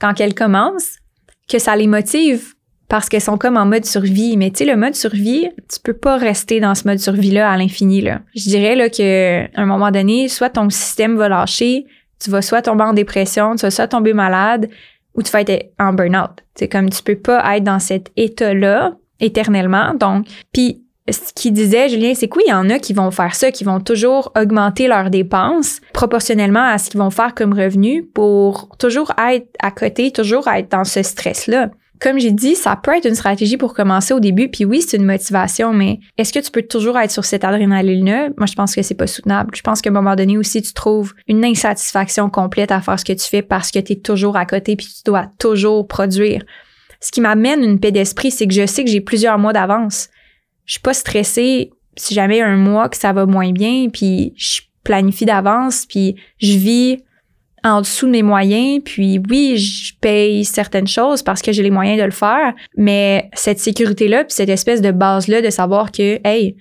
quand 0.00 0.20
elles 0.20 0.34
commencent 0.34 0.98
que 1.48 1.58
ça 1.58 1.76
les 1.76 1.86
motive 1.86 2.54
parce 2.88 3.08
qu'elles 3.08 3.22
sont 3.22 3.38
comme 3.38 3.56
en 3.56 3.64
mode 3.64 3.86
survie. 3.86 4.36
Mais 4.36 4.50
tu 4.50 4.58
sais, 4.58 4.64
le 4.66 4.76
mode 4.76 4.94
survie, 4.94 5.48
tu 5.72 5.80
peux 5.82 5.94
pas 5.94 6.18
rester 6.18 6.60
dans 6.60 6.74
ce 6.74 6.86
mode 6.86 6.98
survie-là 6.98 7.50
à 7.50 7.56
l'infini. 7.56 8.04
Je 8.34 8.48
dirais 8.50 8.74
là 8.74 8.90
que 8.90 9.44
à 9.44 9.62
un 9.62 9.64
moment 9.64 9.90
donné, 9.90 10.28
soit 10.28 10.50
ton 10.50 10.68
système 10.68 11.16
va 11.16 11.30
lâcher, 11.30 11.86
tu 12.22 12.30
vas 12.30 12.42
soit 12.42 12.62
tomber 12.62 12.84
en 12.84 12.92
dépression, 12.92 13.56
tu 13.56 13.62
vas 13.62 13.70
soit 13.70 13.88
tomber 13.88 14.12
malade, 14.12 14.68
ou 15.14 15.22
tu 15.22 15.30
vas 15.30 15.42
être 15.42 15.72
en 15.78 15.92
burn-out. 15.92 16.42
C'est 16.54 16.68
comme 16.68 16.90
tu 16.90 17.02
peux 17.02 17.16
pas 17.16 17.56
être 17.56 17.64
dans 17.64 17.78
cet 17.78 18.10
état-là 18.16 18.94
éternellement. 19.20 19.94
Donc, 19.94 20.26
puis 20.52 20.82
ce 21.10 21.32
qu'il 21.34 21.52
disait, 21.52 21.88
Julien, 21.88 22.14
c'est 22.14 22.28
qu'il 22.28 22.46
y 22.46 22.52
en 22.52 22.70
a 22.70 22.78
qui 22.78 22.92
vont 22.92 23.10
faire 23.10 23.34
ça, 23.34 23.50
qui 23.50 23.64
vont 23.64 23.80
toujours 23.80 24.32
augmenter 24.36 24.86
leurs 24.86 25.10
dépenses 25.10 25.80
proportionnellement 25.92 26.64
à 26.64 26.78
ce 26.78 26.90
qu'ils 26.90 27.00
vont 27.00 27.10
faire 27.10 27.34
comme 27.34 27.52
revenu 27.52 28.04
pour 28.04 28.68
toujours 28.78 29.12
être 29.18 29.48
à 29.60 29.70
côté, 29.70 30.12
toujours 30.12 30.48
être 30.48 30.70
dans 30.70 30.84
ce 30.84 31.02
stress-là 31.02 31.70
comme 32.02 32.18
j'ai 32.18 32.32
dit, 32.32 32.56
ça 32.56 32.74
peut 32.74 32.96
être 32.96 33.06
une 33.06 33.14
stratégie 33.14 33.56
pour 33.56 33.74
commencer 33.74 34.12
au 34.12 34.18
début, 34.18 34.48
puis 34.48 34.64
oui, 34.64 34.82
c'est 34.82 34.96
une 34.96 35.04
motivation, 35.04 35.72
mais 35.72 36.00
est-ce 36.18 36.32
que 36.32 36.40
tu 36.40 36.50
peux 36.50 36.62
toujours 36.62 36.98
être 36.98 37.12
sur 37.12 37.24
cette 37.24 37.44
adrénaline-là? 37.44 38.30
Moi, 38.36 38.46
je 38.46 38.54
pense 38.54 38.74
que 38.74 38.82
c'est 38.82 38.94
pas 38.94 39.06
soutenable. 39.06 39.54
Je 39.54 39.62
pense 39.62 39.80
qu'à 39.80 39.90
un 39.90 39.92
moment 39.92 40.16
donné 40.16 40.36
aussi, 40.36 40.60
tu 40.62 40.72
trouves 40.72 41.14
une 41.28 41.44
insatisfaction 41.44 42.28
complète 42.28 42.72
à 42.72 42.80
faire 42.80 42.98
ce 42.98 43.04
que 43.04 43.12
tu 43.12 43.28
fais 43.28 43.42
parce 43.42 43.70
que 43.70 43.78
tu 43.78 43.92
es 43.92 43.96
toujours 43.96 44.36
à 44.36 44.46
côté, 44.46 44.74
puis 44.74 44.86
tu 44.86 45.02
dois 45.04 45.28
toujours 45.38 45.86
produire. 45.86 46.42
Ce 47.00 47.12
qui 47.12 47.20
m'amène 47.20 47.62
une 47.62 47.78
paix 47.78 47.92
d'esprit, 47.92 48.32
c'est 48.32 48.48
que 48.48 48.54
je 48.54 48.66
sais 48.66 48.82
que 48.82 48.90
j'ai 48.90 49.00
plusieurs 49.00 49.38
mois 49.38 49.52
d'avance. 49.52 50.08
Je 50.66 50.72
suis 50.72 50.82
pas 50.82 50.94
stressée 50.94 51.70
si 51.96 52.14
jamais 52.14 52.40
un 52.40 52.56
mois 52.56 52.88
que 52.88 52.96
ça 52.96 53.12
va 53.12 53.26
moins 53.26 53.52
bien, 53.52 53.88
puis 53.92 54.34
je 54.36 54.62
planifie 54.82 55.24
d'avance, 55.24 55.86
puis 55.86 56.16
je 56.38 56.56
vis 56.56 56.98
en 57.64 57.80
dessous 57.80 58.06
de 58.06 58.12
mes 58.12 58.22
moyens, 58.22 58.80
puis 58.84 59.20
oui, 59.30 59.56
je 59.56 59.92
paye 60.00 60.44
certaines 60.44 60.86
choses 60.86 61.22
parce 61.22 61.42
que 61.42 61.52
j'ai 61.52 61.62
les 61.62 61.70
moyens 61.70 61.98
de 61.98 62.04
le 62.04 62.10
faire, 62.10 62.54
mais 62.76 63.30
cette 63.34 63.60
sécurité-là, 63.60 64.24
puis 64.24 64.34
cette 64.34 64.48
espèce 64.48 64.80
de 64.80 64.90
base-là 64.90 65.42
de 65.42 65.50
savoir 65.50 65.92
que, 65.92 66.18
hey, 66.24 66.56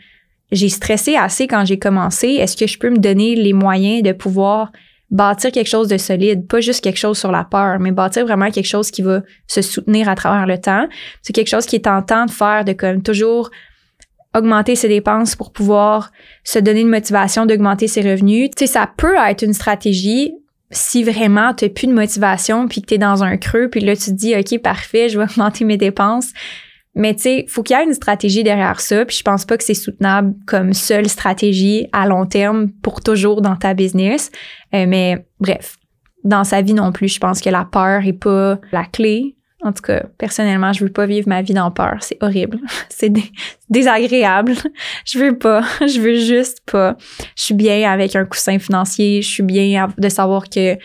j'ai 0.52 0.70
stressé 0.70 1.16
assez 1.16 1.48
quand 1.48 1.66
j'ai 1.66 1.80
commencé, 1.80 2.28
est-ce 2.28 2.58
que 2.58 2.68
je 2.68 2.78
peux 2.78 2.90
me 2.90 2.98
donner 2.98 3.36
les 3.36 3.54
moyens 3.54 4.04
de 4.04 4.12
pouvoir 4.12 4.72
bâtir 5.10 5.52
quelque 5.52 5.70
chose 5.70 5.88
de 5.88 5.98
solide, 5.98 6.48
pas 6.48 6.62
juste 6.62 6.84
quelque 6.84 7.00
chose 7.00 7.18
sur 7.18 7.32
la 7.32 7.44
peur, 7.44 7.80
mais 7.80 7.92
bâtir 7.92 8.26
vraiment 8.26 8.52
quelque 8.52 8.68
chose 8.68 8.92
qui 8.92 9.02
va 9.02 9.22
se 9.48 9.62
soutenir 9.62 10.08
à 10.08 10.16
travers 10.16 10.46
le 10.46 10.58
temps? 10.58 10.88
C'est 11.22 11.34
quelque 11.34 11.50
chose 11.50 11.66
qui 11.66 11.78
est 11.78 11.86
tentant 11.86 12.26
de 12.26 12.32
faire, 12.32 12.64
de 12.64 12.74
comme 12.74 13.02
toujours 13.02 13.50
augmenter 14.34 14.76
ses 14.76 14.88
dépenses 14.88 15.36
pour 15.36 15.52
pouvoir 15.52 16.12
se 16.44 16.60
donner 16.60 16.82
une 16.82 16.90
motivation 16.90 17.46
d'augmenter 17.46 17.88
ses 17.88 18.02
revenus. 18.02 18.50
Tu 18.56 18.66
sais, 18.66 18.72
ça 18.72 18.90
peut 18.96 19.16
être 19.28 19.44
une 19.44 19.54
stratégie 19.54 20.32
si 20.72 21.04
vraiment 21.04 21.54
tu 21.54 21.66
n'as 21.66 21.70
plus 21.70 21.88
de 21.88 21.94
motivation 21.94 22.68
puis 22.68 22.82
que 22.82 22.88
tu 22.88 22.94
es 22.96 22.98
dans 22.98 23.24
un 23.24 23.38
creux 23.38 23.70
puis 23.70 23.82
là 23.82 23.96
tu 23.96 24.06
te 24.06 24.12
dis 24.12 24.36
OK 24.36 24.62
parfait, 24.62 25.10
je 25.10 25.18
vais 25.18 25.26
augmenter 25.32 25.66
mes 25.66 25.78
dépenses. 25.78 26.32
Mais 26.94 27.16
tu 27.16 27.22
sais, 27.22 27.46
faut 27.48 27.64
qu'il 27.64 27.78
y 27.78 27.80
ait 27.80 27.86
une 27.86 27.94
stratégie 27.94 28.44
derrière 28.44 28.82
ça, 28.82 29.06
puis 29.06 29.16
je 29.16 29.24
pense 29.24 29.46
pas 29.46 29.58
que 29.58 29.64
c'est 29.64 29.74
soutenable 29.74 30.36
comme 30.46 30.74
seule 30.74 31.08
stratégie 31.08 31.88
à 31.94 32.06
long 32.06 32.26
terme 32.26 32.70
pour 32.84 33.02
toujours 33.02 33.42
dans 33.42 33.56
ta 33.56 33.74
business. 33.74 34.30
Euh, 34.74 34.86
mais 34.88 35.26
bref, 35.40 35.78
dans 36.26 36.44
sa 36.44 36.62
vie 36.62 36.74
non 36.74 36.92
plus, 36.92 37.08
je 37.08 37.20
pense 37.20 37.40
que 37.40 37.50
la 37.50 37.64
peur 37.64 38.06
est 38.06 38.14
pas 38.14 38.60
la 38.74 38.84
clé. 38.84 39.38
En 39.64 39.72
tout 39.72 39.84
cas, 39.84 40.04
personnellement, 40.18 40.74
je 40.74 40.84
veux 40.84 40.92
pas 40.92 41.06
vivre 41.06 41.30
ma 41.30 41.42
vie 41.42 41.54
dans 41.54 41.70
peur. 41.70 41.98
C'est 42.02 42.18
horrible. 42.22 42.60
C'est 42.90 43.14
désagréable. 43.70 44.54
Je 45.06 45.20
veux 45.20 45.38
pas. 45.38 45.62
Je 45.82 46.00
veux 46.00 46.16
juste 46.16 46.62
pas. 46.72 46.98
Je 47.38 47.44
suis 47.44 47.54
bien 47.54 47.90
avec 47.92 48.16
un 48.16 48.26
coussin 48.26 48.58
financier. 48.58 49.22
Je 49.22 49.30
suis 49.30 49.44
bien 49.44 49.88
de 49.98 50.10
savoir 50.10 50.50
que 50.50 50.78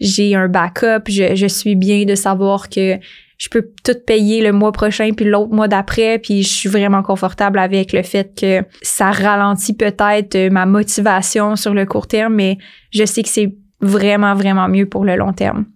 j'ai 0.00 0.34
un 0.34 0.48
backup. 0.48 1.08
Je, 1.08 1.34
je 1.34 1.46
suis 1.46 1.76
bien 1.76 2.04
de 2.04 2.14
savoir 2.14 2.68
que 2.68 2.98
je 3.42 3.48
peux 3.48 3.70
tout 3.84 3.96
payer 4.06 4.40
le 4.40 4.52
mois 4.52 4.72
prochain 4.72 5.10
puis 5.16 5.24
l'autre 5.24 5.52
mois 5.52 5.66
d'après 5.66 6.20
puis 6.20 6.44
je 6.44 6.48
suis 6.48 6.68
vraiment 6.68 7.02
confortable 7.02 7.58
avec 7.58 7.92
le 7.92 8.02
fait 8.04 8.32
que 8.40 8.64
ça 8.82 9.10
ralentit 9.10 9.74
peut-être 9.74 10.48
ma 10.50 10.64
motivation 10.64 11.56
sur 11.56 11.74
le 11.74 11.84
court 11.84 12.06
terme 12.06 12.34
mais 12.34 12.58
je 12.92 13.04
sais 13.04 13.24
que 13.24 13.28
c'est 13.28 13.52
vraiment 13.80 14.34
vraiment 14.36 14.68
mieux 14.68 14.88
pour 14.88 15.04
le 15.04 15.16
long 15.16 15.32
terme. 15.32 15.66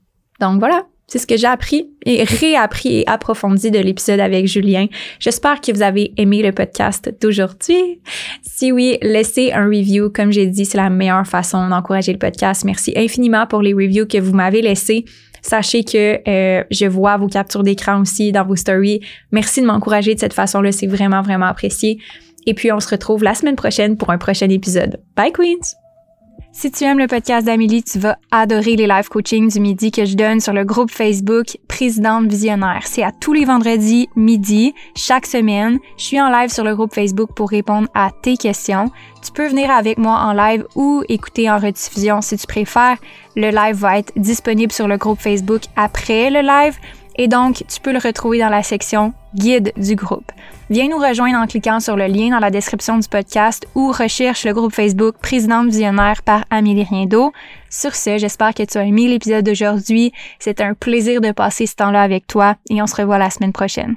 Donc 0.40 0.60
voilà, 0.60 0.86
c'est 1.06 1.18
ce 1.18 1.26
que 1.26 1.36
j'ai 1.36 1.46
appris 1.46 1.88
et 2.04 2.24
réappris 2.24 2.98
et 2.98 3.08
approfondi 3.08 3.70
de 3.70 3.78
l'épisode 3.78 4.18
avec 4.18 4.48
Julien. 4.48 4.86
J'espère 5.20 5.60
que 5.60 5.72
vous 5.72 5.82
avez 5.82 6.12
aimé 6.16 6.42
le 6.42 6.50
podcast 6.52 7.14
d'aujourd'hui. 7.20 8.00
Si 8.42 8.72
oui, 8.72 8.98
laissez 9.02 9.52
un 9.52 9.66
review. 9.66 10.10
Comme 10.10 10.32
j'ai 10.32 10.46
dit, 10.46 10.64
c'est 10.64 10.78
la 10.78 10.90
meilleure 10.90 11.26
façon 11.26 11.68
d'encourager 11.68 12.12
le 12.12 12.18
podcast. 12.18 12.64
Merci 12.64 12.92
infiniment 12.96 13.46
pour 13.46 13.62
les 13.62 13.72
reviews 13.72 14.06
que 14.06 14.18
vous 14.18 14.32
m'avez 14.32 14.62
laissés. 14.62 15.04
Sachez 15.42 15.84
que 15.84 16.28
euh, 16.28 16.64
je 16.72 16.86
vois 16.86 17.16
vos 17.18 17.28
captures 17.28 17.62
d'écran 17.62 18.00
aussi 18.00 18.32
dans 18.32 18.44
vos 18.44 18.56
stories. 18.56 19.00
Merci 19.30 19.60
de 19.60 19.66
m'encourager 19.66 20.14
de 20.14 20.20
cette 20.20 20.34
façon-là. 20.34 20.72
C'est 20.72 20.88
vraiment, 20.88 21.22
vraiment 21.22 21.46
apprécié. 21.46 21.98
Et 22.46 22.54
puis, 22.54 22.72
on 22.72 22.80
se 22.80 22.88
retrouve 22.88 23.22
la 23.22 23.34
semaine 23.34 23.56
prochaine 23.56 23.96
pour 23.96 24.10
un 24.10 24.18
prochain 24.18 24.48
épisode. 24.48 25.00
Bye, 25.16 25.32
Queens! 25.32 25.85
Si 26.58 26.70
tu 26.70 26.84
aimes 26.84 26.98
le 26.98 27.06
podcast 27.06 27.44
d'Amélie, 27.44 27.82
tu 27.82 27.98
vas 27.98 28.16
adorer 28.30 28.76
les 28.76 28.86
live 28.86 29.10
coaching 29.10 29.50
du 29.50 29.60
midi 29.60 29.90
que 29.90 30.06
je 30.06 30.16
donne 30.16 30.40
sur 30.40 30.54
le 30.54 30.64
groupe 30.64 30.90
Facebook 30.90 31.58
Présidente 31.68 32.28
Visionnaire. 32.28 32.80
C'est 32.86 33.02
à 33.02 33.12
tous 33.12 33.34
les 33.34 33.44
vendredis 33.44 34.08
midi, 34.16 34.72
chaque 34.94 35.26
semaine. 35.26 35.78
Je 35.98 36.04
suis 36.04 36.18
en 36.18 36.30
live 36.30 36.48
sur 36.48 36.64
le 36.64 36.74
groupe 36.74 36.94
Facebook 36.94 37.34
pour 37.36 37.50
répondre 37.50 37.88
à 37.92 38.08
tes 38.22 38.38
questions. 38.38 38.90
Tu 39.22 39.32
peux 39.32 39.48
venir 39.48 39.70
avec 39.70 39.98
moi 39.98 40.18
en 40.18 40.32
live 40.32 40.64
ou 40.76 41.02
écouter 41.10 41.50
en 41.50 41.58
rediffusion 41.58 42.22
si 42.22 42.38
tu 42.38 42.46
préfères. 42.46 42.96
Le 43.36 43.50
live 43.50 43.76
va 43.76 43.98
être 43.98 44.14
disponible 44.16 44.72
sur 44.72 44.88
le 44.88 44.96
groupe 44.96 45.20
Facebook 45.20 45.64
après 45.76 46.30
le 46.30 46.40
live 46.40 46.78
et 47.16 47.28
donc 47.28 47.64
tu 47.68 47.80
peux 47.80 47.92
le 47.92 47.98
retrouver 47.98 48.38
dans 48.38 48.48
la 48.48 48.62
section 48.62 49.12
guide 49.34 49.72
du 49.76 49.96
groupe. 49.96 50.30
Viens 50.70 50.88
nous 50.88 50.98
rejoindre 50.98 51.38
en 51.38 51.46
cliquant 51.46 51.80
sur 51.80 51.96
le 51.96 52.06
lien 52.06 52.30
dans 52.30 52.38
la 52.38 52.50
description 52.50 52.98
du 52.98 53.08
podcast 53.08 53.66
ou 53.74 53.92
recherche 53.92 54.44
le 54.44 54.52
groupe 54.52 54.72
Facebook 54.72 55.16
Présidente 55.20 55.68
Visionnaire 55.68 56.22
par 56.22 56.44
Amélie 56.50 56.84
Riendo. 56.84 57.32
Sur 57.70 57.94
ce, 57.94 58.18
j'espère 58.18 58.54
que 58.54 58.62
tu 58.62 58.78
as 58.78 58.84
aimé 58.84 59.08
l'épisode 59.08 59.44
d'aujourd'hui. 59.44 60.12
C'est 60.38 60.60
un 60.60 60.74
plaisir 60.74 61.20
de 61.20 61.32
passer 61.32 61.66
ce 61.66 61.76
temps-là 61.76 62.02
avec 62.02 62.26
toi 62.26 62.56
et 62.70 62.80
on 62.82 62.86
se 62.86 62.96
revoit 62.96 63.18
la 63.18 63.30
semaine 63.30 63.52
prochaine. 63.52 63.96